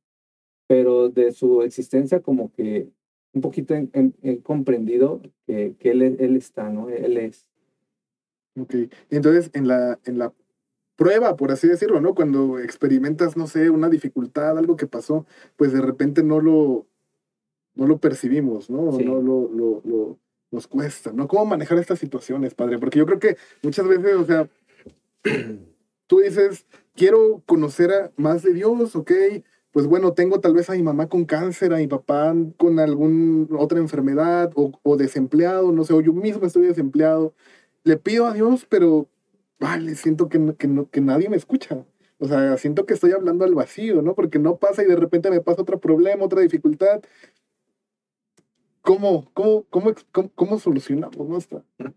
Pero 0.68 1.10
de 1.10 1.32
su 1.32 1.64
existencia 1.64 2.22
como 2.22 2.52
que 2.52 2.90
un 3.34 3.42
poquito 3.42 3.74
he, 3.74 4.42
comprendido 4.44 5.20
que, 5.48 5.74
que 5.80 5.90
él, 5.90 6.04
él 6.04 6.36
está, 6.36 6.70
¿no? 6.70 6.90
Él 6.90 7.18
es. 7.18 7.48
Ok. 8.60 8.76
Entonces, 9.10 9.50
en 9.54 9.68
la, 9.68 10.00
en 10.06 10.18
la 10.20 10.34
prueba, 10.96 11.36
por 11.36 11.52
así 11.52 11.68
decirlo, 11.68 12.00
¿no? 12.02 12.14
Cuando 12.14 12.60
experimentas, 12.60 13.36
no 13.36 13.48
sé, 13.48 13.70
una 13.70 13.90
dificultad, 13.90 14.58
algo 14.58 14.76
que 14.76 14.88
pasó, 14.88 15.26
pues 15.58 15.74
de 15.74 15.82
repente 15.82 16.24
no 16.24 16.40
lo, 16.40 16.86
no 17.76 17.88
lo 17.88 17.98
percibimos, 17.98 18.70
¿no? 18.70 18.92
Sí. 18.92 19.04
No 19.06 19.16
lo, 19.22 19.50
lo, 19.52 19.82
lo- 19.84 20.20
nos 20.52 20.68
cuesta, 20.68 21.12
¿no? 21.12 21.28
¿Cómo 21.28 21.46
manejar 21.46 21.80
estas 21.80 21.98
situaciones, 21.98 22.54
padre? 22.54 22.78
Porque 22.78 23.00
yo 23.00 23.08
creo 23.08 23.18
que 23.18 23.38
muchas 23.64 23.88
veces, 23.88 24.14
o 24.16 24.24
sea, 24.24 24.48
tú 26.08 26.20
dices, 26.20 26.68
quiero 26.96 27.42
conocer 27.48 27.92
a 27.92 28.12
más 28.18 28.44
de 28.44 28.54
Dios, 28.54 28.96
¿ok? 28.96 29.12
Pues 29.72 29.88
bueno, 29.88 30.14
tengo 30.14 30.40
tal 30.40 30.54
vez 30.54 30.70
a 30.70 30.74
mi 30.74 30.84
mamá 30.84 31.10
con 31.10 31.26
cáncer, 31.26 31.74
a 31.74 31.78
mi 31.78 31.88
papá 31.88 32.36
con 32.58 32.80
alguna 32.80 33.48
otra 33.58 33.80
enfermedad 33.80 34.52
o, 34.56 34.72
o 34.84 34.96
desempleado, 34.98 35.72
no 35.72 35.84
sé, 35.84 35.94
o 35.94 36.02
yo 36.02 36.14
mismo 36.14 36.46
estoy 36.46 36.68
desempleado. 36.68 37.34
Le 37.84 37.98
pido 37.98 38.28
a 38.28 38.34
Dios, 38.34 38.66
pero 38.70 39.08
vale, 39.60 39.96
siento 39.96 40.30
que, 40.30 40.40
no- 40.40 40.56
que, 40.56 40.68
no- 40.68 40.90
que 40.90 41.02
nadie 41.02 41.30
me 41.30 41.38
escucha. 41.38 41.86
O 42.20 42.28
sea, 42.28 42.58
siento 42.58 42.86
que 42.86 42.94
estoy 42.94 43.12
hablando 43.12 43.44
al 43.44 43.54
vacío, 43.56 44.02
¿no? 44.02 44.16
Porque 44.16 44.40
no 44.40 44.58
pasa 44.58 44.84
y 44.84 44.86
de 44.88 44.96
repente 44.96 45.30
me 45.30 45.42
pasa 45.42 45.62
otro 45.62 45.80
problema, 45.80 46.24
otra 46.26 46.42
dificultad. 46.42 47.02
¿Cómo, 48.82 49.30
cómo, 49.34 49.64
cómo, 49.70 49.94
cómo, 50.12 50.32
cómo 50.36 50.60
solucionamos 50.60 51.28
nuestra? 51.28 51.64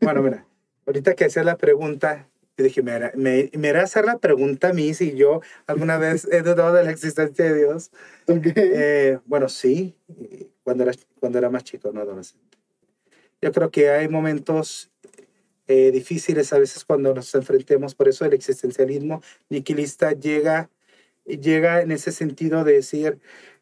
Bueno, 0.00 0.20
mira, 0.20 0.44
ahorita 0.84 1.14
que 1.14 1.26
hacía 1.26 1.44
la 1.44 1.56
pregunta, 1.56 2.28
Yo 2.58 2.64
dije, 2.64 2.82
me 2.82 2.98
me, 3.14 3.50
me 3.56 3.68
hará 3.68 3.84
hacer 3.84 4.04
la 4.04 4.18
pregunta 4.18 4.70
a 4.70 4.72
mí 4.72 4.94
si 4.94 5.14
yo 5.14 5.40
alguna 5.68 5.96
vez 5.98 6.26
he 6.32 6.42
dudado 6.42 6.74
de 6.74 6.82
la 6.82 6.90
existencia 6.90 7.44
de 7.44 7.54
Dios. 7.56 7.92
Eh, 8.26 9.20
bueno, 9.26 9.48
sí, 9.48 9.96
eh, 10.08 10.48
cuando 10.64 10.82
era, 10.82 10.92
cuando 11.20 11.38
era 11.38 11.50
más 11.50 11.62
chico, 11.62 11.92
no 11.92 12.00
adolescente. 12.00 12.58
Yo 13.40 13.52
creo 13.52 13.70
que 13.70 13.90
hay 13.90 14.08
momentos 14.08 14.90
eh, 15.68 15.90
difíciles 15.90 16.52
a 16.52 16.58
veces 16.58 16.84
cuando 16.84 17.14
nos 17.14 17.34
enfrentemos, 17.34 17.94
por 17.94 18.08
eso 18.08 18.24
el 18.24 18.32
existencialismo 18.32 19.22
niquilista 19.48 20.12
llega, 20.12 20.70
llega 21.24 21.82
en 21.82 21.92
ese 21.92 22.12
sentido 22.12 22.64
de 22.64 22.74
decir, 22.74 23.18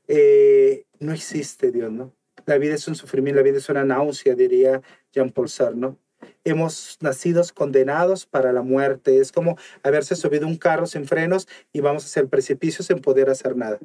eh, 0.09 0.85
no 0.99 1.13
existe 1.13 1.73
Dios, 1.73 1.93
¿no? 1.93 2.15
La 2.47 2.59
vida 2.59 2.75
es 2.75 2.87
un 2.89 2.95
sufrimiento, 2.95 3.41
la 3.41 3.45
vida 3.45 3.59
es 3.59 3.69
una 3.69 3.85
náusea, 3.85 4.35
diría 4.35 4.83
Jean-Paul 5.13 5.49
Sartre, 5.49 5.79
¿no? 5.79 5.99
Hemos 6.45 6.99
nacido 7.01 7.43
condenados 7.55 8.27
para 8.27 8.53
la 8.53 8.63
muerte. 8.63 9.19
Es 9.19 9.33
como 9.33 9.57
haberse 9.83 10.15
subido 10.17 10.47
un 10.47 10.57
carro 10.57 10.87
sin 10.87 11.07
frenos 11.07 11.49
y 11.73 11.81
vamos 11.81 12.05
hacia 12.05 12.21
el 12.21 12.29
precipicio 12.29 12.85
sin 12.85 13.01
poder 13.01 13.31
hacer 13.31 13.57
nada. 13.57 13.79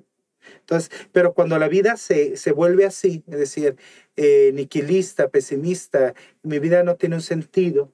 Entonces, 0.60 0.92
pero 1.12 1.34
cuando 1.34 1.58
la 1.58 1.68
vida 1.68 1.98
se, 1.98 2.38
se 2.38 2.52
vuelve 2.52 2.86
así, 2.86 3.24
es 3.28 3.40
decir, 3.40 3.76
eh, 4.16 4.52
niquilista, 4.54 5.30
pesimista, 5.30 6.14
mi 6.44 6.60
vida 6.60 6.84
no 6.84 6.96
tiene 6.96 7.16
un 7.16 7.22
sentido, 7.22 7.94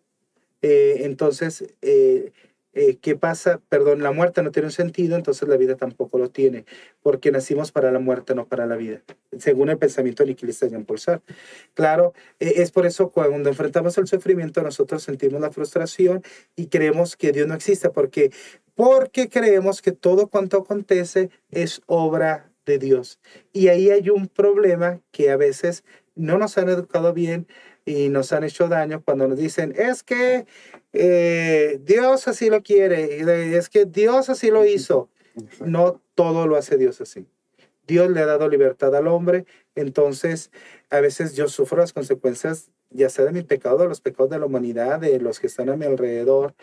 eh, 0.67 1.05
entonces, 1.05 1.63
eh, 1.83 2.31
eh, 2.73 2.97
¿qué 2.97 3.15
pasa? 3.15 3.61
Perdón, 3.69 4.01
la 4.01 4.11
muerte 4.11 4.41
no 4.41 4.51
tiene 4.51 4.65
un 4.69 4.71
sentido, 4.71 5.15
entonces 5.15 5.47
la 5.47 5.57
vida 5.57 5.75
tampoco 5.75 6.17
lo 6.17 6.31
tiene, 6.31 6.65
porque 7.03 7.31
nacimos 7.31 7.71
para 7.71 7.91
la 7.91 7.99
muerte, 7.99 8.33
no 8.33 8.47
para 8.47 8.65
la 8.65 8.75
vida, 8.75 9.03
según 9.37 9.69
el 9.69 9.77
pensamiento 9.77 10.25
niquilista 10.25 10.65
de 10.65 10.71
Jean-Paul 10.71 10.97
Sartre. 10.97 11.35
Claro, 11.75 12.13
eh, 12.39 12.53
es 12.57 12.71
por 12.71 12.87
eso 12.87 13.11
cuando 13.11 13.47
enfrentamos 13.47 13.95
el 13.99 14.07
sufrimiento, 14.07 14.63
nosotros 14.63 15.03
sentimos 15.03 15.39
la 15.39 15.51
frustración 15.51 16.23
y 16.55 16.65
creemos 16.65 17.15
que 17.15 17.31
Dios 17.31 17.47
no 17.47 17.53
existe, 17.53 17.91
porque 17.91 18.31
porque 18.73 19.29
creemos 19.29 19.83
que 19.83 19.91
todo 19.91 20.27
cuanto 20.29 20.57
acontece 20.57 21.29
es 21.51 21.81
obra 21.85 22.51
de 22.65 22.79
Dios. 22.79 23.19
Y 23.53 23.67
ahí 23.67 23.91
hay 23.91 24.09
un 24.09 24.27
problema 24.27 24.99
que 25.11 25.29
a 25.29 25.37
veces 25.37 25.83
no 26.15 26.37
nos 26.39 26.57
han 26.57 26.69
educado 26.69 27.13
bien 27.13 27.47
y 27.85 28.09
nos 28.09 28.33
han 28.33 28.43
hecho 28.43 28.67
daño 28.67 29.01
cuando 29.03 29.27
nos 29.27 29.37
dicen, 29.37 29.73
es 29.77 30.03
que 30.03 30.45
eh, 30.93 31.79
Dios 31.83 32.27
así 32.27 32.49
lo 32.49 32.63
quiere, 32.63 33.19
y 33.19 33.53
es 33.55 33.69
que 33.69 33.85
Dios 33.85 34.29
así 34.29 34.49
lo 34.49 34.65
hizo. 34.65 35.09
No 35.63 36.01
todo 36.15 36.47
lo 36.47 36.55
hace 36.55 36.77
Dios 36.77 37.01
así. 37.01 37.27
Dios 37.85 38.09
le 38.09 38.21
ha 38.21 38.25
dado 38.25 38.49
libertad 38.49 38.95
al 38.95 39.07
hombre, 39.07 39.45
entonces 39.75 40.51
a 40.89 40.99
veces 40.99 41.35
yo 41.35 41.47
sufro 41.47 41.77
las 41.77 41.93
consecuencias, 41.93 42.71
ya 42.89 43.09
sea 43.09 43.25
de 43.25 43.31
mi 43.31 43.43
pecado, 43.43 43.77
de 43.77 43.87
los 43.87 44.01
pecados 44.01 44.31
de 44.31 44.39
la 44.39 44.45
humanidad, 44.45 44.99
de 44.99 45.19
los 45.19 45.39
que 45.39 45.47
están 45.47 45.69
a 45.69 45.75
mi 45.75 45.85
alrededor, 45.85 46.55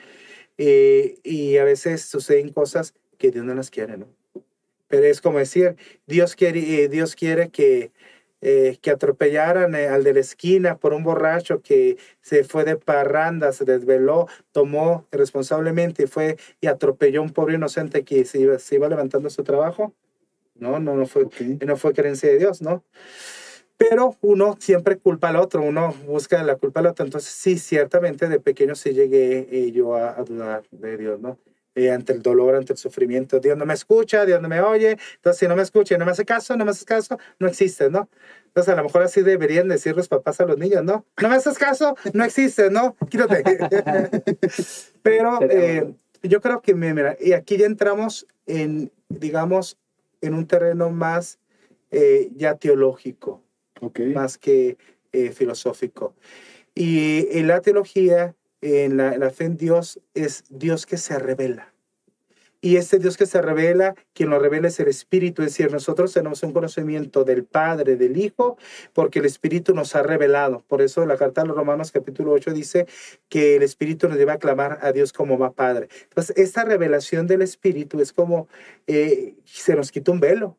eh, 0.58 1.18
y 1.22 1.56
a 1.58 1.64
veces 1.64 2.02
suceden 2.02 2.50
cosas 2.50 2.94
que 3.18 3.30
Dios 3.30 3.44
no 3.44 3.54
las 3.54 3.70
quiere, 3.70 3.96
¿no? 3.98 4.08
Pero 4.88 5.06
es 5.06 5.20
como 5.20 5.38
decir, 5.38 5.76
Dios 6.06 6.34
quiere, 6.34 6.84
eh, 6.84 6.88
Dios 6.88 7.14
quiere 7.14 7.50
que, 7.50 7.92
eh, 8.42 8.76
que 8.82 8.90
atropellaran 8.90 9.74
eh, 9.74 9.86
al 9.88 10.04
de 10.04 10.14
la 10.14 10.20
esquina 10.20 10.76
por 10.76 10.92
un 10.92 11.04
borracho 11.04 11.62
que 11.62 11.96
se 12.20 12.44
fue 12.44 12.64
de 12.64 12.76
parranda, 12.76 13.52
se 13.52 13.64
desveló, 13.64 14.26
tomó 14.52 15.06
irresponsablemente 15.12 16.04
y 16.04 16.06
fue 16.06 16.36
y 16.60 16.66
atropelló 16.66 17.20
a 17.20 17.24
un 17.24 17.30
pobre 17.32 17.54
inocente 17.54 18.04
que 18.04 18.24
se 18.24 18.40
iba, 18.40 18.58
se 18.58 18.74
iba 18.74 18.88
levantando 18.88 19.30
su 19.30 19.42
trabajo. 19.44 19.94
No, 20.54 20.78
no, 20.80 20.94
no 20.96 21.06
fue, 21.06 21.24
Ok. 21.24 21.40
no 21.66 21.76
fue 21.76 21.94
creencia 21.94 22.30
de 22.30 22.38
Dios, 22.38 22.62
¿no? 22.62 22.84
Pero 23.76 24.16
uno 24.20 24.56
siempre 24.60 24.98
culpa 24.98 25.28
al 25.30 25.36
otro, 25.36 25.62
uno 25.62 25.94
busca 26.06 26.42
la 26.44 26.56
culpa 26.56 26.80
al 26.80 26.86
otro. 26.86 27.04
Entonces, 27.04 27.32
sí, 27.32 27.58
ciertamente 27.58 28.28
de 28.28 28.38
pequeño 28.40 28.74
sí 28.76 28.92
llegué 28.92 29.48
eh, 29.50 29.72
yo 29.72 29.96
a, 29.96 30.10
a 30.18 30.22
dudar 30.24 30.62
de 30.70 30.96
Dios, 30.96 31.20
¿no? 31.20 31.38
Eh, 31.74 31.90
ante 31.90 32.12
el 32.12 32.20
dolor, 32.20 32.54
ante 32.54 32.74
el 32.74 32.78
sufrimiento. 32.78 33.40
Dios 33.40 33.56
no 33.56 33.64
me 33.64 33.72
escucha, 33.72 34.26
Dios 34.26 34.42
no 34.42 34.48
me 34.48 34.60
oye. 34.60 34.98
Entonces, 35.14 35.40
si 35.40 35.48
no 35.48 35.56
me 35.56 35.62
escucha 35.62 35.94
y 35.94 35.98
no 35.98 36.04
me 36.04 36.10
hace 36.10 36.26
caso, 36.26 36.54
no 36.54 36.66
me 36.66 36.70
haces 36.70 36.84
caso, 36.84 37.18
no 37.38 37.46
existe, 37.48 37.88
¿no? 37.88 38.10
Entonces, 38.48 38.74
a 38.74 38.76
lo 38.76 38.84
mejor 38.84 39.02
así 39.02 39.22
deberían 39.22 39.68
decir 39.68 39.96
los 39.96 40.06
papás 40.06 40.38
a 40.42 40.44
los 40.44 40.58
niños, 40.58 40.84
¿no? 40.84 41.06
No 41.22 41.28
me 41.30 41.36
haces 41.36 41.56
caso, 41.56 41.96
no 42.12 42.24
existe, 42.24 42.68
¿no? 42.68 42.94
Quítate. 43.08 43.42
Pero 45.02 45.38
eh, 45.48 45.94
yo 46.22 46.42
creo 46.42 46.60
que, 46.60 46.74
mira, 46.74 47.16
y 47.18 47.32
aquí 47.32 47.56
ya 47.56 47.64
entramos 47.64 48.26
en, 48.46 48.92
digamos, 49.08 49.78
en 50.20 50.34
un 50.34 50.46
terreno 50.46 50.90
más 50.90 51.38
eh, 51.90 52.30
ya 52.36 52.54
teológico 52.56 53.42
Ok. 53.80 54.00
más 54.14 54.36
que 54.38 54.76
eh, 55.12 55.30
filosófico. 55.32 56.14
Y 56.74 57.26
en 57.38 57.48
la 57.48 57.60
teología, 57.60 58.34
en 58.62 58.96
la, 58.96 59.30
fe 59.30 59.44
en 59.44 59.56
Dios, 59.56 60.00
es 60.14 60.44
Dios 60.48 60.86
que 60.86 60.96
se 60.96 61.18
revela. 61.18 61.72
Y 62.64 62.76
este 62.76 63.00
Dios 63.00 63.16
que 63.16 63.26
se 63.26 63.42
revela, 63.42 63.96
quien 64.14 64.30
lo 64.30 64.38
revela 64.38 64.68
es 64.68 64.78
el 64.78 64.86
Espíritu, 64.86 65.42
es 65.42 65.48
decir, 65.48 65.72
nosotros 65.72 66.12
tenemos 66.12 66.44
un 66.44 66.52
conocimiento 66.52 67.24
del 67.24 67.44
Padre, 67.44 67.96
del 67.96 68.16
Hijo, 68.16 68.56
porque 68.92 69.18
el 69.18 69.24
Espíritu 69.24 69.74
nos 69.74 69.96
ha 69.96 70.04
revelado. 70.04 70.62
Por 70.68 70.80
eso 70.80 71.04
la 71.04 71.16
carta 71.16 71.42
a 71.42 71.44
los 71.44 71.56
Romanos 71.56 71.90
capítulo 71.90 72.30
8 72.30 72.52
dice 72.52 72.86
que 73.28 73.56
el 73.56 73.64
Espíritu 73.64 74.08
nos 74.08 74.16
lleva 74.16 74.34
a 74.34 74.38
clamar 74.38 74.78
a 74.80 74.92
Dios 74.92 75.12
como 75.12 75.38
va 75.38 75.50
Padre. 75.50 75.88
Entonces, 76.04 76.38
esta 76.38 76.64
revelación 76.64 77.26
del 77.26 77.42
Espíritu 77.42 78.00
es 78.00 78.12
como 78.12 78.46
eh, 78.86 79.34
se 79.44 79.74
nos 79.74 79.90
quita 79.90 80.12
un 80.12 80.20
velo 80.20 80.56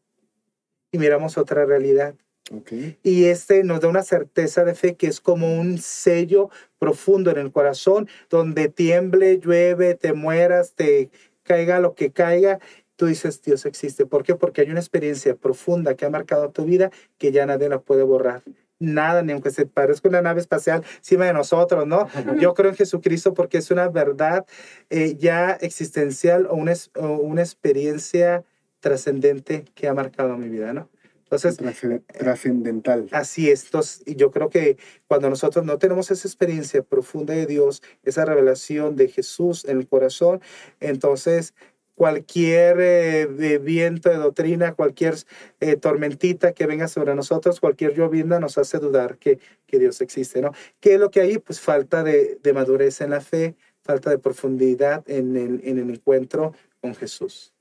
y 0.91 0.97
miramos 0.97 1.37
otra 1.37 1.65
realidad. 1.65 2.15
Ok. 2.55 2.71
Y 3.03 3.25
este 3.25 3.63
nos 3.63 3.81
da 3.81 3.87
una 3.87 4.03
certeza 4.03 4.63
de 4.63 4.75
fe 4.75 4.95
que 4.95 5.07
es 5.07 5.19
como 5.19 5.59
un 5.59 5.77
sello 5.77 6.49
profundo 6.77 7.31
en 7.31 7.37
el 7.37 7.51
corazón, 7.51 8.07
donde 8.29 8.69
tiemble, 8.69 9.39
llueve, 9.39 9.95
te 9.95 10.13
mueras, 10.13 10.73
te 10.73 11.09
caiga 11.43 11.79
lo 11.79 11.95
que 11.95 12.11
caiga, 12.11 12.59
tú 12.95 13.07
dices, 13.07 13.41
Dios 13.41 13.65
existe. 13.65 14.05
¿Por 14.05 14.23
qué? 14.23 14.35
Porque 14.35 14.61
hay 14.61 14.69
una 14.69 14.79
experiencia 14.79 15.35
profunda 15.35 15.95
que 15.95 16.05
ha 16.05 16.09
marcado 16.09 16.49
tu 16.51 16.65
vida 16.65 16.91
que 17.17 17.31
ya 17.31 17.45
nadie 17.45 17.69
la 17.69 17.79
puede 17.79 18.03
borrar. 18.03 18.43
Nada, 18.79 19.21
ni 19.21 19.31
aunque 19.31 19.51
se 19.51 19.65
parezca 19.65 20.09
una 20.09 20.21
nave 20.21 20.41
espacial 20.41 20.83
encima 20.97 21.25
de 21.25 21.33
nosotros, 21.33 21.87
¿no? 21.87 22.07
Yo 22.39 22.53
creo 22.53 22.71
en 22.71 22.75
Jesucristo 22.75 23.33
porque 23.33 23.57
es 23.59 23.71
una 23.71 23.87
verdad 23.87 24.45
eh, 24.89 25.15
ya 25.17 25.51
existencial 25.51 26.47
o 26.47 26.55
una, 26.55 26.73
o 26.95 27.07
una 27.13 27.41
experiencia 27.41 28.43
trascendente 28.81 29.63
que 29.73 29.87
ha 29.87 29.93
marcado 29.93 30.37
mi 30.37 30.49
vida, 30.49 30.73
¿no? 30.73 30.89
Entonces, 31.33 31.59
Trascend- 31.59 32.05
Trascendental. 32.05 33.07
Así 33.11 33.49
es, 33.49 33.65
entonces, 33.65 34.03
y 34.05 34.15
yo 34.15 34.29
creo 34.29 34.49
que 34.49 34.77
cuando 35.07 35.29
nosotros 35.29 35.65
no 35.65 35.79
tenemos 35.79 36.11
esa 36.11 36.27
experiencia 36.27 36.83
profunda 36.83 37.33
de 37.33 37.47
Dios, 37.47 37.81
esa 38.03 38.23
revelación 38.23 38.95
de 38.95 39.07
Jesús 39.07 39.65
en 39.65 39.79
el 39.79 39.87
corazón, 39.87 40.41
entonces 40.79 41.55
cualquier 41.95 42.79
eh, 42.79 43.27
de 43.27 43.57
viento 43.57 44.09
de 44.09 44.17
doctrina, 44.17 44.73
cualquier 44.73 45.15
eh, 45.59 45.75
tormentita 45.75 46.53
que 46.53 46.67
venga 46.67 46.87
sobre 46.87 47.15
nosotros, 47.15 47.59
cualquier 47.59 47.95
llovizna 47.95 48.39
nos 48.39 48.57
hace 48.59 48.77
dudar 48.77 49.17
que, 49.17 49.39
que 49.65 49.79
Dios 49.79 50.01
existe, 50.01 50.41
¿no? 50.41 50.51
¿Qué 50.79 50.95
es 50.95 50.99
lo 50.99 51.09
que 51.09 51.21
hay? 51.21 51.39
Pues 51.39 51.59
falta 51.59 52.03
de, 52.03 52.39
de 52.43 52.53
madurez 52.53 53.01
en 53.01 53.09
la 53.11 53.21
fe, 53.21 53.55
falta 53.81 54.09
de 54.11 54.19
profundidad 54.19 55.03
en 55.07 55.35
el, 55.35 55.61
en 55.63 55.79
el 55.79 55.89
encuentro 55.89 56.53
con 56.81 56.93
Jesús. 56.95 57.53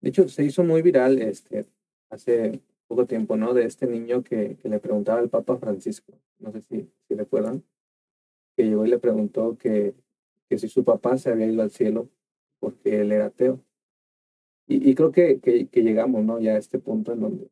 De 0.00 0.10
hecho, 0.10 0.28
se 0.28 0.44
hizo 0.44 0.62
muy 0.62 0.82
viral 0.82 1.20
este, 1.20 1.66
hace 2.16 2.60
poco 2.88 3.06
tiempo, 3.06 3.36
¿no? 3.36 3.54
De 3.54 3.64
este 3.64 3.86
niño 3.86 4.22
que, 4.22 4.56
que 4.56 4.68
le 4.68 4.80
preguntaba 4.80 5.20
al 5.20 5.30
Papa 5.30 5.56
Francisco, 5.56 6.12
no 6.38 6.52
sé 6.52 6.60
si, 6.62 6.88
recuerdan, 7.10 7.62
que 8.56 8.64
llegó 8.64 8.84
y 8.84 8.90
le 8.90 8.98
preguntó 8.98 9.56
que, 9.58 9.94
que 10.48 10.58
si 10.58 10.68
su 10.68 10.84
papá 10.84 11.18
se 11.18 11.30
había 11.30 11.46
ido 11.46 11.62
al 11.62 11.70
cielo 11.70 12.08
porque 12.58 13.00
él 13.00 13.12
era 13.12 13.26
ateo. 13.26 13.60
Y, 14.66 14.90
y 14.90 14.94
creo 14.94 15.12
que, 15.12 15.40
que, 15.40 15.68
que 15.68 15.82
llegamos, 15.82 16.24
¿no? 16.24 16.40
Ya 16.40 16.54
a 16.54 16.58
este 16.58 16.78
punto 16.78 17.12
en 17.12 17.20
donde, 17.20 17.50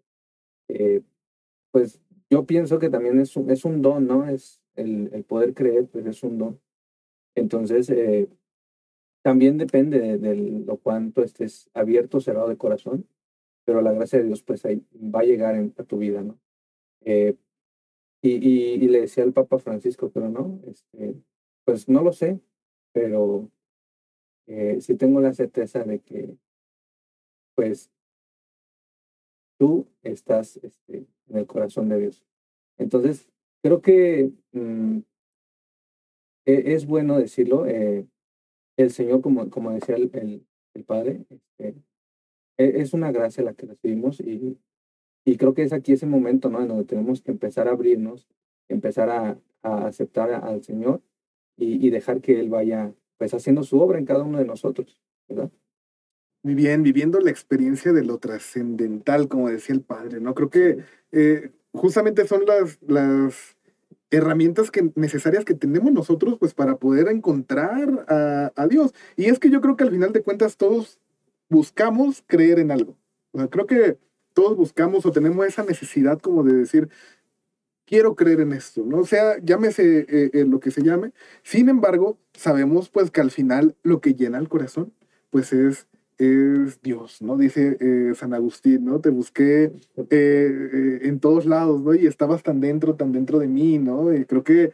eh, 0.68 1.02
pues 1.70 2.00
yo 2.30 2.44
pienso 2.46 2.78
que 2.78 2.90
también 2.90 3.20
es 3.20 3.36
un, 3.36 3.50
es 3.50 3.64
un 3.64 3.82
don, 3.82 4.06
¿no? 4.06 4.28
Es 4.28 4.60
el, 4.74 5.10
el 5.12 5.24
poder 5.24 5.54
creer, 5.54 5.86
pues 5.86 6.06
es 6.06 6.22
un 6.22 6.38
don. 6.38 6.60
Entonces, 7.34 7.88
eh, 7.90 8.28
también 9.22 9.58
depende 9.58 10.00
de, 10.00 10.18
de 10.18 10.36
lo 10.36 10.76
cuánto 10.78 11.22
estés 11.22 11.70
abierto, 11.74 12.20
cerrado 12.20 12.48
de 12.48 12.56
corazón, 12.56 13.06
pero 13.64 13.82
la 13.82 13.92
gracia 13.92 14.18
de 14.18 14.26
Dios 14.26 14.42
pues 14.42 14.64
ahí 14.64 14.84
va 14.94 15.20
a 15.20 15.24
llegar 15.24 15.54
en, 15.56 15.74
a 15.78 15.84
tu 15.84 15.98
vida, 15.98 16.22
¿no? 16.22 16.38
Eh, 17.02 17.36
y, 18.22 18.30
y, 18.32 18.88
le 18.88 19.02
decía 19.02 19.24
al 19.24 19.32
Papa 19.34 19.58
Francisco, 19.58 20.10
pero 20.10 20.30
no, 20.30 20.60
este, 20.66 21.14
pues 21.64 21.88
no 21.88 22.02
lo 22.02 22.12
sé, 22.12 22.40
pero 22.92 23.50
eh, 24.46 24.80
sí 24.80 24.96
tengo 24.96 25.20
la 25.20 25.34
certeza 25.34 25.84
de 25.84 26.00
que 26.00 26.36
pues 27.54 27.90
tú 29.58 29.86
estás 30.02 30.56
este, 30.58 31.06
en 31.28 31.36
el 31.36 31.46
corazón 31.46 31.88
de 31.88 31.98
Dios. 32.00 32.24
Entonces, 32.78 33.28
creo 33.62 33.80
que 33.80 34.32
mm, 34.52 34.98
e- 36.46 36.74
es 36.74 36.86
bueno 36.86 37.18
decirlo. 37.18 37.66
eh, 37.66 38.06
el 38.76 38.90
Señor, 38.90 39.20
como, 39.20 39.50
como 39.50 39.70
decía 39.72 39.96
el, 39.96 40.10
el, 40.14 40.46
el 40.74 40.84
Padre, 40.84 41.24
este, 41.30 41.76
es 42.56 42.92
una 42.92 43.12
gracia 43.12 43.42
la 43.42 43.54
que 43.54 43.66
recibimos 43.66 44.20
y, 44.20 44.58
y 45.24 45.36
creo 45.36 45.54
que 45.54 45.62
es 45.62 45.72
aquí 45.72 45.92
ese 45.92 46.06
momento, 46.06 46.50
¿no? 46.50 46.60
En 46.60 46.68
donde 46.68 46.84
tenemos 46.84 47.22
que 47.22 47.30
empezar 47.30 47.68
a 47.68 47.72
abrirnos, 47.72 48.28
empezar 48.68 49.10
a, 49.10 49.38
a 49.62 49.86
aceptar 49.86 50.30
al 50.30 50.62
Señor 50.62 51.02
y, 51.56 51.86
y 51.86 51.90
dejar 51.90 52.20
que 52.20 52.38
Él 52.38 52.50
vaya 52.50 52.92
pues 53.16 53.32
haciendo 53.34 53.62
su 53.62 53.80
obra 53.80 53.98
en 53.98 54.04
cada 54.04 54.24
uno 54.24 54.38
de 54.38 54.44
nosotros, 54.44 55.00
¿verdad? 55.28 55.50
Muy 56.42 56.54
bien, 56.54 56.82
viviendo 56.82 57.20
la 57.20 57.30
experiencia 57.30 57.92
de 57.92 58.04
lo 58.04 58.18
trascendental, 58.18 59.28
como 59.28 59.48
decía 59.48 59.74
el 59.74 59.80
padre, 59.80 60.20
¿no? 60.20 60.34
Creo 60.34 60.50
que 60.50 60.78
eh, 61.10 61.50
justamente 61.72 62.26
son 62.26 62.44
las, 62.44 62.78
las 62.82 63.56
herramientas 64.10 64.70
que, 64.70 64.92
necesarias 64.94 65.46
que 65.46 65.54
tenemos 65.54 65.90
nosotros, 65.90 66.36
pues, 66.38 66.52
para 66.52 66.76
poder 66.76 67.08
encontrar 67.08 68.04
a, 68.08 68.52
a 68.56 68.66
Dios. 68.68 68.92
Y 69.16 69.26
es 69.26 69.38
que 69.38 69.48
yo 69.48 69.62
creo 69.62 69.76
que 69.76 69.84
al 69.84 69.90
final 69.90 70.12
de 70.12 70.22
cuentas 70.22 70.58
todos 70.58 71.00
buscamos 71.48 72.22
creer 72.26 72.58
en 72.58 72.70
algo. 72.70 72.96
Creo 73.50 73.66
que 73.66 73.98
todos 74.32 74.56
buscamos 74.56 75.06
o 75.06 75.12
tenemos 75.12 75.46
esa 75.46 75.64
necesidad 75.64 76.18
como 76.20 76.42
de 76.42 76.54
decir, 76.54 76.88
quiero 77.86 78.14
creer 78.14 78.40
en 78.40 78.52
esto, 78.52 78.84
¿no? 78.84 78.98
O 78.98 79.06
sea, 79.06 79.38
llámese 79.42 80.00
eh, 80.08 80.30
eh, 80.32 80.44
lo 80.44 80.60
que 80.60 80.70
se 80.70 80.82
llame. 80.82 81.12
Sin 81.42 81.68
embargo, 81.68 82.18
sabemos 82.32 82.88
pues 82.88 83.10
que 83.10 83.20
al 83.20 83.30
final 83.30 83.76
lo 83.82 84.00
que 84.00 84.14
llena 84.14 84.38
el 84.38 84.48
corazón, 84.48 84.92
pues 85.30 85.52
es, 85.52 85.86
es 86.18 86.80
Dios, 86.82 87.20
¿no? 87.22 87.36
Dice 87.36 87.76
eh, 87.80 88.12
San 88.14 88.34
Agustín, 88.34 88.84
¿no? 88.84 89.00
Te 89.00 89.10
busqué 89.10 89.72
en 90.10 91.20
todos 91.20 91.46
lados, 91.46 91.82
¿no? 91.82 91.94
Y 91.94 92.06
estabas 92.06 92.42
tan 92.42 92.60
dentro, 92.60 92.94
tan 92.94 93.12
dentro 93.12 93.38
de 93.38 93.48
mí, 93.48 93.78
¿no? 93.78 94.14
Y 94.14 94.24
creo 94.24 94.44
que 94.44 94.72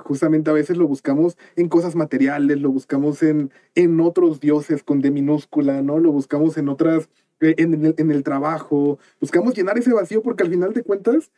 justamente 0.00 0.50
a 0.50 0.54
veces 0.54 0.76
lo 0.76 0.88
buscamos 0.88 1.36
en 1.56 1.68
cosas 1.68 1.94
materiales, 1.94 2.60
lo 2.60 2.70
buscamos 2.70 3.22
en, 3.22 3.50
en 3.74 4.00
otros 4.00 4.40
dioses 4.40 4.82
con 4.82 5.00
D 5.00 5.10
minúscula, 5.10 5.82
¿no? 5.82 5.98
Lo 5.98 6.12
buscamos 6.12 6.56
en 6.56 6.68
otras 6.68 7.08
en 7.42 7.84
el, 7.84 7.94
en 7.98 8.10
el, 8.10 8.22
trabajo, 8.22 8.98
buscamos 9.20 9.54
llenar 9.54 9.78
ese 9.78 9.92
vacío 9.92 10.22
porque 10.22 10.44
al 10.44 10.50
final 10.50 10.72
de 10.72 10.82
cuentas 10.82 11.30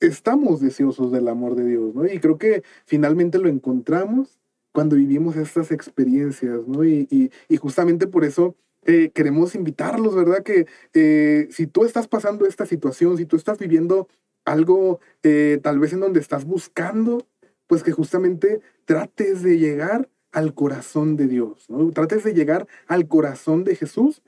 estamos 0.00 0.60
deseosos 0.60 1.10
del 1.10 1.28
amor 1.28 1.54
de 1.56 1.64
Dios, 1.64 1.94
¿no? 1.94 2.06
Y 2.06 2.18
creo 2.20 2.38
que 2.38 2.62
finalmente 2.84 3.38
lo 3.38 3.48
encontramos 3.48 4.38
cuando 4.72 4.96
vivimos 4.96 5.36
estas 5.36 5.70
experiencias, 5.72 6.66
¿no? 6.68 6.84
Y, 6.84 7.30
y, 7.48 7.56
justamente 7.56 8.06
por 8.06 8.24
eso 8.24 8.54
eh, 8.84 9.10
queremos 9.14 9.54
invitarlos, 9.54 10.14
¿verdad? 10.14 10.42
Que 10.42 10.66
eh, 10.94 11.48
si 11.50 11.66
tú 11.66 11.84
estás 11.84 12.08
pasando 12.08 12.46
esta 12.46 12.66
situación, 12.66 13.16
si 13.16 13.26
tú 13.26 13.36
estás 13.36 13.58
viviendo 13.58 14.08
algo 14.44 15.00
eh, 15.22 15.60
tal 15.62 15.78
vez 15.78 15.92
en 15.92 16.00
donde 16.00 16.20
estás 16.20 16.44
buscando, 16.44 17.26
pues 17.66 17.82
que 17.82 17.92
justamente 17.92 18.60
trates 18.84 19.42
de 19.42 19.58
llegar 19.58 20.08
al 20.32 20.54
corazón 20.54 21.16
de 21.16 21.26
Dios, 21.26 21.68
¿no? 21.68 21.90
Trates 21.90 22.24
de 22.24 22.34
llegar 22.34 22.66
al 22.86 23.08
corazón 23.08 23.64
de 23.64 23.76
Jesús 23.76 24.22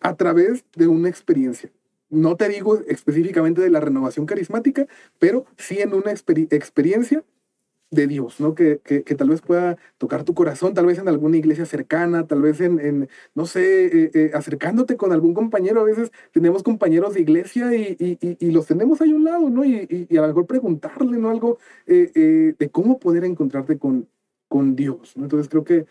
a 0.00 0.16
través 0.16 0.64
de 0.76 0.86
una 0.86 1.08
experiencia 1.08 1.70
no 2.10 2.36
te 2.36 2.48
digo 2.48 2.80
específicamente 2.88 3.60
de 3.62 3.70
la 3.70 3.80
renovación 3.80 4.26
carismática, 4.26 4.86
pero 5.18 5.46
sí 5.56 5.78
en 5.78 5.94
una 5.94 6.10
experiencia 6.10 7.24
de 7.90 8.06
Dios, 8.06 8.40
¿no? 8.40 8.54
Que, 8.54 8.78
que, 8.78 9.02
tal 9.16 9.30
vez 9.30 9.40
pueda 9.40 9.76
tocar 9.98 10.22
tu 10.24 10.34
corazón, 10.34 10.74
tal 10.74 10.86
vez 10.86 10.98
en 10.98 11.08
alguna 11.08 11.36
iglesia 11.36 11.66
cercana, 11.66 12.26
tal 12.26 12.42
vez 12.42 12.60
en, 12.60 12.78
en 12.78 13.08
no 13.34 13.46
sé, 13.46 13.86
eh, 13.86 14.10
eh, 14.14 14.30
acercándote 14.32 14.96
con 14.96 15.12
algún 15.12 15.34
compañero. 15.34 15.80
A 15.80 15.84
veces 15.84 16.12
tenemos 16.32 16.62
compañeros 16.62 17.14
de 17.14 17.20
iglesia 17.22 17.74
y, 17.74 17.96
y, 17.98 18.36
y 18.38 18.50
los 18.52 18.66
tenemos 18.66 19.00
ahí 19.00 19.10
a 19.10 19.14
un 19.16 19.24
lado, 19.24 19.50
¿no? 19.50 19.64
Y, 19.64 20.06
a 20.16 20.20
lo 20.22 20.28
mejor 20.28 20.46
preguntarle, 20.46 21.18
¿no? 21.18 21.30
Algo 21.30 21.58
eh, 21.86 22.54
de 22.56 22.70
cómo 22.70 23.00
poder 23.00 23.24
encontrarte 23.24 23.78
con, 23.78 24.08
con 24.48 24.76
Dios. 24.76 25.14
Entonces 25.16 25.48
creo 25.48 25.64
que 25.64 25.86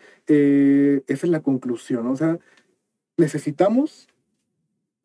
esa 1.06 1.26
es 1.26 1.30
la 1.30 1.42
conclusión. 1.42 2.06
O 2.06 2.16
sea, 2.16 2.38
necesitamos 3.18 4.08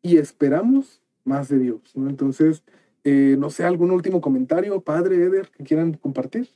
y 0.02 0.16
esperamos 0.16 1.02
más 1.24 1.48
de 1.48 1.58
Dios. 1.58 1.92
Entonces, 1.94 2.62
no 3.04 3.50
sé, 3.50 3.64
algún 3.64 3.90
último 3.90 4.20
comentario, 4.20 4.80
padre 4.80 5.16
Eder, 5.16 5.50
que 5.50 5.64
quieran 5.64 5.94
compartir. 5.94 6.48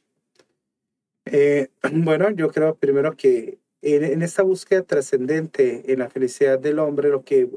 Eh, 1.26 1.68
bueno, 1.92 2.30
yo 2.30 2.50
creo 2.50 2.74
primero 2.74 3.16
que 3.16 3.58
en, 3.82 4.22
esta 4.22 4.42
búsqueda 4.42 4.82
trascendente 4.82 5.92
en 5.92 6.00
la 6.00 6.10
felicidad 6.10 6.58
del 6.58 6.78
hombre, 6.78 7.08
lo 7.08 7.24
que, 7.24 7.48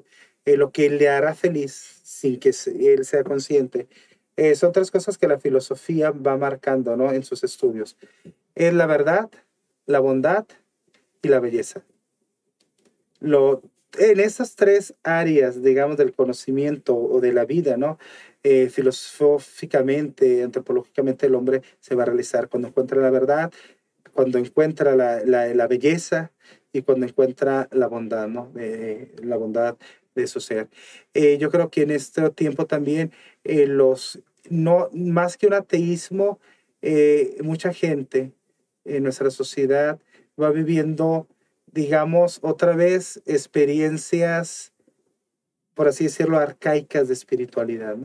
eh, 0.46 0.58
lo 0.58 0.72
que 0.72 0.90
le 0.90 1.10
hará 1.10 1.36
feliz 1.36 2.00
sin 2.04 2.40
que 2.40 2.52
él 2.80 3.06
sea 3.06 3.24
consciente, 3.24 3.88
son 4.56 4.72
tres 4.72 4.90
cosas 4.90 5.20
que 5.20 5.28
la 5.28 5.38
filosofía 5.40 6.10
va 6.10 6.38
marcando 6.38 6.98
¿no? 6.98 7.12
en 7.12 7.24
sus 7.24 7.44
estudios. 7.44 7.98
Es 8.56 8.74
la 8.74 8.88
verdad, 8.88 9.30
la 9.86 10.00
bondad 10.00 10.46
y 11.22 11.28
la 11.28 11.40
belleza. 11.40 11.84
Lo, 13.20 13.62
en 13.98 14.20
esas 14.20 14.56
tres 14.56 14.96
áreas, 15.04 15.62
digamos, 15.62 15.98
del 15.98 16.14
conocimiento 16.14 16.96
o 16.96 17.22
de 17.22 17.34
la 17.34 17.46
vida, 17.46 17.78
¿no? 17.78 17.98
Eh, 18.44 18.70
filosóficamente, 18.70 20.44
antropológicamente, 20.44 21.28
el 21.28 21.36
hombre 21.36 21.62
se 21.80 21.96
va 21.96 22.04
a 22.04 22.08
realizar 22.08 22.50
cuando 22.50 22.68
encuentra 22.68 23.02
la 23.02 23.10
verdad, 23.10 23.52
cuando 24.14 24.38
encuentra 24.38 24.96
la, 24.96 25.24
la, 25.24 25.68
belleza 25.68 26.32
y 26.74 26.82
cuando 26.82 27.06
encuentra 27.06 27.70
la 27.72 27.88
bondad, 27.88 28.28
¿no? 28.28 28.52
la 29.24 29.38
bondad 29.38 29.78
de 30.14 30.28
su 30.28 30.40
ser. 30.42 30.68
Eh, 31.14 31.38
yo 31.38 31.50
creo 31.50 31.70
que 31.70 31.84
en 31.84 31.92
este 31.92 32.30
tiempo 32.32 32.66
también 32.66 33.12
eh, 33.44 33.66
los, 33.66 34.20
no, 34.50 34.90
más 34.94 35.38
que 35.38 35.48
un 35.48 35.54
ateísmo, 35.54 36.40
mucha 37.42 37.72
gente 37.72 38.34
en 38.84 39.04
nuestra 39.04 39.32
sociedad 39.32 40.00
va 40.38 40.52
viviendo 40.52 41.28
digamos, 41.74 42.40
otra 42.44 42.76
vez 42.76 43.22
experiencias, 43.26 44.72
por 45.74 45.88
así 45.88 46.06
decirlo, 46.06 46.38
arcaicas 46.38 47.08
de 47.08 47.16
espiritualidad. 47.16 47.98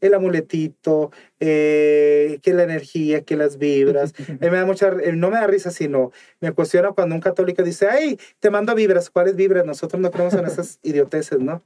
El 0.00 0.14
amuletito, 0.14 1.10
eh, 1.40 2.38
que 2.42 2.54
la 2.54 2.62
energía, 2.62 3.22
que 3.22 3.36
las 3.36 3.58
vibras. 3.58 4.14
me 4.40 4.48
da 4.48 4.66
mucha, 4.66 4.90
no 4.90 5.30
me 5.30 5.36
da 5.36 5.46
risa, 5.46 5.70
sino 5.70 6.12
me 6.40 6.52
cuestiona 6.52 6.92
cuando 6.92 7.14
un 7.14 7.20
católico 7.20 7.62
dice, 7.62 7.88
ay, 7.88 8.18
te 8.40 8.50
mando 8.50 8.74
vibras. 8.74 9.10
¿Cuáles 9.10 9.36
vibras? 9.36 9.64
Nosotros 9.64 10.00
no 10.00 10.10
creemos 10.10 10.34
en 10.34 10.46
esas 10.46 10.78
idioteces, 10.82 11.40
¿no? 11.40 11.62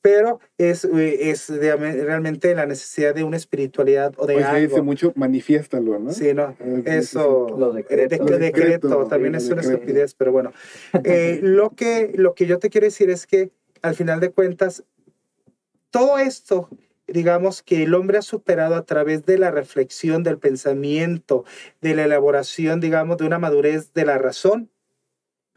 pero 0.00 0.40
es, 0.58 0.84
eh, 0.84 1.30
es 1.30 1.48
realmente 1.48 2.54
la 2.54 2.66
necesidad 2.66 3.14
de 3.14 3.24
una 3.24 3.36
espiritualidad 3.36 4.14
o 4.16 4.26
de 4.26 4.34
pues 4.34 4.46
algo. 4.46 4.68
dice 4.68 4.82
mucho, 4.82 5.12
manifiéstalo, 5.16 5.98
¿no? 5.98 6.12
Sí, 6.12 6.32
no, 6.34 6.56
eso, 6.84 7.54
lo 7.56 7.72
decreto, 7.72 8.24
de, 8.24 8.38
decreto, 8.38 9.06
también 9.06 9.34
es 9.34 9.48
una 9.50 9.60
estupidez, 9.60 10.14
pero 10.14 10.32
bueno. 10.32 10.52
Eh, 11.04 11.40
lo, 11.42 11.70
que, 11.70 12.12
lo 12.14 12.34
que 12.34 12.46
yo 12.46 12.58
te 12.58 12.70
quiero 12.70 12.86
decir 12.86 13.10
es 13.10 13.26
que 13.26 13.50
al 13.82 13.94
final 13.94 14.20
de 14.20 14.30
cuentas, 14.30 14.84
todo 15.94 16.18
esto, 16.18 16.68
digamos, 17.06 17.62
que 17.62 17.84
el 17.84 17.94
hombre 17.94 18.18
ha 18.18 18.22
superado 18.22 18.74
a 18.74 18.84
través 18.84 19.24
de 19.26 19.38
la 19.38 19.52
reflexión, 19.52 20.24
del 20.24 20.38
pensamiento, 20.38 21.44
de 21.80 21.94
la 21.94 22.02
elaboración, 22.02 22.80
digamos, 22.80 23.16
de 23.16 23.26
una 23.26 23.38
madurez 23.38 23.92
de 23.94 24.04
la 24.04 24.18
razón, 24.18 24.68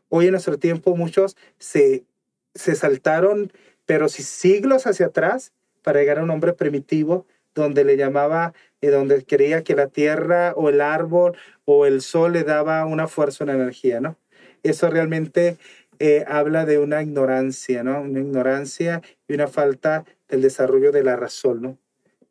hoy 0.09 0.25
en 0.25 0.33
nuestro 0.33 0.59
tiempo 0.59 0.95
muchos 0.95 1.35
se, 1.57 2.05
se 2.53 2.75
saltaron 2.75 3.51
pero 3.87 4.09
si 4.09 4.21
siglos 4.21 4.85
hacia 4.85 5.07
atrás, 5.07 5.53
para 5.81 6.01
llegar 6.01 6.19
a 6.19 6.23
un 6.23 6.29
hombre 6.29 6.53
primitivo, 6.53 7.25
donde 7.55 7.83
le 7.83 7.97
llamaba, 7.97 8.53
y 8.79 8.87
donde 8.87 9.25
creía 9.25 9.63
que 9.63 9.75
la 9.75 9.87
tierra 9.87 10.53
o 10.55 10.69
el 10.69 10.81
árbol 10.81 11.35
o 11.65 11.87
el 11.87 12.01
sol 12.01 12.33
le 12.33 12.43
daba 12.43 12.85
una 12.85 13.07
fuerza, 13.07 13.43
una 13.43 13.53
energía, 13.53 14.01
¿no? 14.01 14.19
Eso 14.61 14.87
realmente 14.91 15.57
eh, 15.99 16.25
habla 16.27 16.65
de 16.65 16.79
una 16.79 17.01
ignorancia, 17.01 17.83
¿no? 17.83 18.01
Una 18.01 18.19
ignorancia 18.19 19.01
y 19.27 19.33
una 19.33 19.47
falta 19.47 20.05
del 20.27 20.41
desarrollo 20.41 20.91
de 20.91 21.03
la 21.03 21.15
razón, 21.15 21.61
¿no? 21.61 21.77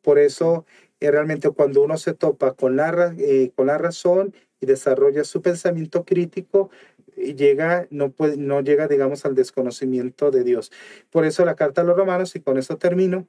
Por 0.01 0.19
eso, 0.19 0.65
eh, 0.99 1.11
realmente 1.11 1.49
cuando 1.49 1.81
uno 1.81 1.97
se 1.97 2.13
topa 2.13 2.53
con 2.53 2.75
la, 2.75 3.13
eh, 3.17 3.51
con 3.55 3.67
la 3.67 3.77
razón 3.77 4.33
y 4.59 4.65
desarrolla 4.65 5.23
su 5.23 5.41
pensamiento 5.41 6.05
crítico, 6.05 6.69
llega, 7.15 7.87
no, 7.89 8.11
puede, 8.11 8.37
no 8.37 8.61
llega, 8.61 8.87
digamos, 8.87 9.25
al 9.25 9.35
desconocimiento 9.35 10.31
de 10.31 10.43
Dios. 10.43 10.71
Por 11.09 11.25
eso 11.25 11.45
la 11.45 11.55
carta 11.55 11.81
a 11.81 11.83
los 11.83 11.97
romanos, 11.97 12.35
y 12.35 12.39
con 12.39 12.57
eso 12.57 12.77
termino, 12.77 13.27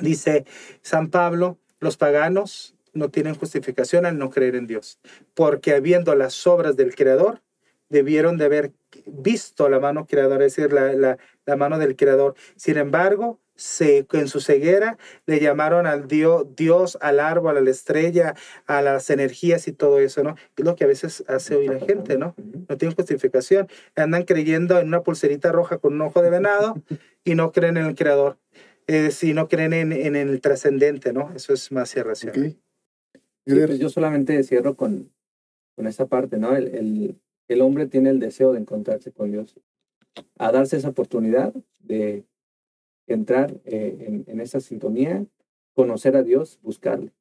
dice 0.00 0.44
San 0.82 1.10
Pablo, 1.10 1.58
los 1.80 1.96
paganos 1.96 2.74
no 2.94 3.10
tienen 3.10 3.34
justificación 3.34 4.06
al 4.06 4.18
no 4.18 4.30
creer 4.30 4.56
en 4.56 4.66
Dios, 4.66 4.98
porque 5.34 5.74
habiendo 5.74 6.14
las 6.14 6.46
obras 6.46 6.76
del 6.76 6.94
Creador, 6.94 7.42
debieron 7.88 8.36
de 8.38 8.44
haber 8.46 8.72
visto 9.06 9.68
la 9.68 9.80
mano 9.80 10.06
creadora, 10.06 10.44
es 10.44 10.56
decir, 10.56 10.72
la, 10.72 10.92
la, 10.92 11.18
la 11.44 11.56
mano 11.56 11.78
del 11.78 11.96
Creador. 11.96 12.34
Sin 12.56 12.76
embargo, 12.76 13.40
se, 13.54 14.06
en 14.12 14.28
su 14.28 14.40
ceguera 14.40 14.98
le 15.24 15.40
llamaron 15.40 15.86
al 15.86 16.08
Dios, 16.08 16.46
Dios, 16.56 16.98
al 17.00 17.20
árbol, 17.20 17.56
a 17.56 17.60
la 17.60 17.70
estrella, 17.70 18.34
a 18.66 18.82
las 18.82 19.08
energías 19.10 19.66
y 19.66 19.72
todo 19.72 19.98
eso, 19.98 20.22
¿no? 20.22 20.36
Es 20.56 20.64
lo 20.64 20.76
que 20.76 20.84
a 20.84 20.86
veces 20.86 21.24
hace 21.26 21.56
hoy 21.56 21.68
la 21.68 21.80
gente, 21.80 22.18
¿no? 22.18 22.34
No 22.68 22.76
tienen 22.76 22.94
justificación. 22.94 23.68
Andan 23.94 24.24
creyendo 24.24 24.78
en 24.78 24.88
una 24.88 25.02
pulserita 25.02 25.52
roja 25.52 25.78
con 25.78 25.94
un 25.94 26.02
ojo 26.02 26.22
de 26.22 26.30
venado 26.30 26.82
y 27.24 27.34
no 27.34 27.52
creen 27.52 27.78
en 27.78 27.86
el 27.86 27.94
creador. 27.94 28.38
Eh, 28.88 29.10
si 29.10 29.32
no 29.32 29.48
creen 29.48 29.72
en, 29.72 29.92
en 29.92 30.16
el 30.16 30.40
trascendente, 30.40 31.12
¿no? 31.12 31.32
Eso 31.34 31.52
es 31.52 31.72
más 31.72 31.96
irracional. 31.96 32.56
Pues 33.44 33.78
yo 33.78 33.88
solamente 33.88 34.42
cierro 34.42 34.76
con, 34.76 35.12
con 35.76 35.86
esa 35.86 36.06
parte, 36.06 36.36
¿no? 36.36 36.54
El, 36.54 36.74
el, 36.74 37.20
el 37.48 37.60
hombre 37.60 37.86
tiene 37.86 38.10
el 38.10 38.20
deseo 38.20 38.52
de 38.52 38.60
encontrarse 38.60 39.12
con 39.12 39.30
Dios, 39.30 39.58
a 40.38 40.52
darse 40.52 40.76
esa 40.76 40.88
oportunidad 40.88 41.54
de 41.78 42.24
entrar 43.06 43.60
eh, 43.64 44.24
en, 44.26 44.40
esa 44.40 44.60
sintonía, 44.60 45.24
conocer 45.74 46.16
a 46.16 46.22
Dios, 46.22 46.58
buscarle. 46.62 47.12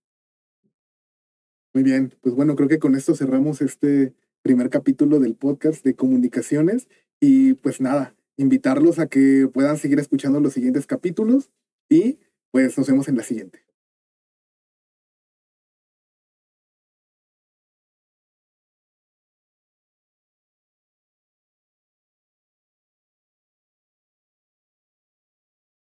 Muy 1.74 1.84
bien, 1.84 2.14
pues 2.22 2.34
bueno, 2.36 2.56
creo 2.56 2.70
que 2.70 2.80
con 2.80 2.96
esto 2.96 3.16
cerramos 3.16 3.62
este 3.62 4.14
primer 4.42 4.70
capítulo 4.70 5.20
del 5.20 5.36
podcast 5.36 5.84
de 5.84 5.96
comunicaciones. 5.96 6.88
Y 7.20 7.56
pues 7.56 7.82
nada, 7.82 8.16
invitarlos 8.38 9.00
a 9.00 9.08
que 9.08 9.50
puedan 9.52 9.78
seguir 9.78 10.00
escuchando 10.00 10.40
los 10.40 10.54
siguientes 10.54 10.86
capítulos 10.86 11.52
y 11.90 12.20
pues 12.52 12.78
nos 12.78 12.88
vemos 12.88 13.08
en 13.08 13.18
la 13.18 13.24
siguiente. 13.24 13.60